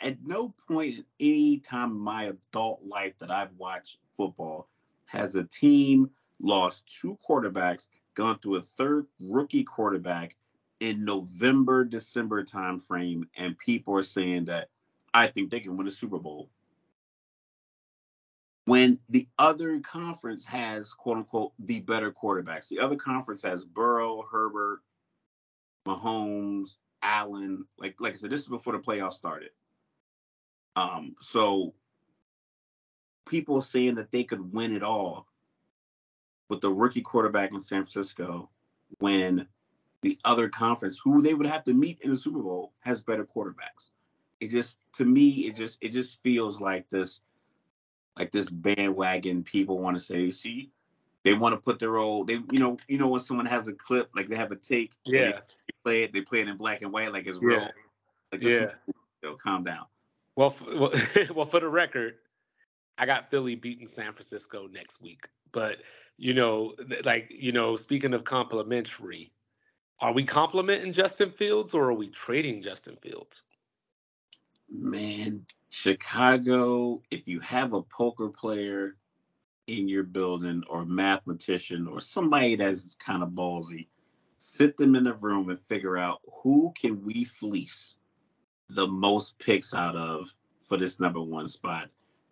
[0.00, 4.68] at no point in any time in my adult life that I've watched football
[5.04, 6.08] has a team
[6.40, 10.34] lost two quarterbacks, gone through a third rookie quarterback
[10.80, 14.70] in November, December timeframe, and people are saying that
[15.12, 16.48] I think they can win a Super Bowl.
[18.70, 24.24] When the other conference has quote unquote the better quarterbacks, the other conference has Burrow,
[24.30, 24.82] Herbert,
[25.84, 27.64] Mahomes, Allen.
[27.78, 29.50] Like like I said, this is before the playoffs started.
[30.76, 31.74] Um, so
[33.26, 35.26] people saying that they could win it all
[36.48, 38.50] with the rookie quarterback in San Francisco
[39.00, 39.48] when
[40.02, 43.24] the other conference, who they would have to meet in the Super Bowl, has better
[43.24, 43.90] quarterbacks
[44.38, 47.20] it just to me it just it just feels like this
[48.20, 50.68] like this bandwagon people want to say see
[51.24, 53.72] they want to put their old they you know you know when someone has a
[53.72, 56.82] clip like they have a take yeah they play it they play it in black
[56.82, 57.68] and white like it's real yeah.
[58.30, 58.66] like yeah
[59.42, 59.86] calm down.
[60.36, 60.92] Well well,
[61.34, 62.16] well for the record
[62.98, 65.78] I got Philly beating San Francisco next week but
[66.18, 66.74] you know
[67.04, 69.32] like you know speaking of complimentary
[70.00, 73.44] are we complimenting Justin Fields or are we trading Justin Fields?
[74.70, 78.96] Man, Chicago, if you have a poker player
[79.68, 83.86] in your building or mathematician or somebody that's kind of ballsy,
[84.38, 87.94] sit them in a room and figure out who can we fleece
[88.70, 91.88] the most picks out of for this number one spot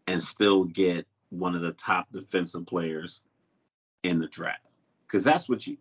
[0.09, 3.21] and still get one of the top defensive players
[4.03, 4.75] in the draft.
[5.07, 5.77] Because that's what you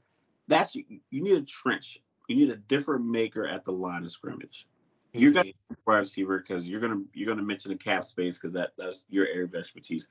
[0.48, 2.00] that's you, you need a trench.
[2.28, 4.68] You need a different maker at the line of scrimmage.
[5.18, 5.52] You're gonna
[5.86, 9.28] wide receiver because you're gonna you're gonna mention the cap space because that that's your
[9.28, 10.08] area of expertise.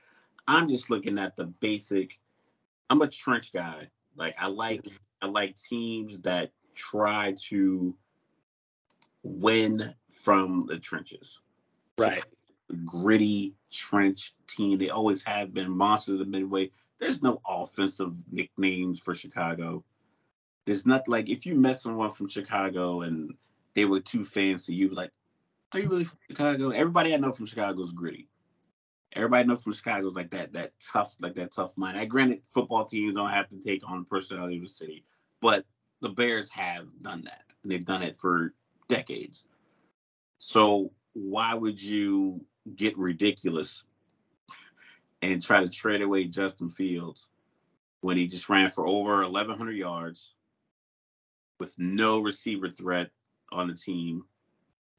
[0.47, 2.19] I'm just looking at the basic.
[2.89, 3.89] I'm a trench guy.
[4.15, 4.95] Like I like mm-hmm.
[5.21, 7.95] I like teams that try to
[9.23, 11.39] win from the trenches.
[11.97, 12.21] Right.
[12.21, 14.77] So, gritty trench team.
[14.77, 16.71] They always have been monsters of the midway.
[16.99, 19.83] There's no offensive nicknames for Chicago.
[20.65, 23.33] There's not like if you met someone from Chicago and
[23.77, 25.11] they were too fancy, you like,
[25.71, 26.71] are you really from Chicago?
[26.71, 28.27] Everybody I know from Chicago is gritty.
[29.13, 31.95] Everybody I know from Chicago is like that, that tough, like that tough mind.
[31.95, 35.05] I granted football teams don't have to take on personality of the city,
[35.41, 35.63] but
[36.01, 38.55] the Bears have done that, and they've done it for
[38.87, 39.45] decades.
[40.39, 42.43] So why would you
[42.75, 43.83] get ridiculous
[45.21, 47.27] and try to trade away Justin Fields
[48.01, 50.33] when he just ran for over 1,100 yards
[51.59, 53.11] with no receiver threat
[53.51, 54.23] on the team,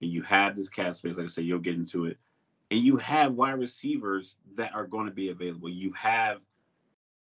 [0.01, 2.19] and you have this cap space, like I said, you'll get into it,
[2.70, 5.69] and you have wide receivers that are going to be available.
[5.69, 6.41] You have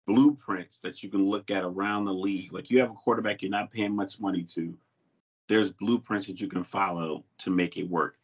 [0.06, 2.52] blueprints that you can look at around the league.
[2.52, 4.76] Like you have a quarterback you're not paying much money to.
[5.48, 8.16] There's blueprints that you can follow to make it work.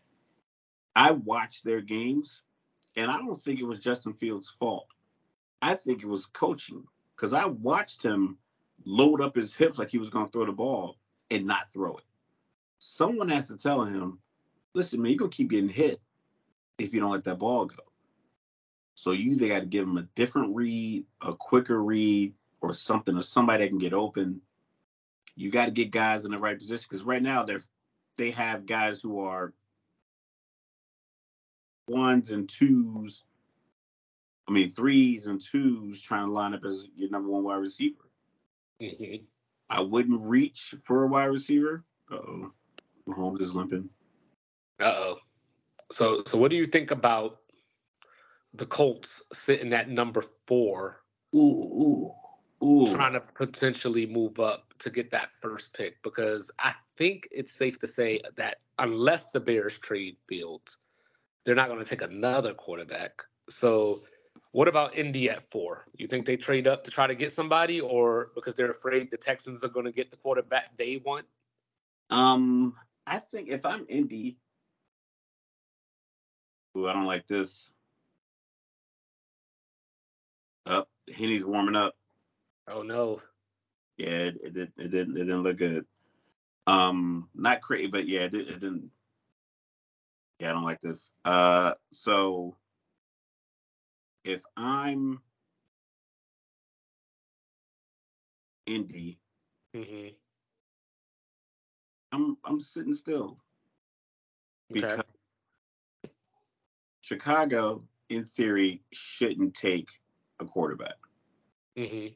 [0.95, 2.43] I watched their games,
[2.97, 4.87] and I don't think it was Justin Fields' fault.
[5.63, 6.85] I think it was coaching
[7.17, 8.37] because I watched him
[8.85, 10.99] load up his hips like he was going to throw the ball
[11.31, 12.05] and not throw it
[12.85, 14.19] someone has to tell him,
[14.75, 16.01] listen, man, you're gonna keep getting hit
[16.79, 17.77] if you don't let that ball go.
[18.97, 23.17] So you either got to give him a different read, a quicker read, or something,
[23.17, 24.41] or somebody that can get open.
[25.37, 27.61] You got to get guys in the right position because right now they're
[28.17, 29.55] they have guys who are
[31.87, 33.25] ones and twos.
[34.49, 38.11] I mean threes and twos trying to line up as your number one wide receiver.
[38.81, 39.25] Mm-hmm.
[39.71, 41.85] I wouldn't reach for a wide receiver.
[42.11, 42.53] oh,
[43.09, 43.89] Mahomes is limping.
[44.81, 45.19] Uh oh.
[45.91, 47.39] So so what do you think about
[48.55, 51.03] the Colts sitting at number four,
[51.35, 52.95] Ooh, ooh, ooh.
[52.95, 56.03] trying to potentially move up to get that first pick?
[56.03, 60.79] Because I think it's safe to say that unless the Bears trade Fields,
[61.45, 63.23] they're not going to take another quarterback.
[63.49, 64.03] So
[64.53, 65.87] what about Indy at four?
[65.97, 69.17] You think they trade up to try to get somebody, or because they're afraid the
[69.17, 71.27] Texans are going to get the quarterback they want?
[72.11, 72.75] Um,
[73.07, 74.39] I think if I'm Indy,
[76.77, 77.71] ooh, I don't like this.
[80.67, 81.95] Up, oh, Henny's warming up.
[82.69, 83.21] Oh no.
[83.97, 85.85] Yeah, it, it, did, it didn't it didn't look good.
[86.67, 88.91] Um, not crazy, but yeah, it, it didn't.
[90.39, 91.13] Yeah, I don't like this.
[91.25, 92.57] Uh, so
[94.25, 95.21] if I'm
[98.67, 99.19] Indy,
[99.75, 100.09] hmm
[102.13, 103.39] I'm I'm sitting still
[104.71, 105.03] because Okay.
[107.01, 109.89] Chicago, in theory, shouldn't take
[110.41, 110.97] a quarterback.
[111.77, 112.09] hmm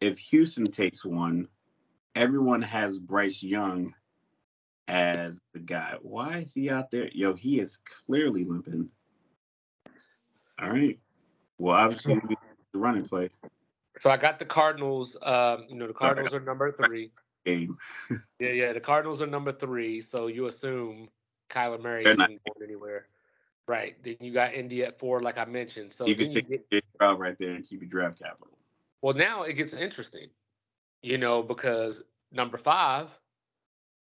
[0.00, 1.48] If Houston takes one,
[2.14, 3.94] everyone has Bryce Young
[4.88, 5.96] as the guy.
[6.02, 7.08] Why is he out there?
[7.12, 8.90] Yo, he is clearly limping.
[10.60, 10.98] All right.
[11.58, 12.20] Well, obviously,
[12.72, 13.30] the running play
[14.00, 15.16] So I got the Cardinals.
[15.22, 17.12] Um, you know, the Cardinals are number three.
[17.44, 17.78] Game.
[18.38, 18.72] Yeah, yeah.
[18.72, 20.00] The Cardinals are number three.
[20.00, 21.08] So you assume
[21.48, 23.06] Kyler Murray They're isn't not- going anywhere.
[23.68, 23.94] Right.
[24.02, 25.92] Then you got Indy at four, like I mentioned.
[25.92, 28.58] So you then can you get Stroud right there and keep your draft capital.
[29.00, 30.28] well now it gets interesting.
[31.02, 32.02] You know, because
[32.32, 33.08] number five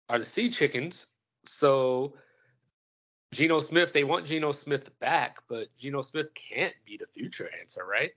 [0.09, 1.07] are the Sea Chickens.
[1.45, 2.15] So
[3.33, 7.85] Geno Smith, they want Geno Smith back, but Geno Smith can't be the future answer,
[7.85, 8.11] right?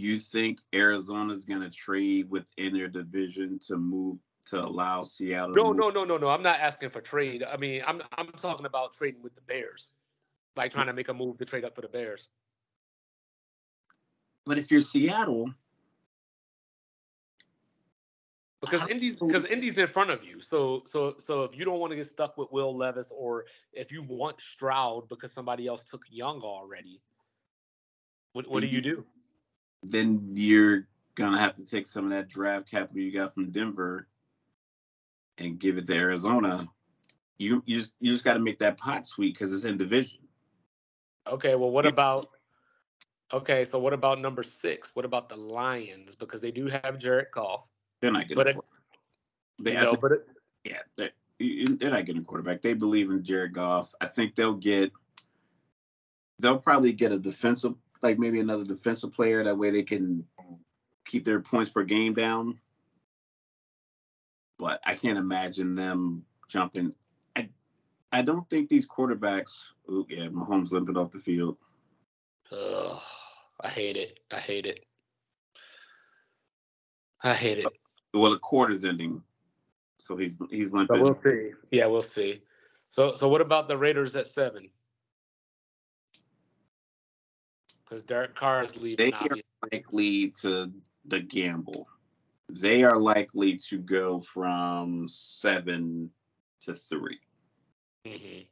[0.00, 4.16] You think Arizona's going to trade within their division to move
[4.46, 5.54] to allow Seattle?
[5.54, 6.28] No, no, no, no, no.
[6.28, 7.44] I'm not asking for trade.
[7.44, 9.92] I mean, I'm I'm talking about trading with the Bears,
[10.56, 12.30] like trying to make a move to trade up for the Bears.
[14.46, 15.52] But if you're Seattle,
[18.62, 20.40] Because Indy's because Indy's in front of you.
[20.40, 23.44] So so so if you don't want to get stuck with Will Levis or
[23.74, 27.02] if you want Stroud because somebody else took Young already,
[28.32, 29.04] what what do you do?
[29.82, 34.06] Then you're gonna have to take some of that draft capital you got from Denver
[35.38, 36.68] and give it to Arizona.
[37.38, 40.18] You you just you just got to make that pot sweet because it's in division.
[41.26, 42.30] Okay, well what about
[43.32, 44.90] Okay, so what about number six?
[44.94, 46.14] What about the Lions?
[46.16, 47.68] Because they do have Jared Goff.
[48.00, 48.36] They're not getting.
[48.36, 48.76] But a it- quarterback.
[49.62, 50.26] They, know, think- but it,
[50.64, 51.10] yeah, they're,
[51.78, 52.62] they're not getting a quarterback.
[52.62, 53.94] They believe in Jared Goff.
[54.00, 54.90] I think they'll get.
[56.38, 59.44] They'll probably get a defensive, like maybe another defensive player.
[59.44, 60.24] That way they can
[61.04, 62.58] keep their points per game down.
[64.58, 66.92] But I can't imagine them jumping.
[67.36, 67.48] I,
[68.12, 69.68] I don't think these quarterbacks.
[69.90, 71.56] Ooh, yeah, Mahomes limping off the field.
[72.52, 73.00] ugh,
[73.60, 74.20] I hate it.
[74.30, 74.84] I hate it.
[77.22, 77.66] I hate it.
[78.14, 79.22] Well, the quarter's ending,
[79.98, 80.96] so he's he's limping.
[80.96, 81.50] So we'll see.
[81.70, 82.42] Yeah, we'll see.
[82.90, 84.68] So so what about the Raiders at seven?
[87.90, 89.10] Because Derek Carr is leaving.
[89.10, 89.36] They are
[89.72, 90.72] likely to
[91.06, 91.88] the gamble.
[92.48, 96.12] They are likely to go from seven
[96.60, 97.18] to three.
[98.06, 98.46] Mhm.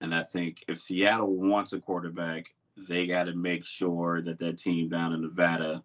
[0.00, 4.58] And I think if Seattle wants a quarterback, they got to make sure that that
[4.58, 5.84] team down in Nevada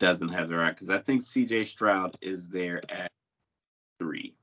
[0.00, 0.70] doesn't have their eye.
[0.70, 3.12] Because I think CJ Stroud is there at
[4.00, 4.34] three.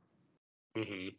[0.76, 1.14] Mhm.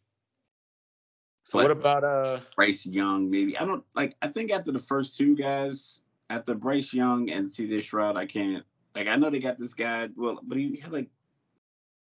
[1.49, 2.41] So But- what about uh?
[2.57, 3.57] Bryce Young, maybe.
[3.57, 4.15] I don't like.
[4.21, 8.63] I think after the first two guys, after Bryce Young and CJ Stroud, I can't.
[8.95, 10.11] Like, I know they got this guy.
[10.15, 11.09] Well, but he had like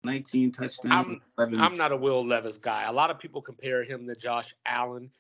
[0.03, 1.13] 19 touchdowns.
[1.13, 1.61] I'm- 11.
[1.61, 2.85] I'm not a Will Levis guy.
[2.85, 5.11] A lot of people compare him to Josh Allen.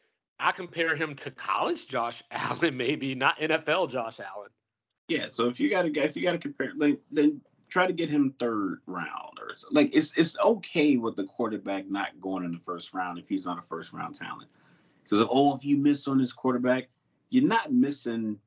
[0.40, 4.48] I compare him to college Josh Allen, maybe not NFL Josh Allen.
[5.09, 5.26] yeah.
[5.28, 8.09] So if you got to, if you got to compare, like, then try to get
[8.09, 9.69] him third round or so.
[9.70, 13.47] like it's it's okay with the quarterback not going in the first round if he's
[13.47, 14.49] not a first round talent.
[15.03, 16.89] Because oh, if you miss on this quarterback,
[17.31, 18.39] you're not missing.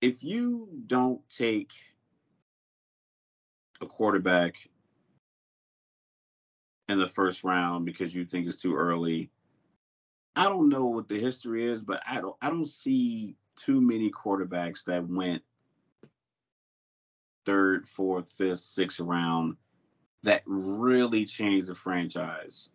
[0.00, 1.70] If you don't take
[3.80, 4.56] a quarterback
[6.88, 9.30] in the first round because you think it's too early.
[10.36, 14.10] I don't know what the history is, but I don't I don't see too many
[14.10, 15.42] quarterbacks that went
[17.50, 19.56] third, fourth, fifth, sixth round
[20.22, 22.68] that really changed the franchise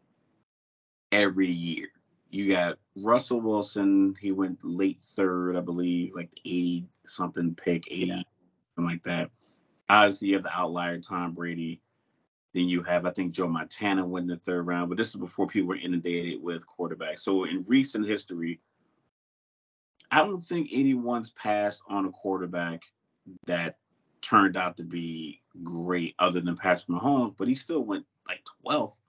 [1.14, 1.88] every year.
[2.30, 8.06] You got Russell Wilson, he went late third, I believe, like 80 something pick, 80,
[8.06, 8.16] yeah.
[8.76, 9.32] something like that.
[9.88, 11.82] Obviously, you have the outlier Tom Brady.
[12.54, 15.16] Then you have, I think, Joe Montana went in the third round, but this is
[15.16, 17.20] before people were inundated with quarterbacks.
[17.20, 18.60] So in recent history,
[20.12, 22.82] I don't think anyone's passed on a quarterback
[23.46, 23.78] that
[24.26, 29.00] turned out to be great other than Patrick Mahomes, but he still went like 12th.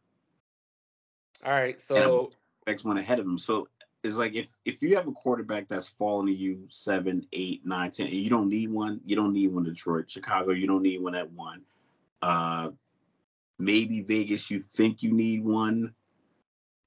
[1.44, 2.30] All right, so
[2.66, 3.38] X went ahead of him.
[3.38, 3.68] So
[4.02, 7.90] it's like if if you have a quarterback that's falling to you seven, eight, nine,
[7.90, 9.64] ten, and you don't need one, you don't need one.
[9.64, 11.62] Detroit, Chicago, you don't need one at one.
[12.22, 12.70] Uh,
[13.58, 15.94] maybe Vegas, you think you need one.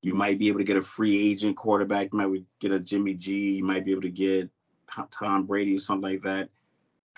[0.02, 2.10] You might be able to get a free agent quarterback.
[2.12, 3.58] You might get a Jimmy G.
[3.58, 4.50] You might be able to get
[5.12, 6.50] Tom Brady or something like that.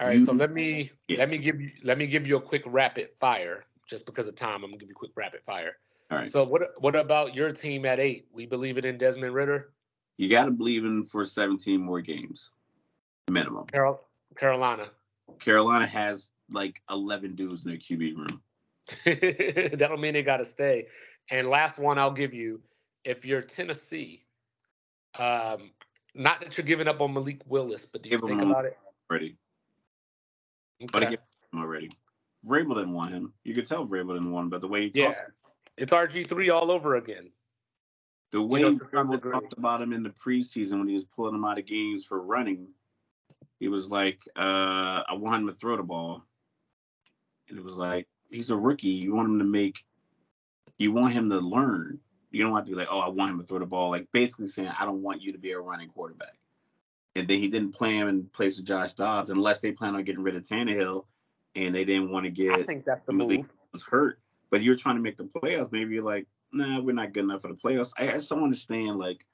[0.02, 1.20] All right, you, so let me yeah.
[1.20, 4.36] let me give you let me give you a quick rapid fire just because of
[4.36, 4.64] time.
[4.64, 5.78] I'm gonna give you a quick rapid fire.
[6.10, 6.28] All right.
[6.28, 8.28] So what what about your team at eight?
[8.34, 9.70] We believe it in Desmond Ridder.
[10.18, 12.52] You got to believe in for 17 more games,
[13.30, 13.66] minimum.
[13.68, 14.02] Carol,
[14.38, 14.90] Carolina.
[15.40, 18.42] Carolina has like 11 dudes in their QB room.
[19.06, 20.88] that don't mean they got to stay.
[21.32, 22.62] And last one I'll give you,
[23.04, 24.26] if you're Tennessee,
[25.18, 25.72] um,
[26.14, 28.78] not that you're giving up on Malik Willis, but do you Give think about it?
[29.10, 29.38] Ready.
[30.82, 30.90] Okay.
[30.92, 31.22] But I get
[31.54, 31.90] him already.
[32.48, 33.34] Vrabel didn't want him.
[33.44, 35.14] You could tell Vrabel didn't want him, but the way he yeah.
[35.14, 35.32] talked.
[35.78, 37.30] It's RG three all over again.
[38.32, 41.36] The way you know, Vrabel talked about him in the preseason when he was pulling
[41.36, 42.68] him out of games for running,
[43.60, 46.24] he was like, uh, "I want him to throw the ball,"
[47.50, 48.88] and it was like, "He's a rookie.
[48.88, 49.84] You want him to make,
[50.78, 52.00] you want him to learn.
[52.32, 53.90] You don't have to be like, oh, I want him to throw the ball.
[53.90, 56.38] Like basically saying, I don't want you to be a running quarterback."
[57.16, 60.04] And then he didn't play him in place of Josh Dobbs unless they plan on
[60.04, 61.06] getting rid of Tannehill
[61.56, 63.46] and they didn't want to get I think that's the move.
[63.72, 64.20] was hurt.
[64.50, 65.72] But you're trying to make the playoffs.
[65.72, 67.94] Maybe you're like, nah, we're not good enough for the playoffs.
[67.98, 69.26] I, I just don't understand like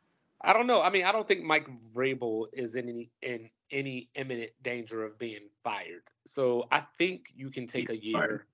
[0.42, 0.82] I don't know.
[0.82, 5.18] I mean, I don't think Mike Vrabel is in any in any imminent danger of
[5.18, 6.04] being fired.
[6.26, 8.46] So I think you can take a year.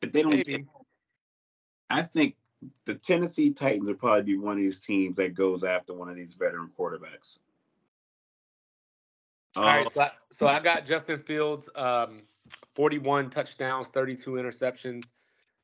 [0.00, 0.34] But they don't.
[0.34, 0.66] Maybe.
[1.88, 2.34] I think
[2.84, 6.16] the Tennessee Titans would probably be one of these teams that goes after one of
[6.16, 7.38] these veteran quarterbacks.
[9.56, 12.22] All right, so I, so I got Justin Fields, um,
[12.74, 15.12] 41 touchdowns, 32 interceptions.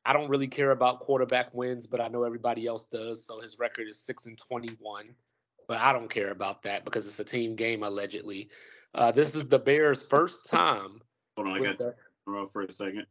[0.05, 3.25] I don't really care about quarterback wins, but I know everybody else does.
[3.25, 5.13] So his record is six and 21,
[5.67, 8.49] but I don't care about that because it's a team game allegedly.
[8.95, 11.01] Uh, this is the Bears' first time.
[11.37, 11.95] Hold on, I got the,
[12.25, 13.05] for a second.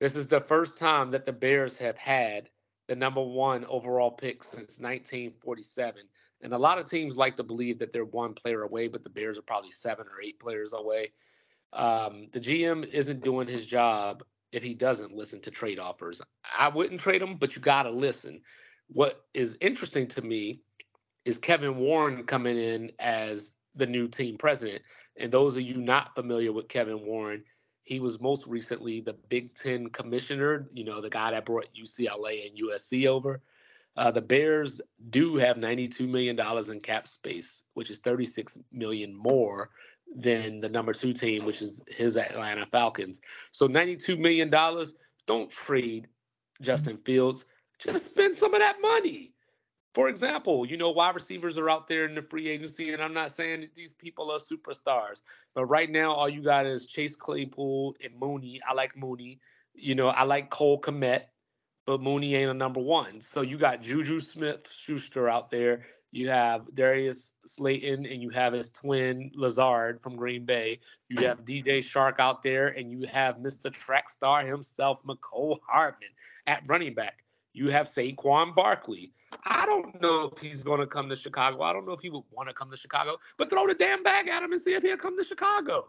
[0.00, 2.50] This is the first time that the Bears have had
[2.88, 6.02] the number one overall pick since 1947.
[6.42, 9.10] And a lot of teams like to believe that they're one player away, but the
[9.10, 11.12] Bears are probably seven or eight players away.
[11.72, 16.20] Um, the GM isn't doing his job if he doesn't listen to trade offers.
[16.58, 18.42] I wouldn't trade him, but you got to listen.
[18.88, 20.60] What is interesting to me
[21.24, 24.82] is Kevin Warren coming in as the new team president.
[25.16, 27.44] And those of you not familiar with Kevin Warren,
[27.84, 32.48] he was most recently the Big Ten commissioner, you know, the guy that brought UCLA
[32.48, 33.40] and USC over.
[33.96, 36.38] Uh, the Bears do have $92 million
[36.70, 39.70] in cap space, which is 36 million more
[40.14, 43.20] than the number two team, which is his Atlanta Falcons.
[43.50, 44.50] So $92 million,
[45.26, 46.08] don't trade
[46.60, 47.44] Justin Fields.
[47.78, 49.32] Just spend some of that money.
[49.94, 53.12] For example, you know, wide receivers are out there in the free agency, and I'm
[53.12, 55.20] not saying that these people are superstars,
[55.54, 58.58] but right now all you got is Chase Claypool and Mooney.
[58.66, 59.38] I like Mooney.
[59.74, 61.24] You know, I like Cole Kmet
[61.86, 63.20] but Mooney ain't a number one.
[63.20, 65.84] So you got Juju Smith Schuster out there.
[66.12, 70.80] You have Darius Slayton and you have his twin Lazard from Green Bay.
[71.08, 73.72] You have DJ Chark out there and you have Mr.
[73.72, 76.10] Track Star himself, Mecole Hardman
[76.46, 77.24] at running back.
[77.54, 79.12] You have Saquon Barkley.
[79.44, 81.62] I don't know if he's going to come to Chicago.
[81.62, 84.02] I don't know if he would want to come to Chicago, but throw the damn
[84.02, 85.86] bag at him and see if he'll come to Chicago.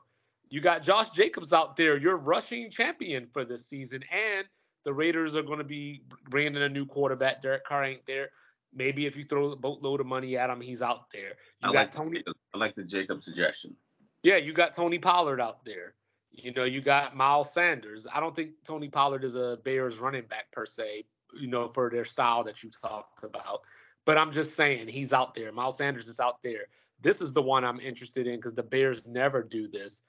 [0.49, 4.48] You got Josh Jacobs out there, your rushing champion for this season, and–
[4.84, 7.41] the Raiders are going to be bringing in a new quarterback.
[7.41, 8.30] Derek Carr ain't there.
[8.73, 11.30] Maybe if you throw a boatload of money at him, he's out there.
[11.61, 12.23] You I got like Tony.
[12.53, 13.76] I like the Jacob suggestion.
[14.23, 15.93] Yeah, you got Tony Pollard out there.
[16.31, 18.07] You know, you got Miles Sanders.
[18.11, 21.05] I don't think Tony Pollard is a Bears running back per se.
[21.39, 23.61] You know, for their style that you talked about.
[24.05, 25.51] But I'm just saying he's out there.
[25.51, 26.65] Miles Sanders is out there.
[27.01, 30.01] This is the one I'm interested in because the Bears never do this.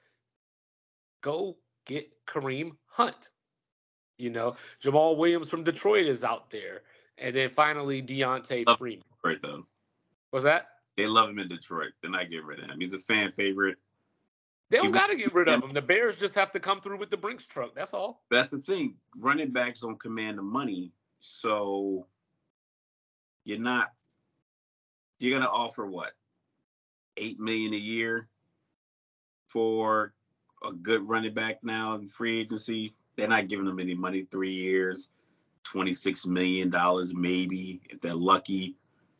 [1.22, 1.56] Go
[1.86, 3.30] get Kareem Hunt.
[4.18, 6.82] You know, Jamaal Williams from Detroit is out there,
[7.18, 9.04] and then finally Deontay Love Freeman.
[9.24, 9.66] Right though.
[10.30, 10.68] Was that?
[10.96, 11.92] They love him in Detroit.
[12.00, 12.80] They're not getting rid of him.
[12.80, 13.76] He's a fan favorite.
[14.70, 15.72] They don't got to get rid of him.
[15.72, 17.74] The Bears just have to come through with the Brinks truck.
[17.74, 18.22] That's all.
[18.30, 18.94] That's the thing.
[19.20, 22.06] Running backs don't command the money, so
[23.44, 23.92] you're not.
[25.18, 26.12] You're gonna offer what?
[27.16, 28.28] Eight million a year
[29.46, 30.14] for
[30.66, 32.94] a good running back now in free agency.
[33.16, 34.26] They're not giving them any money.
[34.30, 35.08] Three years,
[35.62, 38.76] twenty-six million dollars maybe if they're lucky,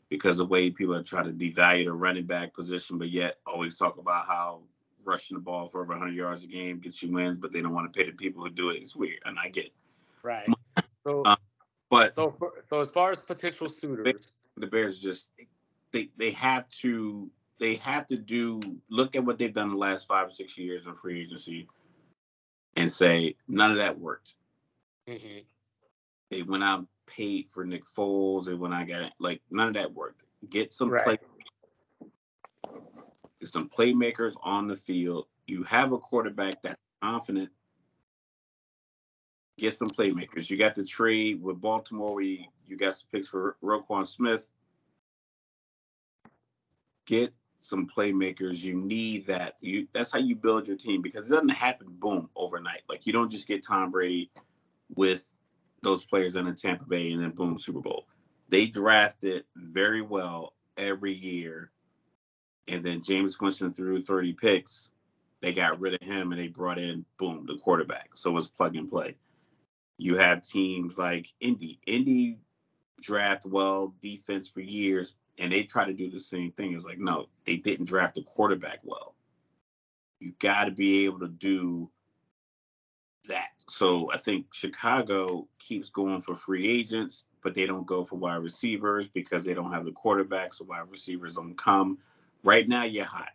[0.09, 3.77] because the way people are trying to devalue the running back position, but yet always
[3.77, 4.61] talk about how
[5.03, 7.73] rushing the ball for over 100 yards a game gets you wins, but they don't
[7.73, 8.81] want to pay the people who do it.
[8.81, 9.73] It's weird, and I get it.
[10.23, 10.47] Right.
[11.03, 11.35] So, Uh,
[11.89, 12.35] But so,
[12.69, 15.31] so as far as potential suitors, the Bears just
[15.91, 18.59] they they have to they have to do
[18.89, 21.67] look at what they've done the last five or six years in free agency
[22.75, 24.33] and say none of that worked.
[25.07, 25.39] hmm
[26.29, 28.47] They went out and paid for Nick Foles.
[28.47, 30.23] and when I and got like none of that worked.
[30.49, 31.03] Get some Right.
[31.03, 31.17] play
[33.39, 35.27] get some playmakers on the field.
[35.47, 37.49] You have a quarterback that's confident.
[39.57, 40.49] Get some playmakers.
[40.49, 44.49] You got the trade with Baltimore where you, you got some picks for Roquan Smith.
[47.05, 47.33] Get
[47.65, 48.63] some playmakers.
[48.63, 49.55] You need that.
[49.61, 52.83] You that's how you build your team because it doesn't happen boom overnight.
[52.87, 54.31] Like you don't just get Tom Brady
[54.95, 55.37] with
[55.81, 58.07] those players in Tampa Bay and then boom Super Bowl.
[58.49, 61.71] They drafted very well every year,
[62.67, 64.89] and then Jameis Winston threw 30 picks.
[65.41, 68.11] They got rid of him and they brought in boom the quarterback.
[68.15, 69.15] So it was plug and play.
[69.97, 71.79] You have teams like Indy.
[71.85, 72.39] Indy
[73.01, 76.73] draft well defense for years, and they try to do the same thing.
[76.73, 79.15] It's like no, they didn't draft a quarterback well.
[80.19, 81.89] You got to be able to do
[83.27, 83.49] that.
[83.67, 88.35] So I think Chicago keeps going for free agents, but they don't go for wide
[88.35, 90.55] receivers because they don't have the quarterbacks.
[90.55, 91.97] So wide receivers don't come.
[92.43, 93.31] Right now, you're hot.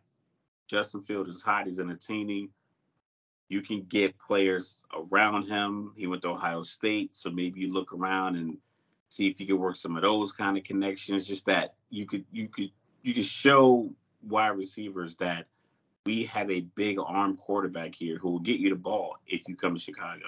[0.68, 1.66] Justin Field is hot.
[1.66, 2.48] He's entertaining.
[3.48, 5.92] You can get players around him.
[5.96, 8.56] He went to Ohio State, so maybe you look around and
[9.10, 11.26] see if you can work some of those kind of connections.
[11.26, 12.70] Just that you could you could
[13.02, 13.92] you could show
[14.22, 15.46] wide receivers that
[16.06, 19.56] we have a big arm quarterback here who will get you the ball if you
[19.56, 20.26] come to Chicago.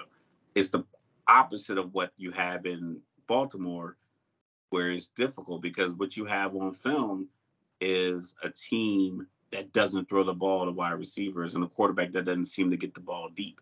[0.53, 0.83] It's the
[1.27, 3.97] opposite of what you have in Baltimore,
[4.69, 7.27] where it's difficult because what you have on film
[7.81, 12.25] is a team that doesn't throw the ball to wide receivers and a quarterback that
[12.25, 13.61] doesn't seem to get the ball deep.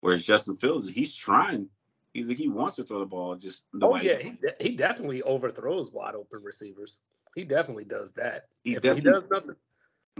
[0.00, 1.68] Whereas Justin Fields, he's trying.
[2.16, 4.56] He's like he wants to throw the ball, just the oh way yeah, he, de-
[4.58, 7.00] he definitely overthrows wide open receivers.
[7.34, 8.46] He definitely does that.
[8.64, 9.56] He if he does nothing,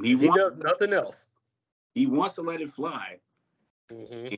[0.02, 1.24] he, he wants does nothing else.
[1.94, 3.18] he wants to let it fly.
[3.90, 4.28] hmm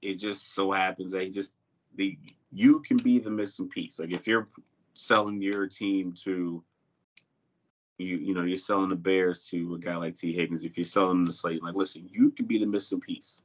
[0.00, 1.52] It just so happens that he just
[1.96, 2.18] the
[2.50, 3.98] you can be the missing piece.
[3.98, 4.48] Like if you're
[4.94, 6.64] selling your team to
[7.98, 10.64] you you know you're selling the Bears to a guy like Tee Higgins.
[10.64, 13.42] If you're selling the slate, like listen, you can be the missing piece.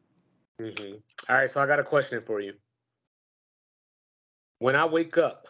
[0.59, 0.93] hmm
[1.27, 2.53] All right, so I got a question for you.
[4.61, 5.47] When I wake up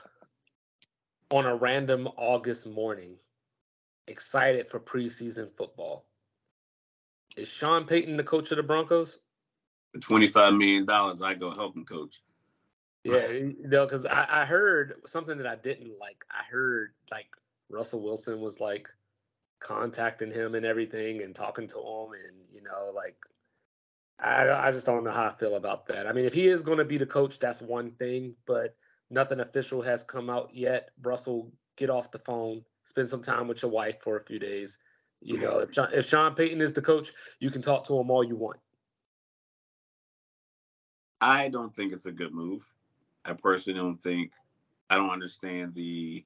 [1.31, 3.17] on a random August morning,
[4.07, 6.05] excited for preseason football,
[7.35, 9.19] is Sean Payton the coach of the Broncos?
[9.91, 12.21] For twenty five million dollars, I go help him coach.
[13.03, 16.23] Yeah, you know, because I, I heard something that I didn't like.
[16.31, 17.27] I heard like
[17.69, 18.87] Russell Wilson was like
[19.59, 23.17] contacting him and everything and talking to him, and you know, like
[24.17, 26.07] I I just don't know how I feel about that.
[26.07, 28.73] I mean, if he is going to be the coach, that's one thing, but
[29.11, 30.89] nothing official has come out yet.
[31.01, 34.77] Russell, get off the phone, spend some time with your wife for a few days.
[35.21, 38.09] You know, if Sean, if Sean Payton is the coach, you can talk to him
[38.09, 38.57] all you want.
[41.19, 42.63] I don't think it's a good move.
[43.23, 44.31] I personally don't think.
[44.89, 46.25] I don't understand the.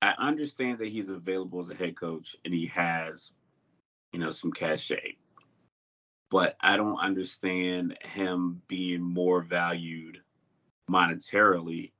[0.00, 3.32] I understand that he's available as a head coach and he has,
[4.12, 5.16] you know, some cachet.
[6.30, 10.20] But I don't understand him being more valued
[10.90, 11.92] monetarily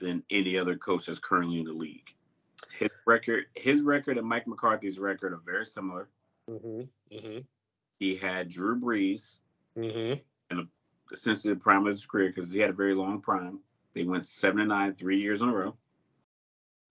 [0.00, 2.14] than any other coach that's currently in the league.
[2.78, 6.08] His record, his record and Mike McCarthy's record are very similar.
[6.48, 6.82] hmm
[7.12, 7.38] hmm
[7.98, 9.38] He had Drew Brees,
[9.76, 10.14] hmm
[11.12, 13.58] essentially the prime of his career because he had a very long prime.
[13.94, 15.76] They went seven and nine three years in a row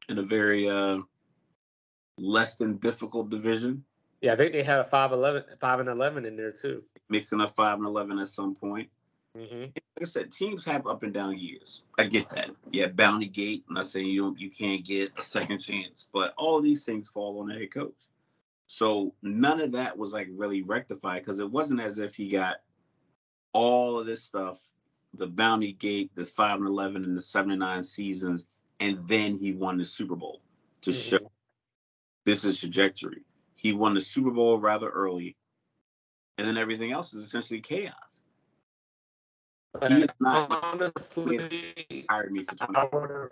[0.10, 0.98] in a very uh,
[2.18, 3.86] less than difficult division,
[4.22, 6.84] Yeah, I think they had a 5'11, 5 and 11 in there too.
[7.10, 8.90] mixing up five and eleven at some point.
[9.36, 11.84] Hmm Like I said, teams have up and down years.
[11.98, 12.52] I get that.
[12.72, 13.64] Yeah, Bounty Gate.
[13.68, 17.10] I'm not saying you don't, you can't get a second chance, but all these things
[17.10, 18.10] fall on the head coach.
[18.68, 22.58] So none of that was like really rectified because it wasn't as if he got
[23.54, 24.62] all of this stuff,
[25.16, 28.48] the Bounty Gate, the 5 and 11, and the 79 seasons,
[28.80, 30.42] and then he won the Super Bowl
[30.82, 30.94] to Mhm.
[30.94, 31.32] show
[32.26, 33.24] this is trajectory.
[33.56, 35.36] He won the Super Bowl rather early,
[36.38, 38.22] and then everything else is essentially chaos.
[39.88, 42.80] He not honestly, hired me for 20.
[42.80, 43.28] I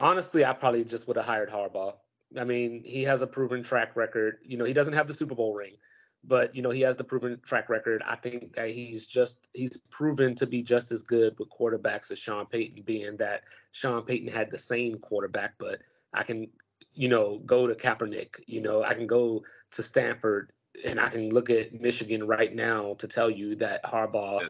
[0.00, 1.94] honestly, I probably just would have hired Harbaugh.
[2.38, 4.38] I mean, he has a proven track record.
[4.42, 5.76] You know, he doesn't have the Super Bowl ring,
[6.24, 8.02] but you know, he has the proven track record.
[8.06, 12.18] I think that he's just he's proven to be just as good with quarterbacks as
[12.18, 13.42] Sean Payton, being that
[13.72, 15.80] Sean Payton had the same quarterback, but
[16.14, 16.48] I can,
[16.94, 18.40] you know, go to Kaepernick.
[18.46, 19.42] You know, I can go
[19.72, 20.52] to Stanford
[20.84, 24.48] and I can look at Michigan right now to tell you that Harbaugh.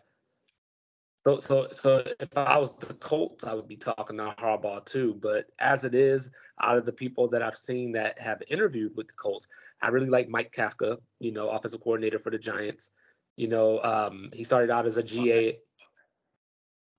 [1.25, 5.19] So, so, so if I was the Colts, I would be talking to Harbaugh too.
[5.23, 6.31] But as it is,
[6.61, 9.47] out of the people that I've seen that have interviewed with the Colts,
[9.81, 12.91] I really like Mike Kafka, you know, offensive coordinator for the Giants.
[13.37, 15.59] You know, um, he started out as a GA.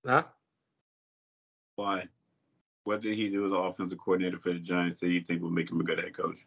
[0.06, 0.24] Huh?
[1.76, 2.08] Why?
[2.86, 5.54] What did he do as an offensive coordinator for the Giants that you think would
[5.54, 6.46] make him a good head coach?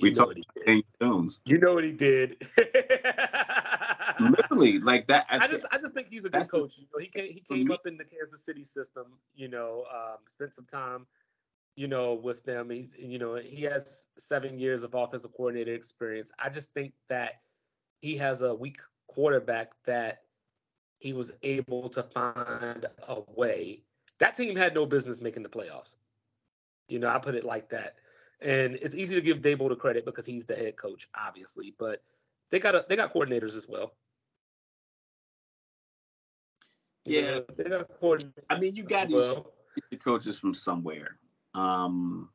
[0.00, 0.44] We talked he.
[0.66, 1.40] Daniel Jones.
[1.44, 2.48] You know what he did.
[4.20, 5.26] Literally, like that.
[5.30, 6.74] I just I just think he's a good coach.
[6.76, 9.06] You know, he came he came up in the Kansas City system.
[9.34, 11.06] You know, um, spent some time,
[11.76, 12.70] you know, with them.
[12.70, 16.30] He's you know he has seven years of offensive coordinator experience.
[16.38, 17.40] I just think that
[18.00, 18.78] he has a weak
[19.08, 20.22] quarterback that
[20.98, 23.82] he was able to find a way.
[24.18, 25.96] That team had no business making the playoffs.
[26.88, 27.96] You know, I put it like that.
[28.42, 32.02] And it's easy to give Daboll the credit because he's the head coach, obviously, but
[32.50, 33.92] they got a, they got coordinators as well.
[37.04, 37.40] Yeah.
[37.56, 38.32] they got coordinators.
[38.48, 39.52] I mean, you got well.
[39.90, 41.16] the coaches from somewhere.
[41.54, 42.30] Um,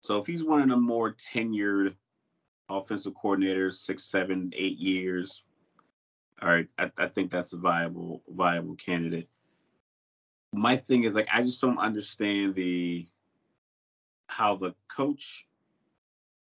[0.00, 1.94] so if he's one of the more tenured
[2.68, 5.44] offensive coordinators, six, seven, eight years,
[6.40, 9.28] all right, I, I think that's a viable viable candidate.
[10.52, 13.06] My thing is like I just don't understand the
[14.26, 15.46] how the coach,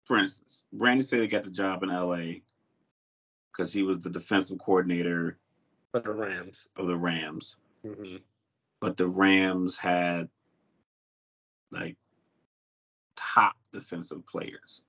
[0.05, 2.39] for instance, Brandon Staley got the job in LA
[3.51, 5.37] because he was the defensive coordinator
[5.91, 6.67] for the Rams.
[6.75, 7.57] of the Rams.
[7.83, 8.17] hmm
[8.81, 10.29] but the Rams had
[11.71, 11.97] like
[13.15, 14.83] top defensive players.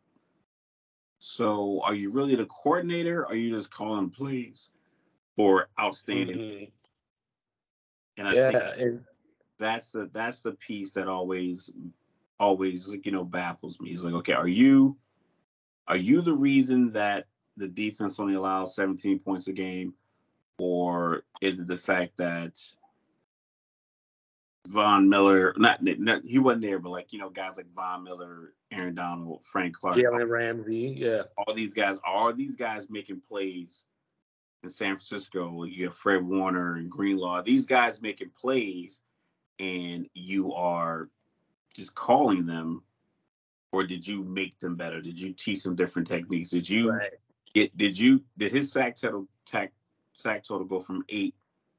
[1.18, 3.22] So are you really the coordinator?
[3.22, 4.70] Or are you just calling plays
[5.36, 6.38] for outstanding?
[6.38, 6.72] Mhm.
[8.16, 9.04] And I Yeah, think and
[9.58, 11.70] that's the that's the piece that always
[12.40, 13.90] always like, you know baffles me.
[13.90, 14.96] He's like, okay, are you
[15.86, 17.26] are you the reason that
[17.56, 19.94] the defense only allows 17 points a game,
[20.58, 22.58] or is it the fact that
[24.68, 28.54] Von Miller, not, not he wasn't there, but like you know guys like Von Miller,
[28.72, 30.94] Aaron Donald, Frank Clark, Jalen Ramsey.
[30.96, 31.22] Yeah.
[31.36, 33.84] all these guys, are these guys making plays
[34.62, 35.64] in San Francisco?
[35.64, 37.42] You have Fred Warner and Greenlaw.
[37.42, 39.00] These guys making plays,
[39.58, 41.08] and you are
[41.74, 42.82] just calling them,
[43.72, 45.00] or did you make them better?
[45.00, 46.50] Did you teach them different techniques?
[46.50, 47.12] Did you Right.
[47.54, 47.76] get?
[47.76, 49.72] Did you did his sack total tack,
[50.12, 51.34] sack total go from eight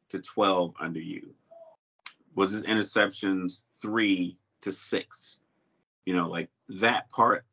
[0.09, 1.35] to twelve under you?
[2.35, 5.39] Was his interceptions three to six?
[6.05, 7.45] You know, like that part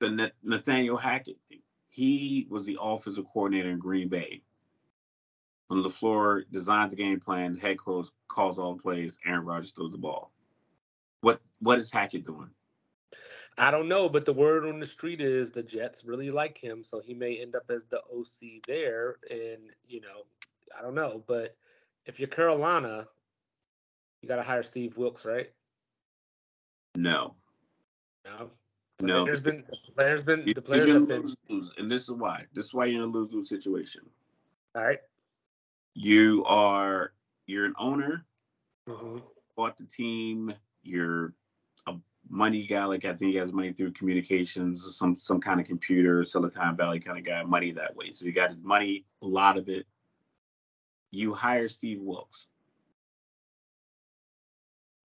[0.00, 1.60] the Nathaniel Hackett thing.
[1.88, 4.42] He was the offensive coordinator in Green Bay.
[5.68, 9.98] When LaFleur designs a game plan, head coach calls all plays, Aaron Rodgers throws the
[9.98, 10.32] ball.
[11.60, 12.50] What is Hackett doing?
[13.56, 16.82] I don't know, but the word on the street is the Jets really like him,
[16.82, 19.16] so he may end up as the OC there.
[19.30, 20.24] And you know,
[20.76, 21.56] I don't know, but
[22.06, 23.06] if you're Carolina,
[24.20, 25.50] you got to hire Steve Wilks, right?
[26.96, 27.34] No.
[28.24, 28.50] No.
[29.00, 29.24] No.
[29.24, 32.44] There's been the players been the players have been lose, lose, and this is why.
[32.54, 34.02] This is why you're in a lose lose situation.
[34.74, 35.00] all right.
[35.94, 37.12] You are
[37.46, 38.24] you're an owner,
[38.88, 39.22] Mhm.
[39.54, 40.52] bought the team,
[40.82, 41.34] you're
[42.28, 46.24] money guy, like I think he has money through communications, some some kind of computer,
[46.24, 48.12] Silicon Valley kind of guy, money that way.
[48.12, 49.86] So you got his money, a lot of it.
[51.10, 52.46] You hire Steve Wilks.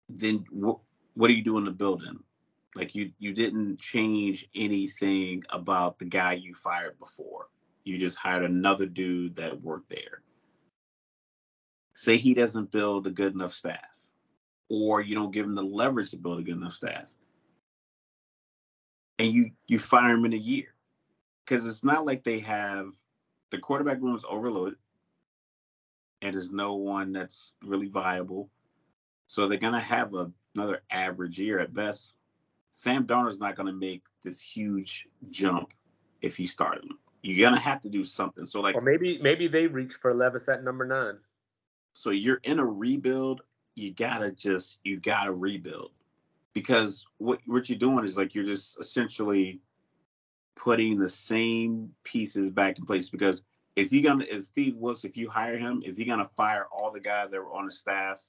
[0.10, 0.82] Then wh-
[1.16, 2.20] what do you do in the building?
[2.76, 7.48] Like you you didn't change anything about the guy you fired before.
[7.84, 10.22] You just hired another dude that worked there.
[11.94, 13.99] Say he doesn't build a good enough staff,
[14.70, 17.14] or you don't give them the leverage to build a good enough staff,
[19.18, 20.74] and you you fire them in a year,
[21.46, 22.94] because it's not like they have
[23.52, 24.78] the quarterback room is overloaded,
[26.22, 28.50] and there's no one that's really viable,
[29.28, 32.14] so they're gonna have a, another average year at best.
[32.72, 35.74] Sam Darnold's not gonna make this huge jump
[36.22, 37.00] if he started him.
[37.24, 38.46] you're gonna have to do something.
[38.46, 41.18] So like, or maybe maybe they reach for Levis at number nine.
[41.94, 43.42] So you're in a rebuild.
[43.76, 45.92] You gotta just you gotta rebuild
[46.54, 49.62] because what what you're doing is like you're just essentially
[50.56, 53.44] putting the same pieces back in place because
[53.76, 56.92] is he gonna is Steve Wilks if you hire him is he gonna fire all
[56.92, 58.22] the guys that were on the staff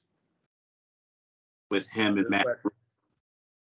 [1.71, 2.47] with him and Matt?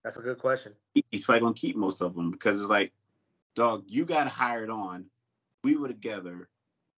[0.05, 0.73] That's a good question.
[1.11, 2.93] He's probably gonna keep most of them because it's like,
[3.55, 5.07] dog, you got hired on.
[5.63, 6.49] We were together.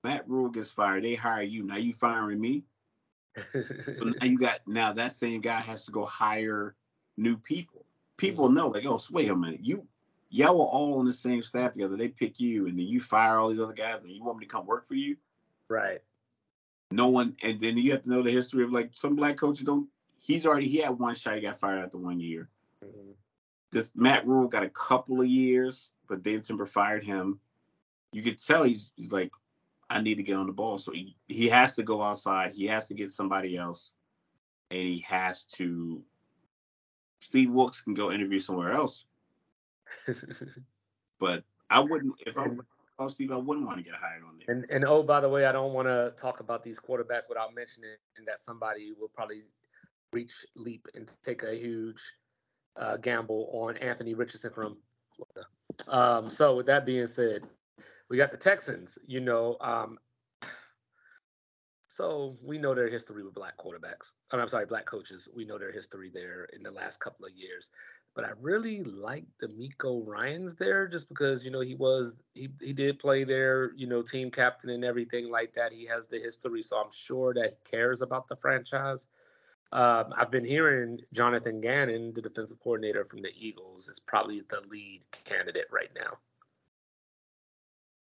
[0.02, 1.04] Matt Rhule gets fired.
[1.04, 1.62] They hire you.
[1.62, 2.64] Now you firing me.
[3.52, 6.74] So now you got now that same guy has to go hire
[7.16, 7.84] new people.
[8.16, 8.56] People mm-hmm.
[8.56, 9.86] know like, oh, so wait a minute, you
[10.30, 11.96] y'all were all on the same staff together.
[11.96, 14.46] They pick you, and then you fire all these other guys, and you want me
[14.46, 15.16] to come work for you?
[15.68, 16.00] Right.
[16.90, 19.64] No one, and then you have to know the history of like some black coaches
[19.64, 19.88] don't.
[20.18, 21.36] He's already he had one shot.
[21.36, 22.48] He got fired after one year.
[22.84, 23.10] Mm-hmm.
[23.70, 27.40] This Matt Rhule got a couple of years, but Dave Tepper fired him.
[28.12, 29.32] You could tell he's he's like,
[29.94, 30.76] I need to get on the ball.
[30.76, 32.52] So he, he has to go outside.
[32.52, 33.92] He has to get somebody else,
[34.70, 36.02] and he has to.
[37.20, 39.04] Steve Wilks can go interview somewhere else.
[41.20, 42.48] but I wouldn't if I
[42.98, 44.54] oh Steve, I wouldn't want to get hired on there.
[44.54, 47.54] And and oh, by the way, I don't want to talk about these quarterbacks without
[47.54, 47.96] mentioning
[48.26, 49.44] that somebody will probably
[50.12, 52.02] reach leap and take a huge
[52.76, 54.76] uh, gamble on Anthony Richardson from
[55.16, 55.48] Florida.
[55.88, 57.42] Um, so with that being said,
[58.08, 58.98] we got the Texans.
[59.06, 59.98] You know, um,
[61.88, 64.12] so we know their history with black quarterbacks.
[64.32, 65.28] I I'm sorry, black coaches.
[65.34, 67.70] We know their history there in the last couple of years.
[68.14, 72.72] But I really like DeMeco Ryans there just because, you know, he was he he
[72.72, 75.72] did play there, you know, team captain and everything like that.
[75.72, 79.08] He has the history, so I'm sure that he cares about the franchise.
[79.72, 84.62] Um, I've been hearing Jonathan Gannon, the defensive coordinator from the Eagles, is probably the
[84.68, 86.18] lead candidate right now.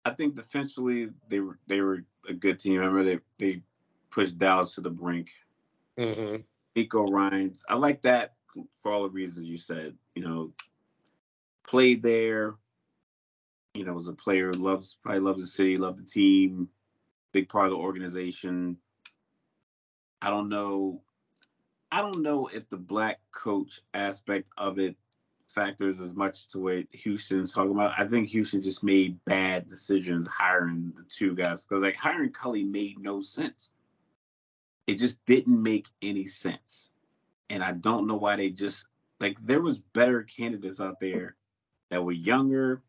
[0.09, 2.81] I think defensively they were they were a good team.
[2.81, 3.61] I remember they they
[4.09, 5.29] pushed Dallas to the brink.
[5.97, 6.41] Mm-hmm.
[6.75, 8.33] Nico Ryans, I like that
[8.75, 9.95] for all the reasons you said.
[10.15, 10.53] You know,
[11.67, 12.55] played there.
[13.75, 16.69] You know, was a player loves probably loves the city, loved the team,
[17.31, 18.77] big part of the organization.
[20.21, 21.01] I don't know
[21.91, 24.95] I don't know if the black coach aspect of it
[25.49, 27.93] factors as much to what Houston's talking about.
[27.97, 32.63] I think Houston just made bad decisions hiring the two guys because like hiring Culley
[32.63, 33.69] made no sense.
[34.87, 36.91] It just didn't make any sense,
[37.49, 38.85] and I don't know why they just
[39.19, 41.35] like there was better candidates out there
[41.89, 42.81] that were younger,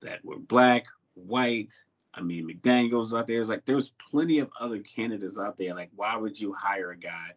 [0.00, 1.72] that were black, white.
[2.14, 3.40] I mean, McDaniel's out there.
[3.40, 5.74] It's like there was plenty of other candidates out there.
[5.74, 7.32] Like, why would you hire a guy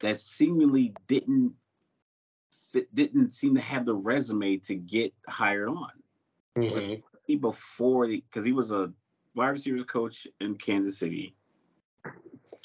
[0.00, 1.54] that seemingly didn't
[2.94, 5.90] didn't seem to have the resume to get hired on.
[6.56, 7.36] Mm-hmm.
[7.40, 8.92] Before because he was a
[9.34, 11.34] wide receivers coach in Kansas City,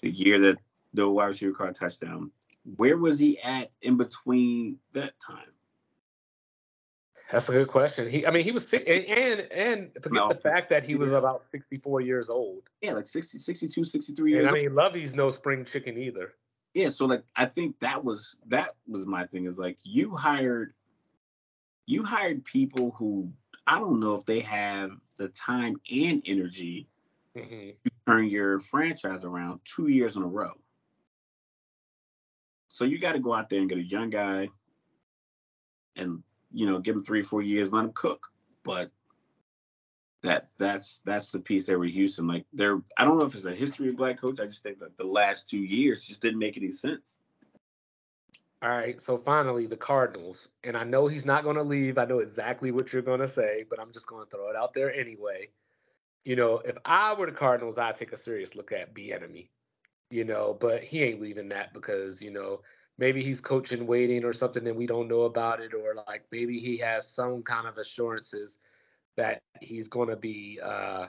[0.02, 0.58] the year that
[0.94, 2.32] the wide receiver caught a touchdown.
[2.76, 5.52] Where was he at in between that time?
[7.32, 8.10] That's a good question.
[8.10, 10.96] He, I mean, he was sick, and and, and forget no, the fact that he
[10.96, 12.64] was about 64 years old.
[12.82, 14.48] Yeah, like 60, 62, 63 years.
[14.48, 16.34] And I mean, Lovie's no spring chicken either
[16.73, 20.73] yeah so like i think that was that was my thing is like you hired
[21.85, 23.31] you hired people who
[23.68, 26.88] i don't know if they have the time and energy
[27.35, 27.69] mm-hmm.
[27.84, 30.53] to turn your franchise around two years in a row
[32.68, 34.48] so you got to go out there and get a young guy
[35.98, 36.23] and
[36.53, 38.27] you know give him three four years let him cook
[38.64, 38.91] but
[40.22, 42.27] that's that's that's the piece there with Houston.
[42.27, 44.39] Like there, I don't know if it's a history of black coach.
[44.39, 47.18] I just think that the last two years just didn't make any sense.
[48.64, 51.98] All right, so finally the Cardinals, and I know he's not going to leave.
[51.98, 54.56] I know exactly what you're going to say, but I'm just going to throw it
[54.56, 55.49] out there anyway.
[56.23, 59.48] You know, if I were the Cardinals, I'd take a serious look at Bieniemy.
[60.11, 62.61] You know, but he ain't leaving that because you know
[62.99, 66.60] maybe he's coaching waiting or something that we don't know about it, or like maybe
[66.60, 68.60] he has some kind of assurances
[69.18, 71.08] that he's going to be uh,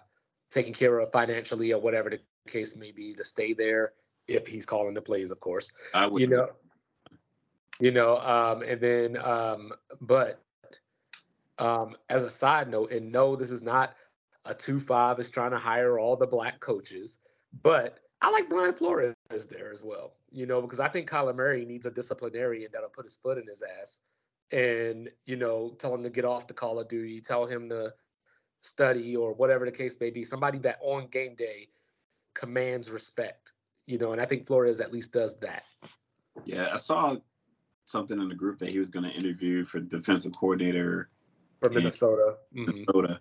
[0.50, 3.92] taken care of financially or whatever the case may be to stay there
[4.28, 5.70] if he's calling the plays, of course.
[5.94, 6.20] I would.
[6.20, 6.48] You know.
[7.80, 10.40] You know, um, and then, um, but
[11.58, 13.94] um, as a side note, and no, this is not
[14.44, 17.18] a two five is trying to hire all the black coaches,
[17.62, 19.14] but I like Brian Flores
[19.50, 20.12] there as well.
[20.30, 23.46] You know, because I think Kyler Murray needs a disciplinarian that'll put his foot in
[23.46, 23.98] his ass
[24.52, 27.92] and you know tell him to get off the call of duty tell him to
[28.60, 31.68] study or whatever the case may be somebody that on game day
[32.34, 33.52] commands respect
[33.86, 35.64] you know and i think flores at least does that
[36.44, 37.16] yeah i saw
[37.84, 41.10] something in the group that he was going to interview for defensive coordinator
[41.60, 42.70] for minnesota mm-hmm.
[42.70, 43.20] minnesota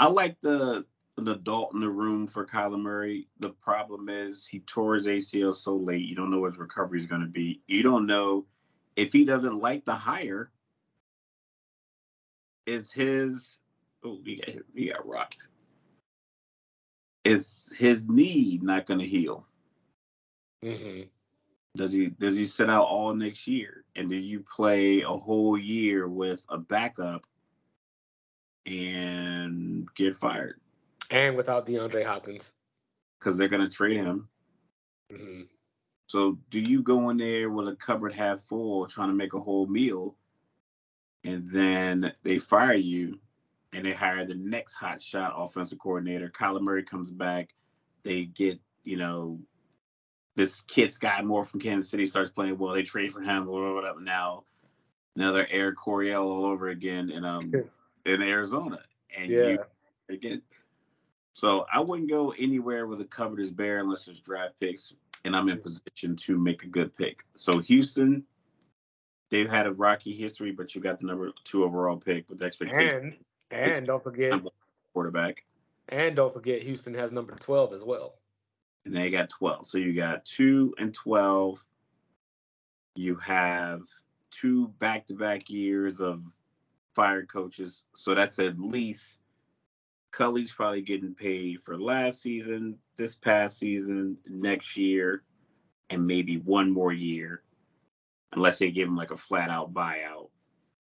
[0.00, 0.86] I like the
[1.18, 3.28] an adult in the room for Kyler Murray.
[3.40, 6.06] The problem is he tore his ACL so late.
[6.06, 7.60] You don't know what his recovery is going to be.
[7.66, 8.46] You don't know
[9.00, 10.50] if he doesn't like the hire.
[12.66, 13.58] Is his
[14.04, 15.48] oh he got he got rocked.
[17.24, 19.46] Is his knee not going to heal?
[20.62, 21.08] Mm-hmm.
[21.76, 23.84] Does he does he sit out all next year?
[23.96, 27.26] And do you play a whole year with a backup
[28.66, 30.60] and get fired?
[31.10, 32.52] And without DeAndre Hopkins.
[33.18, 34.28] Because they're gonna trade him.
[35.10, 35.42] Mm-hmm.
[36.10, 39.38] So do you go in there with a cupboard half full trying to make a
[39.38, 40.16] whole meal
[41.22, 43.20] and then they fire you
[43.72, 46.28] and they hire the next hot shot offensive coordinator.
[46.28, 47.54] Kyler Murray comes back.
[48.02, 49.38] They get, you know,
[50.34, 52.74] this kid Skyy Moore from Kansas City starts playing well.
[52.74, 54.00] They trade for him, whatever.
[54.00, 54.42] Now,
[55.14, 57.52] another Air Coryell all over again in um
[58.04, 58.80] in Arizona,
[59.16, 59.48] and Yeah.
[59.48, 59.58] you
[60.08, 60.42] again.
[61.34, 64.92] So I wouldn't go anywhere where the cupboard is bare unless there's draft picks,
[65.24, 67.20] and I'm in position to make a good pick.
[67.36, 68.24] So Houston,
[69.30, 73.14] they've had a rocky history, but you got the number two overall pick with expectations
[73.50, 74.40] And and don't forget
[74.92, 75.44] quarterback.
[75.88, 78.14] and don't forget Houston has number twelve as well.
[78.84, 79.66] and they got 12.
[79.66, 81.64] So you got 2 and 12.
[82.96, 83.82] You have
[84.30, 86.20] two back to back years of
[86.94, 87.84] fired coaches.
[87.94, 89.18] So that's at least
[90.12, 95.22] Culley's probably getting paid for last season, this past season, next year,
[95.88, 97.42] and maybe one more year,
[98.32, 100.28] unless they give him like a flat out buyout.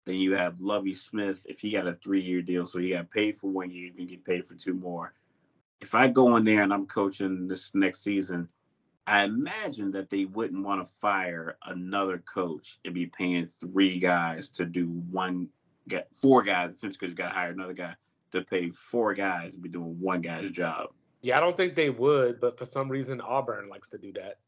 [0.06, 1.46] Then you have Lovie Smith.
[1.48, 3.94] If he got a three year deal, so he got paid for one year, you
[3.94, 5.14] can get paid for two more
[5.84, 8.48] if I go in there and I'm coaching this next season,
[9.06, 14.50] I imagine that they wouldn't want to fire another coach and be paying three guys
[14.52, 15.50] to do one,
[15.90, 17.96] get four guys essentially because you got to hire another guy
[18.34, 20.90] to pay four guys to be doing one guy's job.
[21.22, 24.40] Yeah, I don't think they would, but for some reason Auburn likes to do that.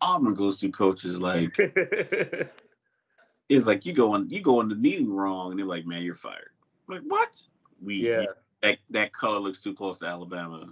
[0.00, 1.56] Auburn goes through coaches like
[3.48, 6.02] it's like you go in you go in the meeting wrong and they're like, man,
[6.02, 6.50] you're fired.
[6.88, 7.40] I'm like what?
[7.82, 8.24] We yeah,
[8.62, 10.68] that that color looks too close to Alabama.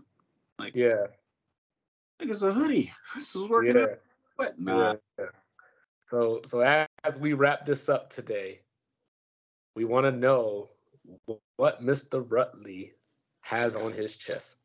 [0.59, 1.07] Like yeah,
[2.21, 2.93] like it's a hoodie.
[3.15, 3.83] This is working yeah.
[3.83, 4.01] out.
[4.37, 4.61] What?
[4.61, 4.97] Nah.
[5.19, 5.27] Yeah.
[6.11, 8.61] So so as we wrap this up today,
[9.75, 10.71] we want to know
[11.57, 12.27] what Mr.
[12.27, 12.93] Rutley
[13.41, 14.57] has on his chest.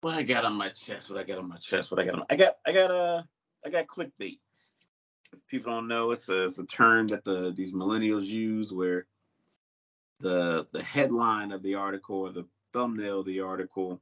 [0.00, 1.10] What I got on my chest?
[1.10, 1.90] What I got on my chest?
[1.90, 2.24] What I got on?
[2.30, 3.22] I got I got uh
[3.64, 4.38] I got clickbait.
[5.32, 9.06] If people don't know, it's a it's a term that the these millennials use where
[10.20, 14.00] the the headline of the article or the thumbnail of the article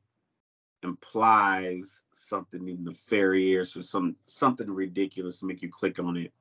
[0.82, 6.32] implies something in the nefarious or some something ridiculous to make you click on it.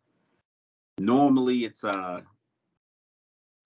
[0.97, 2.21] Normally, it's uh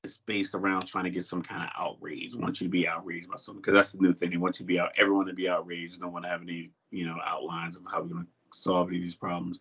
[0.05, 2.35] it's based around trying to get some kind of outrage.
[2.35, 4.29] Want you to be outraged by something because that's the new thing.
[4.29, 5.99] They want you to be out, everyone to be outraged.
[5.99, 9.03] Don't want to have any, you know, outlines of how we're gonna solve any of
[9.03, 9.59] these problems.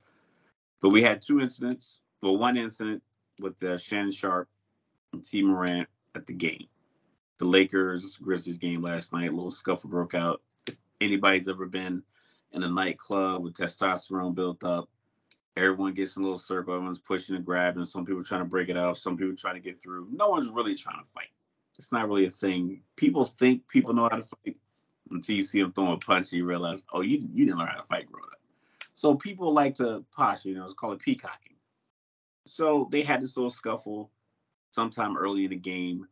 [0.81, 2.01] But we had two incidents.
[2.23, 3.03] Well, one incident
[3.41, 4.49] with uh, Shannon Sharpe
[5.13, 6.67] and Tee Morant at the game,
[7.39, 9.29] the Lakers Grizzlies game last night.
[9.29, 10.43] A little scuffle broke out.
[10.67, 12.03] If anybody's ever been
[12.53, 14.89] in a nightclub with testosterone built up,
[15.57, 16.75] everyone gets in a little circle.
[16.75, 17.85] Everyone's pushing and grabbing.
[17.85, 18.97] Some people trying to break it up.
[18.97, 20.09] Some people trying to get through.
[20.11, 21.29] No one's really trying to fight.
[21.79, 22.83] It's not really a thing.
[22.97, 24.59] People think people know how to fight
[25.11, 27.69] until you see them throwing a punch and you realize, oh, you you didn't learn
[27.69, 28.39] how to fight growing up.
[28.95, 31.57] So people like to posh, you know, it's called it peacocking.
[32.47, 34.11] So they had this little scuffle
[34.71, 36.07] sometime early in the game,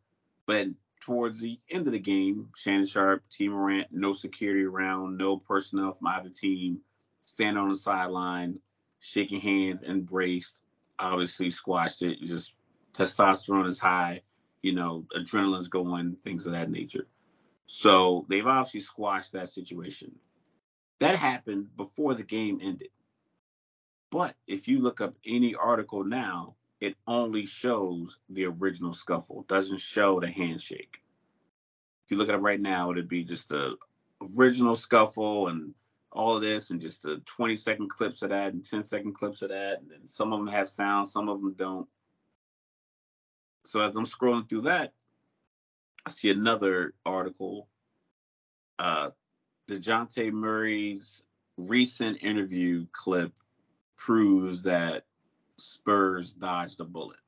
[0.45, 0.67] but
[0.99, 5.91] towards the end of the game, Shannon Sharpe, Tee Morant, no security around, no personnel
[5.93, 6.79] from either team,
[7.21, 8.59] stand on the sideline,
[9.03, 10.61] shaking hands, embraced,
[10.97, 12.21] obviously squashed it.
[12.21, 12.55] Just
[12.93, 14.21] testosterone is high,
[14.61, 17.05] you know, adrenaline's going, things of that nature.
[17.65, 20.15] So they've obviously squashed that situation.
[20.99, 22.89] That happened before the game ended.
[24.09, 29.81] But if you look up any article now, it only shows the original scuffle, doesn't
[29.81, 31.01] show the handshake.
[32.05, 33.75] If you look at it right now, it'd be just a
[34.37, 35.73] original scuffle and
[36.13, 39.41] all of this and just the 20 second clips of that and 10 second clips
[39.41, 39.81] of that.
[39.81, 41.87] And some of them have sound, some of them don't.
[43.65, 44.93] So as I'm scrolling through that,
[46.05, 47.67] I see another article.
[48.77, 49.11] Uh,
[49.69, 51.23] Dejounte Murray's
[51.57, 53.31] recent interview clip
[53.95, 55.05] proves that
[55.57, 57.19] Spurs dodged a bullet.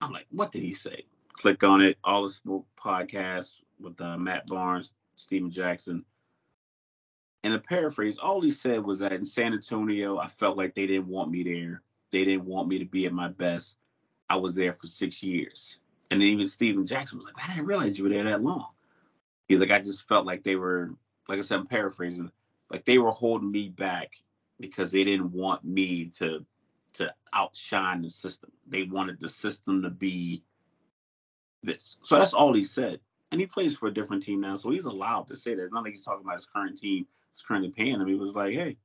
[0.00, 1.04] I'm like, what did he say?
[1.32, 1.98] Click on it.
[2.02, 6.04] All the Smoke podcast with uh, Matt Barnes, Stephen Jackson.
[7.48, 10.86] And a paraphrase, all he said was that in San Antonio, I felt like they
[10.86, 11.80] didn't want me there.
[12.10, 13.78] They didn't want me to be at my best.
[14.28, 15.78] I was there for six years.
[16.10, 18.66] And then even Stephen Jackson was like, I didn't realize you were there that long.
[19.48, 20.90] He's like, I just felt like they were,
[21.26, 22.30] like I said, I'm paraphrasing,
[22.70, 24.10] like they were holding me back
[24.60, 26.44] because they didn't want me to
[26.96, 28.52] to outshine the system.
[28.66, 30.42] They wanted the system to be
[31.62, 31.96] this.
[32.02, 33.00] So that's all he said.
[33.32, 35.62] And he plays for a different team now, so he's allowed to say that.
[35.62, 37.06] It's not like he's talking about his current team
[37.38, 38.06] is currently paying him.
[38.06, 38.76] He was like, hey,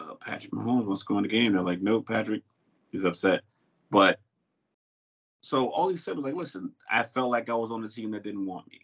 [0.00, 1.52] uh, Patrick Mahomes wants to go in the game.
[1.52, 2.42] They're like, nope, Patrick.
[2.90, 3.42] He's upset.
[3.90, 4.20] But
[5.40, 8.10] so all he said was like, listen, I felt like I was on the team
[8.12, 8.80] that didn't want me.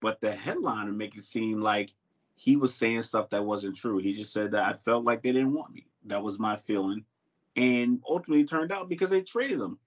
[0.00, 1.90] But the headline would make it seem like
[2.34, 3.98] he was saying stuff that wasn't true.
[3.98, 5.86] He just said that I felt like they didn't want me.
[6.06, 7.04] That was my feeling.
[7.56, 9.78] And ultimately turned out because they traded him.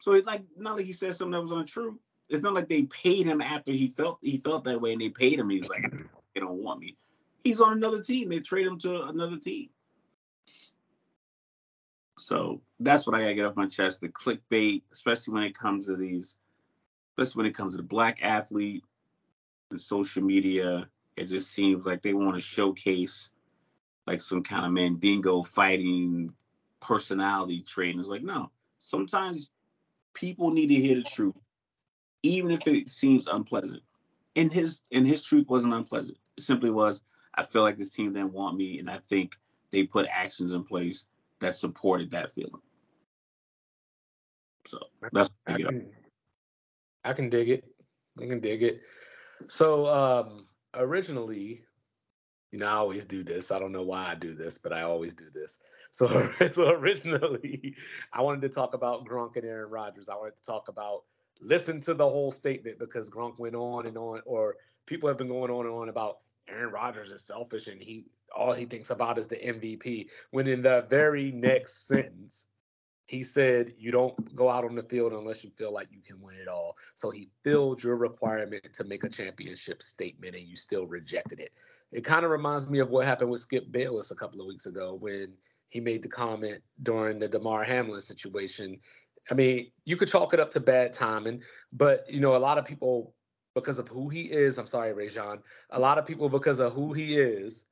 [0.00, 1.98] So it's like not like he said something that was untrue.
[2.28, 5.08] It's not like they paid him after he felt he felt that way and they
[5.08, 5.48] paid him.
[5.48, 5.90] He was like,
[6.34, 6.96] they don't want me.
[7.44, 8.28] He's on another team.
[8.28, 9.70] They trade him to another team.
[12.18, 14.00] So that's what I gotta get off my chest.
[14.00, 16.36] The clickbait, especially when it comes to these,
[17.16, 18.84] especially when it comes to the black athlete,
[19.70, 23.30] the social media, it just seems like they want to showcase
[24.06, 26.32] like some kind of mandingo fighting
[26.80, 27.90] personality trait.
[27.90, 29.50] And it's like, no, sometimes
[30.14, 31.34] people need to hear the truth,
[32.22, 33.82] even if it seems unpleasant.
[34.36, 36.18] And his and his truth wasn't unpleasant.
[36.36, 37.00] It simply was,
[37.34, 39.36] I feel like this team didn't want me, and I think
[39.70, 41.04] they put actions in place
[41.40, 42.62] that supported that feeling.
[44.66, 44.78] So
[45.12, 45.90] that's I can,
[47.04, 47.64] I can dig it.
[48.20, 48.82] I can dig it.
[49.48, 51.64] So um originally,
[52.52, 53.50] you know, I always do this.
[53.50, 55.58] I don't know why I do this, but I always do this.
[55.90, 56.06] So,
[56.52, 57.74] so originally,
[58.12, 60.08] I wanted to talk about Gronk and Aaron Rodgers.
[60.08, 61.04] I wanted to talk about
[61.40, 64.56] listen to the whole statement because Gronk went on and on, or
[64.86, 68.06] people have been going on and on about Aaron Rodgers is selfish and he
[68.36, 70.08] all he thinks about is the MVP.
[70.30, 72.46] When in the very next sentence,
[73.06, 76.20] he said, You don't go out on the field unless you feel like you can
[76.20, 76.76] win it all.
[76.94, 81.52] So he filled your requirement to make a championship statement and you still rejected it.
[81.90, 84.66] It kind of reminds me of what happened with Skip Bayless a couple of weeks
[84.66, 85.32] ago when
[85.70, 88.78] he made the comment during the Damar Hamlin situation.
[89.30, 91.42] I mean, you could chalk it up to bad timing,
[91.72, 93.14] but you know, a lot of people
[93.54, 96.92] because of who he is, I'm sorry, Rajon, a lot of people because of who
[96.92, 97.66] he is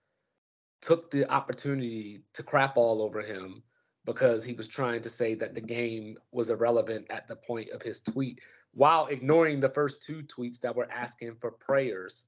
[0.82, 3.62] took the opportunity to crap all over him
[4.04, 7.82] because he was trying to say that the game was irrelevant at the point of
[7.82, 8.40] his tweet
[8.72, 12.26] while ignoring the first two tweets that were asking for prayers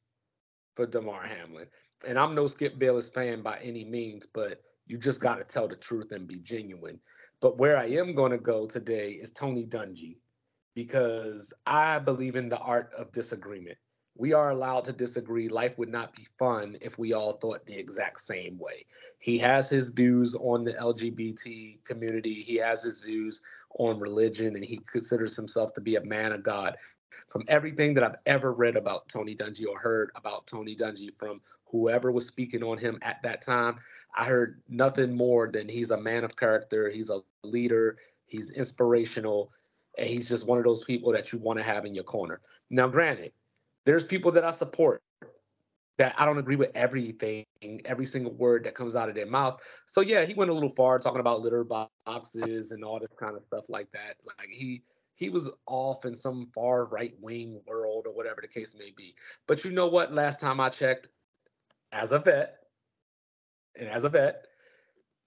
[0.74, 1.66] for Damar Hamlin.
[2.06, 5.68] And I'm no Skip Bayless fan by any means, but you just got to tell
[5.68, 7.00] the truth and be genuine.
[7.40, 10.16] But where I am going to go today is Tony Dungy
[10.74, 13.78] because I believe in the art of disagreement
[14.18, 15.48] we are allowed to disagree.
[15.48, 18.84] Life would not be fun if we all thought the exact same way.
[19.20, 23.40] He has his views on the LGBT community, he has his views
[23.78, 26.76] on religion, and he considers himself to be a man of God.
[27.28, 31.40] From everything that I've ever read about Tony Dungy or heard about Tony Dungy from
[31.70, 33.76] whoever was speaking on him at that time,
[34.16, 39.52] I heard nothing more than he's a man of character, he's a leader, he's inspirational,
[39.96, 42.40] and he's just one of those people that you want to have in your corner.
[42.70, 43.32] Now, granted,
[43.84, 45.02] there's people that I support
[45.98, 47.44] that I don't agree with everything,
[47.84, 49.60] every single word that comes out of their mouth.
[49.84, 53.36] So yeah, he went a little far talking about litter boxes and all this kind
[53.36, 54.16] of stuff like that.
[54.24, 54.82] Like he
[55.16, 59.16] he was off in some far right wing world or whatever the case may be.
[59.48, 60.14] But you know what?
[60.14, 61.08] Last time I checked,
[61.92, 62.58] as a vet,
[63.78, 64.44] and as a vet,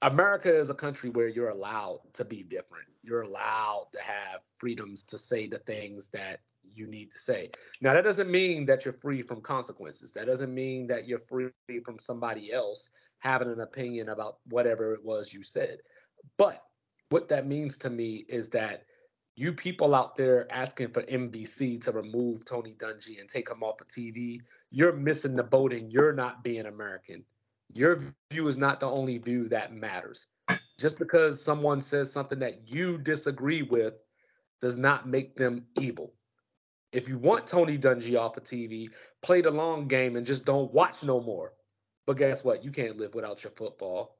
[0.01, 2.87] America is a country where you're allowed to be different.
[3.03, 7.49] You're allowed to have freedoms to say the things that you need to say.
[7.81, 10.11] Now, that doesn't mean that you're free from consequences.
[10.13, 11.49] That doesn't mean that you're free
[11.83, 12.89] from somebody else
[13.19, 15.79] having an opinion about whatever it was you said.
[16.37, 16.63] But
[17.09, 18.83] what that means to me is that
[19.35, 23.81] you people out there asking for NBC to remove Tony Dungy and take him off
[23.81, 24.39] of TV,
[24.71, 27.23] you're missing the boat and you're not being American.
[27.73, 30.27] Your view is not the only view that matters.
[30.79, 33.93] Just because someone says something that you disagree with
[34.59, 36.13] does not make them evil
[36.91, 38.89] if you want Tony Dungy off of TV,
[39.21, 41.53] play the long game and just don't watch no more.
[42.05, 42.63] But guess what?
[42.63, 44.17] You can't live without your football.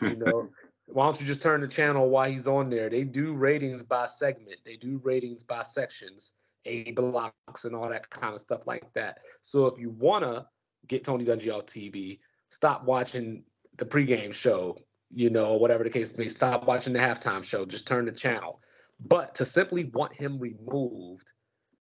[0.00, 0.48] You know,
[0.86, 2.88] why don't you just turn the channel while he's on there?
[2.88, 6.34] They do ratings by segment, they do ratings by sections,
[6.68, 9.20] A blocks, and all that kind of stuff like that.
[9.40, 10.46] So if you wanna
[10.86, 12.20] get Tony Dungy off TV,
[12.50, 13.44] stop watching
[13.78, 14.78] the pregame show,
[15.10, 16.28] you know, whatever the case may.
[16.28, 17.64] Stop watching the halftime show.
[17.64, 18.60] Just turn the channel.
[19.00, 21.32] But to simply want him removed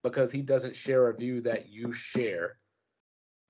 [0.03, 2.59] because he doesn't share a view that you share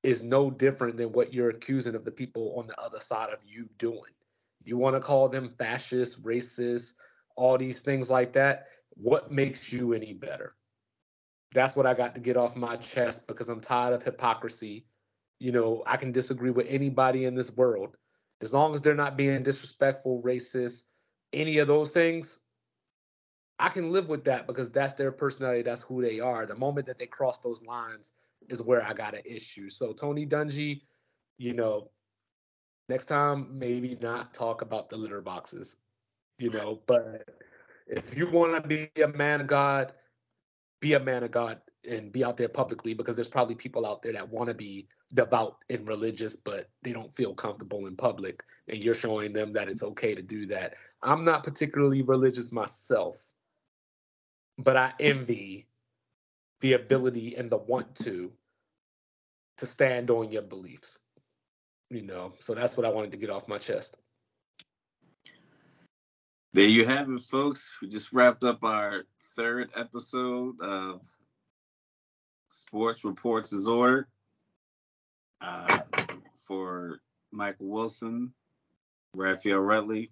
[0.03, 3.43] is no different than what you're accusing of the people on the other side of
[3.45, 4.13] you doing.
[4.65, 6.95] You want to call them fascist, racist,
[7.37, 8.67] all these things like that.
[8.91, 10.55] What makes you any better?
[11.53, 14.87] That's what I got to get off my chest because I'm tired of hypocrisy.
[15.39, 17.97] You know, I can disagree with anybody in this world.
[18.41, 20.85] As long as they're not being disrespectful, racist,
[21.33, 22.39] any of those things,
[23.59, 26.47] I can live with that because that's their personality, that's who they are.
[26.47, 28.13] The moment that they cross those lines
[28.49, 29.69] is where I got an issue.
[29.69, 30.83] So Tony Dungy,
[31.39, 31.91] you know,
[32.89, 35.77] next time maybe not talk about the litter boxes,
[36.39, 37.29] you know, but
[37.89, 39.93] if you want to be a man of God,
[40.81, 44.03] be a man of God and be out there publicly because there's probably people out
[44.03, 48.43] there that want to be devout and religious, but they don't feel comfortable in public.
[48.69, 50.75] And you're showing them that it's okay to do that.
[51.03, 53.17] I'm not particularly religious myself,
[54.59, 55.67] but I envy
[56.61, 58.33] the ability and the want to
[59.59, 60.99] to stand on your beliefs.
[61.91, 63.97] You know, so that's what I wanted to get off my chest.
[66.53, 67.77] There you have it, folks.
[67.81, 69.05] We just wrapped up our
[69.39, 71.01] third episode of
[72.49, 74.07] Sports Reports is Ordered
[75.41, 75.79] uh,
[76.35, 76.99] for
[77.31, 78.33] Michael Wilson,
[79.15, 80.11] Raphael Rutley.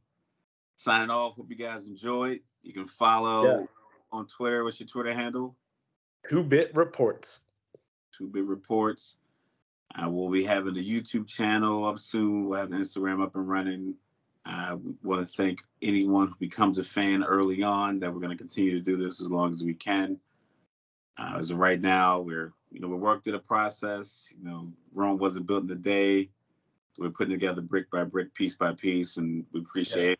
[0.76, 1.34] Signing off.
[1.34, 2.38] Hope you guys enjoyed.
[2.62, 3.66] You can follow yeah.
[4.12, 4.62] on Twitter.
[4.62, 5.56] What's your Twitter handle?
[6.30, 7.40] Two Bit Reports.
[8.16, 9.16] Two Bit Reports.
[10.00, 12.46] Uh, we'll be having a YouTube channel up soon.
[12.46, 13.96] We'll have the Instagram up and running.
[14.46, 18.38] I want to thank anyone who becomes a fan early on that we're going to
[18.38, 20.20] continue to do this as long as we can.
[21.18, 24.32] Uh, as of right now, we're you know we worked through the process.
[24.38, 26.30] You know, Rome wasn't built in a day.
[26.92, 30.14] So we're putting together brick by brick, piece by piece, and we appreciate yeah.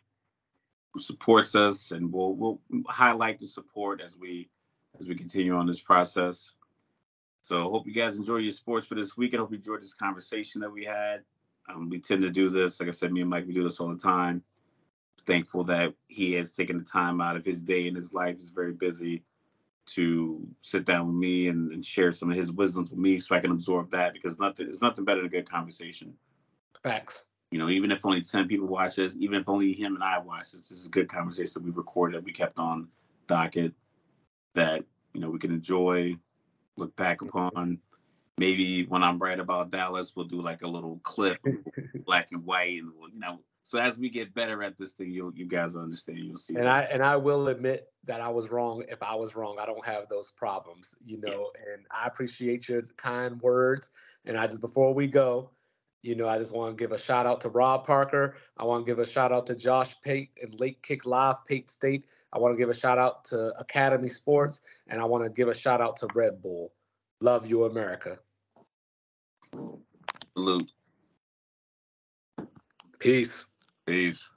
[0.93, 4.49] who supports us, and we'll we'll highlight the support as we
[4.99, 6.51] as we continue on this process.
[7.41, 9.33] So hope you guys enjoy your sports for this week.
[9.33, 11.23] I hope you enjoyed this conversation that we had.
[11.69, 13.79] Um, we tend to do this, like I said, me and Mike, we do this
[13.79, 14.43] all the time.
[15.25, 18.49] Thankful that he has taken the time out of his day and his life is
[18.49, 19.23] very busy
[19.87, 23.35] to sit down with me and, and, share some of his wisdoms with me so
[23.35, 26.13] I can absorb that because nothing it's nothing better than a good conversation.
[26.83, 27.25] Facts.
[27.51, 30.19] You know, even if only ten people watch this, even if only him and I
[30.19, 32.89] watch this, this is a good conversation that we recorded, we kept on
[33.27, 33.73] docket
[34.55, 36.17] that, you know, we can enjoy,
[36.75, 37.79] look back upon,
[38.37, 41.39] maybe when I'm right about Dallas, we'll do like a little clip,
[42.05, 43.39] black and white, and we'll, you know.
[43.63, 46.19] So as we get better at this thing, you'll you guys will understand.
[46.19, 46.55] You'll see.
[46.55, 46.83] And that.
[46.83, 48.83] I and I will admit that I was wrong.
[48.87, 51.51] If I was wrong, I don't have those problems, you know.
[51.55, 51.73] Yeah.
[51.73, 53.89] And I appreciate your kind words.
[54.25, 55.51] And I just before we go,
[56.01, 58.35] you know, I just want to give a shout out to Rob Parker.
[58.57, 61.69] I want to give a shout out to Josh Pate and Late Kick Live, Pate
[61.69, 62.05] State.
[62.31, 65.49] I want to give a shout out to Academy Sports, and I want to give
[65.49, 66.71] a shout out to Red Bull.
[67.19, 68.19] Love you, America.
[70.37, 70.71] Salute.
[72.99, 73.45] Peace.
[73.85, 74.29] Peace.